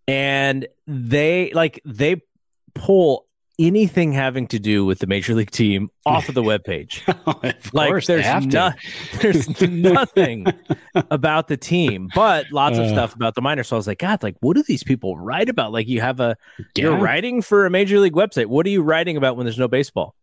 and 0.06 0.68
they 0.86 1.50
like 1.54 1.80
they 1.86 2.22
pull 2.74 3.26
anything 3.58 4.12
having 4.12 4.48
to 4.48 4.60
do 4.60 4.84
with 4.84 5.00
the 5.00 5.08
major 5.08 5.34
league 5.34 5.50
team 5.50 5.90
off 6.06 6.28
of 6.28 6.36
the 6.36 6.44
webpage. 6.44 7.08
of 7.26 7.74
like 7.74 8.06
there's 8.06 8.46
no, 8.48 8.72
there's 9.22 9.62
nothing 9.62 10.46
about 11.10 11.48
the 11.48 11.56
team, 11.56 12.10
but 12.14 12.52
lots 12.52 12.78
of 12.78 12.84
uh, 12.84 12.92
stuff 12.92 13.16
about 13.16 13.34
the 13.36 13.42
minor. 13.42 13.64
So 13.64 13.78
I 13.78 13.80
was 13.80 13.88
like, 13.88 14.00
God, 14.00 14.24
like 14.24 14.36
what 14.42 14.58
do 14.58 14.64
these 14.64 14.84
people 14.84 15.18
write 15.18 15.48
about? 15.48 15.72
Like 15.72 15.88
you 15.88 16.02
have 16.02 16.20
a 16.20 16.36
yeah. 16.58 16.84
you're 16.84 16.98
writing 16.98 17.42
for 17.42 17.66
a 17.66 17.70
major 17.70 17.98
league 18.02 18.12
website. 18.12 18.48
What 18.48 18.66
are 18.66 18.72
you 18.72 18.82
writing 18.82 19.16
about 19.16 19.38
when 19.38 19.46
there's 19.46 19.58
no 19.58 19.70
baseball? 19.70 20.16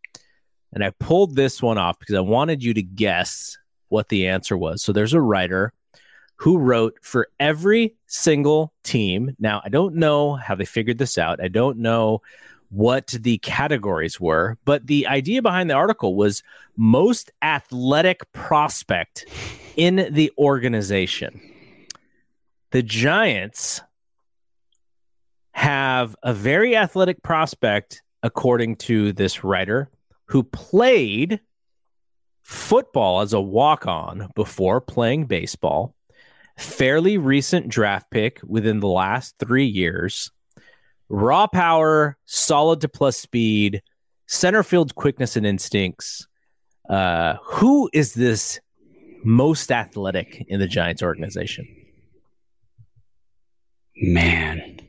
And 0.73 0.85
I 0.85 0.91
pulled 0.91 1.37
this 1.37 1.63
one 1.63 1.79
off 1.79 1.99
because 1.99 2.15
I 2.15 2.21
wanted 2.21 2.63
you 2.63 2.75
to 2.75 2.83
guess 2.83 3.59
what 3.89 4.09
the 4.09 4.29
answer 4.29 4.57
was. 4.57 4.83
So 4.83 4.93
there's 4.93 5.15
a 5.15 5.21
writer 5.21 5.73
who 6.37 6.59
wrote 6.59 6.99
for 7.03 7.29
every 7.39 7.95
single 8.07 8.73
team. 8.83 9.37
Now, 9.39 9.61
I 9.65 9.69
don't 9.69 9.97
know 9.97 10.37
how 10.37 10.55
they 10.55 10.65
figured 10.65 10.99
this 10.99 11.19
out. 11.19 11.43
I 11.43 11.49
don't 11.49 11.79
know 11.79 12.23
what 12.71 13.09
the 13.09 13.39
categories 13.39 14.21
were, 14.21 14.57
but 14.65 14.87
the 14.87 15.07
idea 15.07 15.43
behind 15.43 15.69
the 15.69 15.75
article 15.75 16.15
was 16.15 16.43
most 16.77 17.31
athletic 17.43 18.33
prospect 18.33 19.27
in 19.77 20.09
the 20.11 20.33
organization. 20.39 21.41
The 22.71 22.83
Giants 22.83 23.83
have 25.53 26.17
a 26.23 26.33
very 26.33 26.77
athletic 26.77 27.23
prospect, 27.23 28.03
according 28.23 28.77
to 28.77 29.13
this 29.13 29.43
writer, 29.43 29.91
who 30.31 30.45
played 30.45 31.41
football 32.43 33.21
as 33.21 33.33
a 33.33 33.41
walk 33.41 33.87
on 33.87 34.29
before 34.37 34.81
playing 34.81 35.27
baseball, 35.27 35.95
fairly 36.57 37.19
recent 37.19 37.69
draft 37.69 38.09
pick 38.13 38.41
within 38.47 38.79
the 38.79 38.89
last 38.89 39.37
three 39.39 39.67
years, 39.67 40.31
raw 41.09 41.49
power, 41.49 42.17
solid 42.27 42.81
to 42.81 42.89
plus 42.89 43.17
speed, 43.17 43.83
center 44.27 44.63
field 44.63 44.95
quickness 44.95 45.35
and 45.37 45.45
instincts. 45.45 46.29
Uh, 46.89 47.35
who 47.43 47.91
is 47.93 48.15
this 48.15 48.61
most 49.25 49.73
athletic 49.73 50.45
in 50.47 50.61
the 50.61 50.69
Giants 50.69 51.03
organization? 51.03 51.67
Man, 53.97 54.81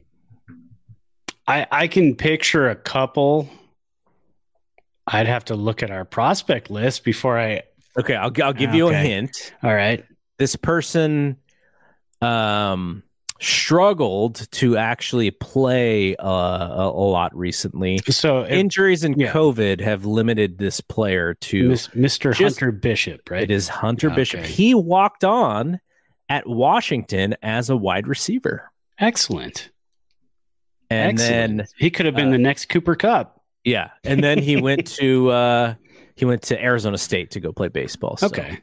I 1.48 1.66
I 1.72 1.88
can 1.88 2.16
picture 2.16 2.70
a 2.70 2.76
couple. 2.76 3.50
I'd 5.08 5.28
have 5.28 5.46
to 5.46 5.56
look 5.56 5.84
at 5.84 5.92
our 5.92 6.06
prospect 6.06 6.70
list 6.70 7.04
before 7.04 7.38
I. 7.40 7.64
Okay, 7.98 8.16
I'll 8.16 8.32
I'll 8.44 8.54
give 8.54 8.74
you 8.74 8.88
a 8.90 8.94
hint. 8.94 9.54
All 9.64 9.74
right. 9.74 10.06
This 10.38 10.56
person 10.56 11.38
um 12.22 13.04
struggled 13.40 14.48
to 14.52 14.78
actually 14.78 15.32
play 15.32 16.16
uh, 16.18 16.28
a, 16.28 16.90
a 16.90 17.08
lot 17.10 17.36
recently. 17.36 17.98
So 18.08 18.42
it- 18.44 18.52
Injuries 18.52 19.04
and 19.04 19.20
yeah. 19.20 19.32
COVID 19.34 19.82
have 19.82 20.06
limited 20.06 20.60
this 20.60 20.80
player 20.80 21.34
to 21.34 21.70
Mis- 21.70 21.88
Mr. 21.88 22.34
Just- 22.36 22.60
Hunter 22.60 22.72
Bishop, 22.72 23.30
right? 23.32 23.42
It 23.44 23.50
is 23.52 23.68
Hunter. 23.68 24.12
Bishop. 24.12 24.42
He 24.46 24.76
walked 24.76 25.24
on 25.24 25.80
at 26.30 26.48
Washington 26.48 27.36
as 27.42 27.72
a 27.72 27.76
wide 27.76 28.08
receiver. 28.08 28.72
Excellent. 29.00 29.72
And 30.92 31.20
Excellent. 31.20 31.58
then 31.58 31.68
he 31.78 31.90
could 31.90 32.06
have 32.06 32.16
been 32.16 32.28
uh, 32.28 32.32
the 32.32 32.38
next 32.38 32.66
Cooper 32.70 32.96
Kupp. 32.96 33.41
Yeah, 33.64 33.90
and 34.04 34.24
then 34.24 34.38
he 34.40 34.60
went 34.62 34.88
to 34.98 35.30
uh 35.30 35.74
he 36.16 36.26
went 36.26 36.42
to 36.44 36.64
Arizona 36.64 36.98
State 36.98 37.32
to 37.32 37.40
go 37.40 37.52
play 37.52 37.68
baseball. 37.70 38.18
So. 38.18 38.28
Okay. 38.28 38.60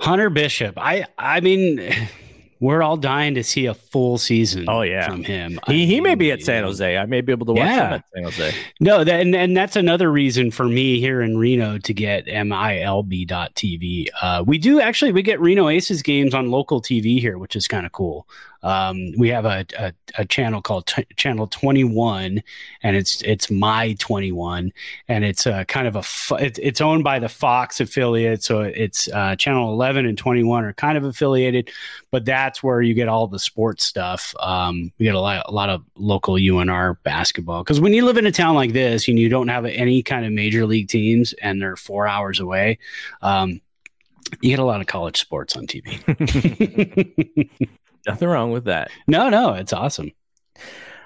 Hunter 0.00 0.30
Bishop. 0.30 0.74
I 0.78 1.06
I 1.18 1.40
mean 1.40 1.80
we're 2.60 2.82
all 2.82 2.96
dying 2.96 3.34
to 3.34 3.42
see 3.42 3.66
a 3.66 3.74
full 3.74 4.18
season 4.18 4.66
Oh 4.68 4.82
yeah. 4.82 5.08
from 5.08 5.24
him. 5.24 5.58
He 5.66 5.84
he 5.86 6.00
may 6.00 6.14
be 6.14 6.30
at 6.30 6.42
San 6.42 6.62
Jose. 6.64 6.96
I 6.96 7.06
may 7.06 7.20
be 7.20 7.32
able 7.32 7.46
to 7.46 7.52
watch 7.52 7.66
Yeah. 7.66 7.88
him 7.88 7.92
at 7.94 8.04
San 8.14 8.22
Jose. 8.24 8.54
No, 8.80 9.02
that, 9.04 9.20
and, 9.20 9.34
and 9.34 9.56
that's 9.56 9.74
another 9.76 10.10
reason 10.12 10.50
for 10.52 10.64
me 10.64 11.00
here 11.00 11.20
in 11.22 11.36
Reno 11.38 11.78
to 11.78 11.92
get 11.94 12.26
MILB.TV. 12.26 14.06
Uh, 14.20 14.44
we 14.46 14.58
do 14.58 14.80
actually, 14.80 15.12
we 15.12 15.22
get 15.22 15.40
Reno 15.40 15.68
Aces 15.68 16.02
games 16.02 16.34
on 16.34 16.50
local 16.50 16.80
TV 16.80 17.18
here, 17.20 17.36
which 17.38 17.56
is 17.56 17.66
kind 17.66 17.84
of 17.86 17.92
cool. 17.92 18.28
Um, 18.62 19.12
we 19.16 19.28
have 19.28 19.44
a, 19.44 19.64
a, 19.78 19.92
a 20.18 20.24
channel 20.24 20.62
called 20.62 20.86
t- 20.86 21.06
Channel 21.16 21.46
21, 21.48 22.42
and 22.82 22.96
it's 22.96 23.22
it's 23.22 23.50
My 23.50 23.94
21, 23.98 24.72
and 25.08 25.24
it's 25.24 25.46
uh, 25.46 25.64
kind 25.64 25.86
of 25.86 25.96
a 25.96 26.34
it, 26.42 26.58
it's 26.62 26.80
owned 26.80 27.04
by 27.04 27.18
the 27.18 27.28
Fox 27.28 27.80
affiliate, 27.80 28.42
so 28.42 28.60
it's 28.60 29.08
uh, 29.12 29.36
Channel 29.36 29.72
11 29.72 30.06
and 30.06 30.16
21 30.16 30.64
are 30.64 30.72
kind 30.74 30.96
of 30.96 31.04
affiliated, 31.04 31.70
but 32.10 32.24
that's 32.24 32.62
where 32.62 32.80
you 32.80 32.94
get 32.94 33.08
all 33.08 33.26
the 33.26 33.38
sports 33.38 33.84
stuff. 33.84 34.34
Um, 34.40 34.92
we 34.98 35.04
get 35.06 35.14
a 35.14 35.20
lot, 35.20 35.44
a 35.46 35.52
lot 35.52 35.70
of 35.70 35.82
local 35.96 36.34
UNR 36.34 36.96
basketball 37.02 37.64
because 37.64 37.80
when 37.80 37.92
you 37.92 38.04
live 38.04 38.16
in 38.16 38.26
a 38.26 38.32
town 38.32 38.54
like 38.54 38.72
this 38.72 39.08
and 39.08 39.18
you 39.18 39.28
don't 39.28 39.48
have 39.48 39.64
any 39.64 40.02
kind 40.02 40.24
of 40.24 40.32
major 40.32 40.66
league 40.66 40.88
teams 40.88 41.32
and 41.34 41.60
they're 41.60 41.76
four 41.76 42.06
hours 42.06 42.38
away, 42.38 42.78
um, 43.22 43.60
you 44.40 44.50
get 44.50 44.58
a 44.58 44.64
lot 44.64 44.80
of 44.80 44.86
college 44.86 45.18
sports 45.18 45.56
on 45.56 45.66
TV. 45.66 45.98
Nothing 48.06 48.28
wrong 48.28 48.50
with 48.52 48.64
that. 48.64 48.90
no, 49.06 49.28
no, 49.28 49.54
it's 49.54 49.72
awesome. 49.72 50.12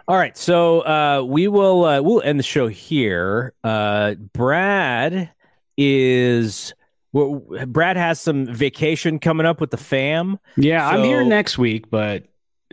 All 0.09 0.16
right, 0.16 0.36
so 0.36 0.80
uh, 0.80 1.22
we 1.26 1.49
will 1.49 1.84
uh, 1.84 2.01
we'll 2.01 2.22
end 2.22 2.38
the 2.38 2.44
show 2.44 2.68
here. 2.68 3.53
Uh, 3.64 4.14
Brad 4.14 5.30
is 5.76 6.72
well, 7.12 7.42
Brad 7.66 7.97
has 7.97 8.20
some 8.20 8.47
vacation 8.47 9.18
coming 9.18 9.47
up 9.47 9.61
with 9.61 9.70
the 9.70 9.76
fam. 9.76 10.38
Yeah, 10.57 10.86
I'm 10.86 11.03
here 11.05 11.24
next 11.24 11.59
week, 11.59 11.90
but 11.90 12.24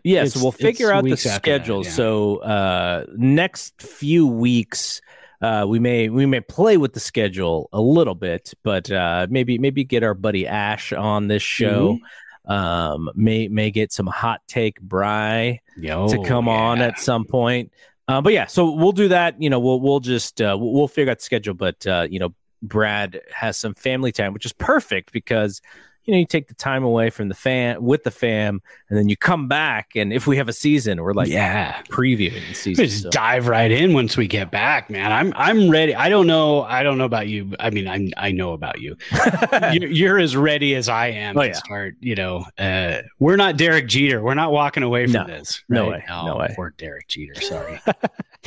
Yeah, 0.03 0.25
so 0.25 0.41
we'll 0.41 0.51
figure 0.51 0.91
out 0.91 1.03
the 1.05 1.13
after 1.13 1.29
that, 1.29 1.35
schedule. 1.35 1.83
yeah. 1.83 1.89
So 1.91 2.37
uh, 2.37 3.05
next 3.15 3.81
few 3.81 4.27
weeks, 4.27 5.01
uh, 5.41 5.65
we 5.67 5.79
may 5.79 6.09
we 6.09 6.25
may 6.25 6.39
play 6.41 6.77
with 6.77 6.93
the 6.93 6.99
schedule 6.99 7.67
a 7.73 7.81
little 7.81 8.15
bit, 8.15 8.53
but 8.63 8.91
uh, 8.91 9.27
maybe 9.29 9.57
maybe 9.57 9.83
get 9.83 10.03
our 10.03 10.13
buddy 10.13 10.45
Ash 10.45 10.93
on 10.93 11.27
this 11.29 11.41
show. 11.43 11.93
Mm-hmm. 11.93 12.03
Um, 12.45 13.09
may 13.15 13.47
may 13.47 13.71
get 13.71 13.93
some 13.93 14.07
hot 14.07 14.41
take 14.47 14.81
Bry 14.81 15.61
yo, 15.77 16.09
to 16.09 16.23
come 16.23 16.49
on 16.49 16.81
at 16.81 16.99
some 16.99 17.25
point. 17.25 17.71
Uh, 18.07 18.21
but 18.21 18.33
yeah, 18.33 18.47
so 18.47 18.71
we'll 18.71 18.91
do 18.91 19.07
that. 19.09 19.41
You 19.41 19.49
know, 19.49 19.59
we'll 19.59 19.79
we'll 19.79 20.01
just 20.01 20.41
uh, 20.41 20.57
we'll, 20.59 20.73
we'll 20.73 20.87
figure 20.87 21.11
out 21.11 21.19
the 21.19 21.23
schedule. 21.23 21.53
But 21.53 21.87
uh, 21.87 22.07
you 22.09 22.19
know, 22.19 22.33
Brad 22.61 23.21
has 23.33 23.57
some 23.57 23.73
family 23.75 24.11
time, 24.11 24.33
which 24.33 24.45
is 24.45 24.53
perfect 24.53 25.11
because 25.11 25.61
you 26.05 26.13
know 26.13 26.19
you 26.19 26.25
take 26.25 26.47
the 26.47 26.53
time 26.53 26.83
away 26.83 27.09
from 27.09 27.29
the 27.29 27.35
fan 27.35 27.81
with 27.83 28.03
the 28.03 28.11
fam, 28.11 28.61
and 28.89 28.97
then 28.97 29.09
you 29.09 29.17
come 29.17 29.47
back, 29.47 29.91
and 29.95 30.11
if 30.13 30.27
we 30.27 30.37
have 30.37 30.47
a 30.49 30.53
season, 30.53 31.01
we're 31.01 31.13
like 31.13 31.27
yeah. 31.29 31.81
previewing 31.89 32.47
the 32.47 32.53
season. 32.53 32.85
Just 32.85 33.03
so- 33.03 33.09
dive 33.09 33.47
right 33.47 33.71
in 33.71 33.93
once 33.93 34.17
we 34.17 34.27
get 34.27 34.51
back, 34.51 34.89
man. 34.89 35.11
I'm 35.11 35.33
I'm 35.35 35.69
ready. 35.69 35.95
I 35.95 36.09
don't 36.09 36.27
know. 36.27 36.63
I 36.63 36.83
don't 36.83 36.97
know 36.97 37.05
about 37.05 37.27
you. 37.27 37.53
I 37.59 37.69
mean, 37.69 37.87
I 37.87 38.09
I 38.17 38.31
know 38.31 38.53
about 38.53 38.81
you. 38.81 38.95
you're, 39.71 39.89
you're 39.89 40.19
as 40.19 40.35
ready 40.35 40.75
as 40.75 40.89
I 40.89 41.07
am 41.07 41.37
Oh, 41.37 41.41
to 41.41 41.47
yeah. 41.47 41.53
start. 41.53 41.95
You 41.99 42.15
know, 42.15 42.45
uh, 42.57 43.01
we're 43.19 43.37
not 43.37 43.57
Derek 43.57 43.87
Jeter. 43.87 44.21
We're 44.21 44.33
not 44.33 44.51
walking 44.51 44.83
away 44.83 45.05
from 45.05 45.13
No. 45.13 45.27
this. 45.27 45.63
No 45.69 45.83
right? 45.89 45.99
way. 45.99 46.03
No 46.09 46.33
Oh, 46.33 46.37
way. 46.39 46.53
Poor 46.55 46.73
Derek 46.77 47.07
Jeter. 47.07 47.39
Sorry. 47.41 47.79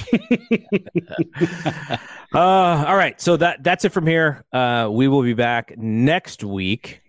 Uh, 2.34 2.84
all 2.88 2.96
right, 2.96 3.18
so 3.20 3.36
that 3.36 3.62
that's 3.62 3.84
it 3.86 3.92
from 3.92 4.06
here. 4.06 4.44
Uh, 4.52 4.88
we 4.90 5.08
will 5.08 5.22
be 5.22 5.32
back 5.32 5.72
next 5.78 6.44
week, 6.44 7.00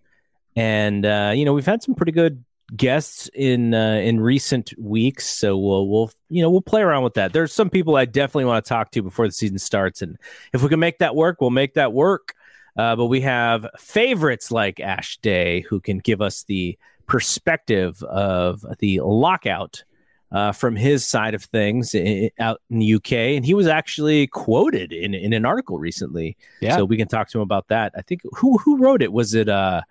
and 0.57 1.05
uh, 1.05 1.31
you 1.35 1.45
know 1.45 1.53
we've 1.53 1.65
had 1.65 1.83
some 1.83 1.95
pretty 1.95 2.11
good 2.11 2.43
guests 2.75 3.29
in 3.33 3.73
uh, 3.73 3.93
in 4.03 4.19
recent 4.19 4.73
weeks, 4.77 5.25
so 5.29 5.57
we'll 5.57 5.87
we'll 5.87 6.11
you 6.29 6.41
know 6.41 6.49
we'll 6.49 6.61
play 6.61 6.81
around 6.81 7.03
with 7.03 7.13
that. 7.13 7.31
There's 7.31 7.53
some 7.53 7.69
people 7.69 7.95
I 7.95 8.05
definitely 8.05 8.45
want 8.45 8.65
to 8.65 8.67
talk 8.67 8.91
to 8.91 9.01
before 9.03 9.27
the 9.27 9.31
season 9.33 9.59
starts, 9.59 10.01
and 10.01 10.17
if 10.53 10.61
we 10.63 10.69
can 10.69 10.79
make 10.79 10.97
that 10.97 11.15
work, 11.15 11.39
we'll 11.39 11.51
make 11.51 11.75
that 11.75 11.93
work. 11.93 12.33
Uh, 12.75 12.95
but 12.95 13.05
we 13.05 13.21
have 13.21 13.67
favorites 13.77 14.51
like 14.51 14.79
Ash 14.79 15.17
Day 15.17 15.61
who 15.61 15.79
can 15.79 15.99
give 15.99 16.21
us 16.21 16.43
the 16.43 16.77
perspective 17.07 18.01
of 18.03 18.65
the 18.79 18.99
lockout 19.01 19.83
uh, 20.31 20.51
from 20.51 20.75
his 20.75 21.05
side 21.05 21.33
of 21.33 21.43
things 21.43 21.95
i- 21.95 22.29
out 22.39 22.61
in 22.69 22.79
the 22.79 22.93
UK, 22.95 23.13
and 23.35 23.45
he 23.45 23.53
was 23.53 23.65
actually 23.67 24.27
quoted 24.27 24.91
in 24.91 25.13
in 25.13 25.33
an 25.33 25.45
article 25.45 25.79
recently. 25.79 26.35
Yeah. 26.61 26.77
So 26.77 26.85
we 26.85 26.97
can 26.97 27.07
talk 27.07 27.29
to 27.29 27.37
him 27.37 27.43
about 27.43 27.67
that. 27.69 27.93
I 27.95 28.01
think 28.01 28.21
who 28.35 28.57
who 28.57 28.77
wrote 28.77 29.01
it 29.01 29.11
was 29.13 29.33
it 29.33 29.47
uh 29.49 29.81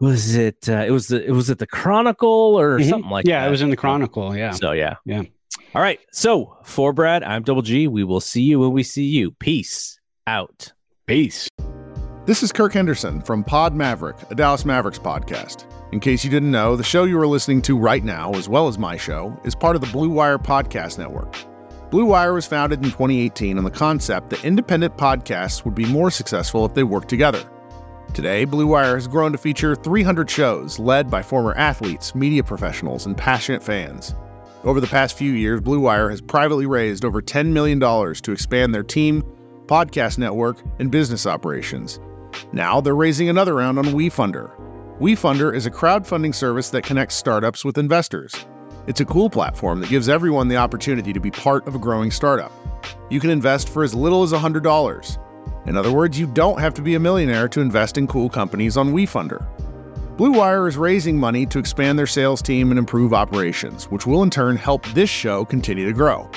was 0.00 0.34
it 0.34 0.68
uh, 0.68 0.84
it 0.86 0.90
was 0.90 1.08
the 1.08 1.24
it 1.24 1.30
was 1.32 1.50
it 1.50 1.58
the 1.58 1.66
Chronicle 1.66 2.58
or 2.58 2.78
Mhm. 2.78 2.88
something 2.88 3.10
like 3.10 3.26
yeah, 3.26 3.38
that. 3.40 3.42
Yeah, 3.44 3.48
it 3.48 3.50
was 3.50 3.62
in 3.62 3.70
the 3.70 3.76
Chronicle. 3.76 4.36
Yeah. 4.36 4.52
So 4.52 4.72
yeah, 4.72 4.96
Yeah. 5.04 5.22
All 5.74 5.82
right. 5.82 6.00
So 6.12 6.56
for 6.64 6.92
Brad, 6.92 7.22
I'm 7.22 7.42
Double 7.42 7.62
G. 7.62 7.88
We 7.88 8.04
will 8.04 8.20
see 8.20 8.42
you 8.42 8.60
when 8.60 8.72
we 8.72 8.82
see 8.82 9.04
you. 9.04 9.32
Peace 9.32 9.98
out. 10.26 10.72
Peace. 11.06 11.48
This 12.26 12.42
is 12.42 12.52
Kirk 12.52 12.74
Henderson 12.74 13.22
from 13.22 13.42
Pod 13.42 13.74
Maverick, 13.74 14.16
a 14.30 14.34
Dallas 14.34 14.64
Mavericks 14.64 14.98
podcast. 14.98 15.64
In 15.92 16.00
case 16.00 16.22
you 16.22 16.30
didn't 16.30 16.50
know, 16.50 16.76
the 16.76 16.84
show 16.84 17.04
you 17.04 17.18
are 17.18 17.26
listening 17.26 17.62
to 17.62 17.78
right 17.78 18.04
now, 18.04 18.30
as 18.34 18.46
well 18.48 18.68
as 18.68 18.78
my 18.78 18.96
show, 18.98 19.34
is 19.44 19.54
part 19.54 19.74
of 19.74 19.80
the 19.80 19.86
Blue 19.88 20.10
Wire 20.10 20.38
Podcast 20.38 20.98
Network. 20.98 21.34
Blue 21.90 22.04
Wire 22.04 22.34
was 22.34 22.46
founded 22.46 22.80
in 22.80 22.90
2018 22.90 23.56
on 23.56 23.64
the 23.64 23.70
concept 23.70 24.28
that 24.28 24.44
independent 24.44 24.94
podcasts 24.98 25.64
would 25.64 25.74
be 25.74 25.86
more 25.86 26.10
successful 26.10 26.66
if 26.66 26.74
they 26.74 26.82
worked 26.84 27.08
together. 27.08 27.42
Today, 28.14 28.44
Blue 28.44 28.66
Wire 28.66 28.94
has 28.94 29.06
grown 29.06 29.32
to 29.32 29.38
feature 29.38 29.76
300 29.76 30.28
shows 30.28 30.78
led 30.78 31.10
by 31.10 31.22
former 31.22 31.54
athletes, 31.54 32.14
media 32.14 32.42
professionals, 32.42 33.06
and 33.06 33.16
passionate 33.16 33.62
fans. 33.62 34.14
Over 34.64 34.80
the 34.80 34.88
past 34.88 35.16
few 35.16 35.32
years, 35.32 35.60
Blue 35.60 35.78
Wire 35.78 36.10
has 36.10 36.20
privately 36.20 36.66
raised 36.66 37.04
over 37.04 37.22
$10 37.22 37.52
million 37.52 37.78
to 37.78 38.32
expand 38.32 38.74
their 38.74 38.82
team, 38.82 39.22
podcast 39.66 40.18
network, 40.18 40.58
and 40.80 40.90
business 40.90 41.26
operations. 41.26 42.00
Now 42.52 42.80
they're 42.80 42.96
raising 42.96 43.28
another 43.28 43.54
round 43.54 43.78
on 43.78 43.86
WeFunder. 43.86 44.50
WeFunder 44.98 45.54
is 45.54 45.66
a 45.66 45.70
crowdfunding 45.70 46.34
service 46.34 46.70
that 46.70 46.82
connects 46.82 47.14
startups 47.14 47.64
with 47.64 47.78
investors. 47.78 48.34
It's 48.88 49.00
a 49.00 49.04
cool 49.04 49.30
platform 49.30 49.80
that 49.80 49.90
gives 49.90 50.08
everyone 50.08 50.48
the 50.48 50.56
opportunity 50.56 51.12
to 51.12 51.20
be 51.20 51.30
part 51.30 51.68
of 51.68 51.76
a 51.76 51.78
growing 51.78 52.10
startup. 52.10 52.50
You 53.10 53.20
can 53.20 53.30
invest 53.30 53.68
for 53.68 53.84
as 53.84 53.94
little 53.94 54.22
as 54.24 54.32
$100. 54.32 55.18
In 55.68 55.76
other 55.76 55.92
words, 55.92 56.18
you 56.18 56.26
don't 56.26 56.58
have 56.58 56.72
to 56.74 56.82
be 56.82 56.94
a 56.94 57.00
millionaire 57.00 57.46
to 57.48 57.60
invest 57.60 57.98
in 57.98 58.06
cool 58.06 58.30
companies 58.30 58.78
on 58.78 58.94
WeFunder. 58.94 59.46
Blue 60.16 60.32
Wire 60.32 60.66
is 60.66 60.78
raising 60.78 61.18
money 61.18 61.44
to 61.44 61.58
expand 61.58 61.98
their 61.98 62.06
sales 62.06 62.40
team 62.40 62.70
and 62.70 62.78
improve 62.78 63.12
operations, 63.12 63.84
which 63.90 64.06
will 64.06 64.22
in 64.22 64.30
turn 64.30 64.56
help 64.56 64.86
this 64.88 65.10
show 65.10 65.44
continue 65.44 65.86
to 65.86 65.92
grow. 65.92 66.28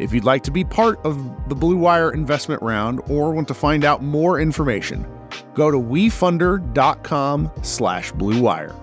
If 0.00 0.12
you'd 0.12 0.24
like 0.24 0.42
to 0.42 0.50
be 0.50 0.64
part 0.64 0.98
of 1.04 1.48
the 1.48 1.54
Blue 1.54 1.76
Wire 1.76 2.10
investment 2.10 2.60
round 2.60 3.00
or 3.08 3.32
want 3.32 3.46
to 3.48 3.54
find 3.54 3.84
out 3.84 4.02
more 4.02 4.40
information, 4.40 5.06
go 5.54 5.70
to 5.70 5.78
wefunder.com 5.78 7.52
slash 7.62 8.12
bluewire. 8.14 8.74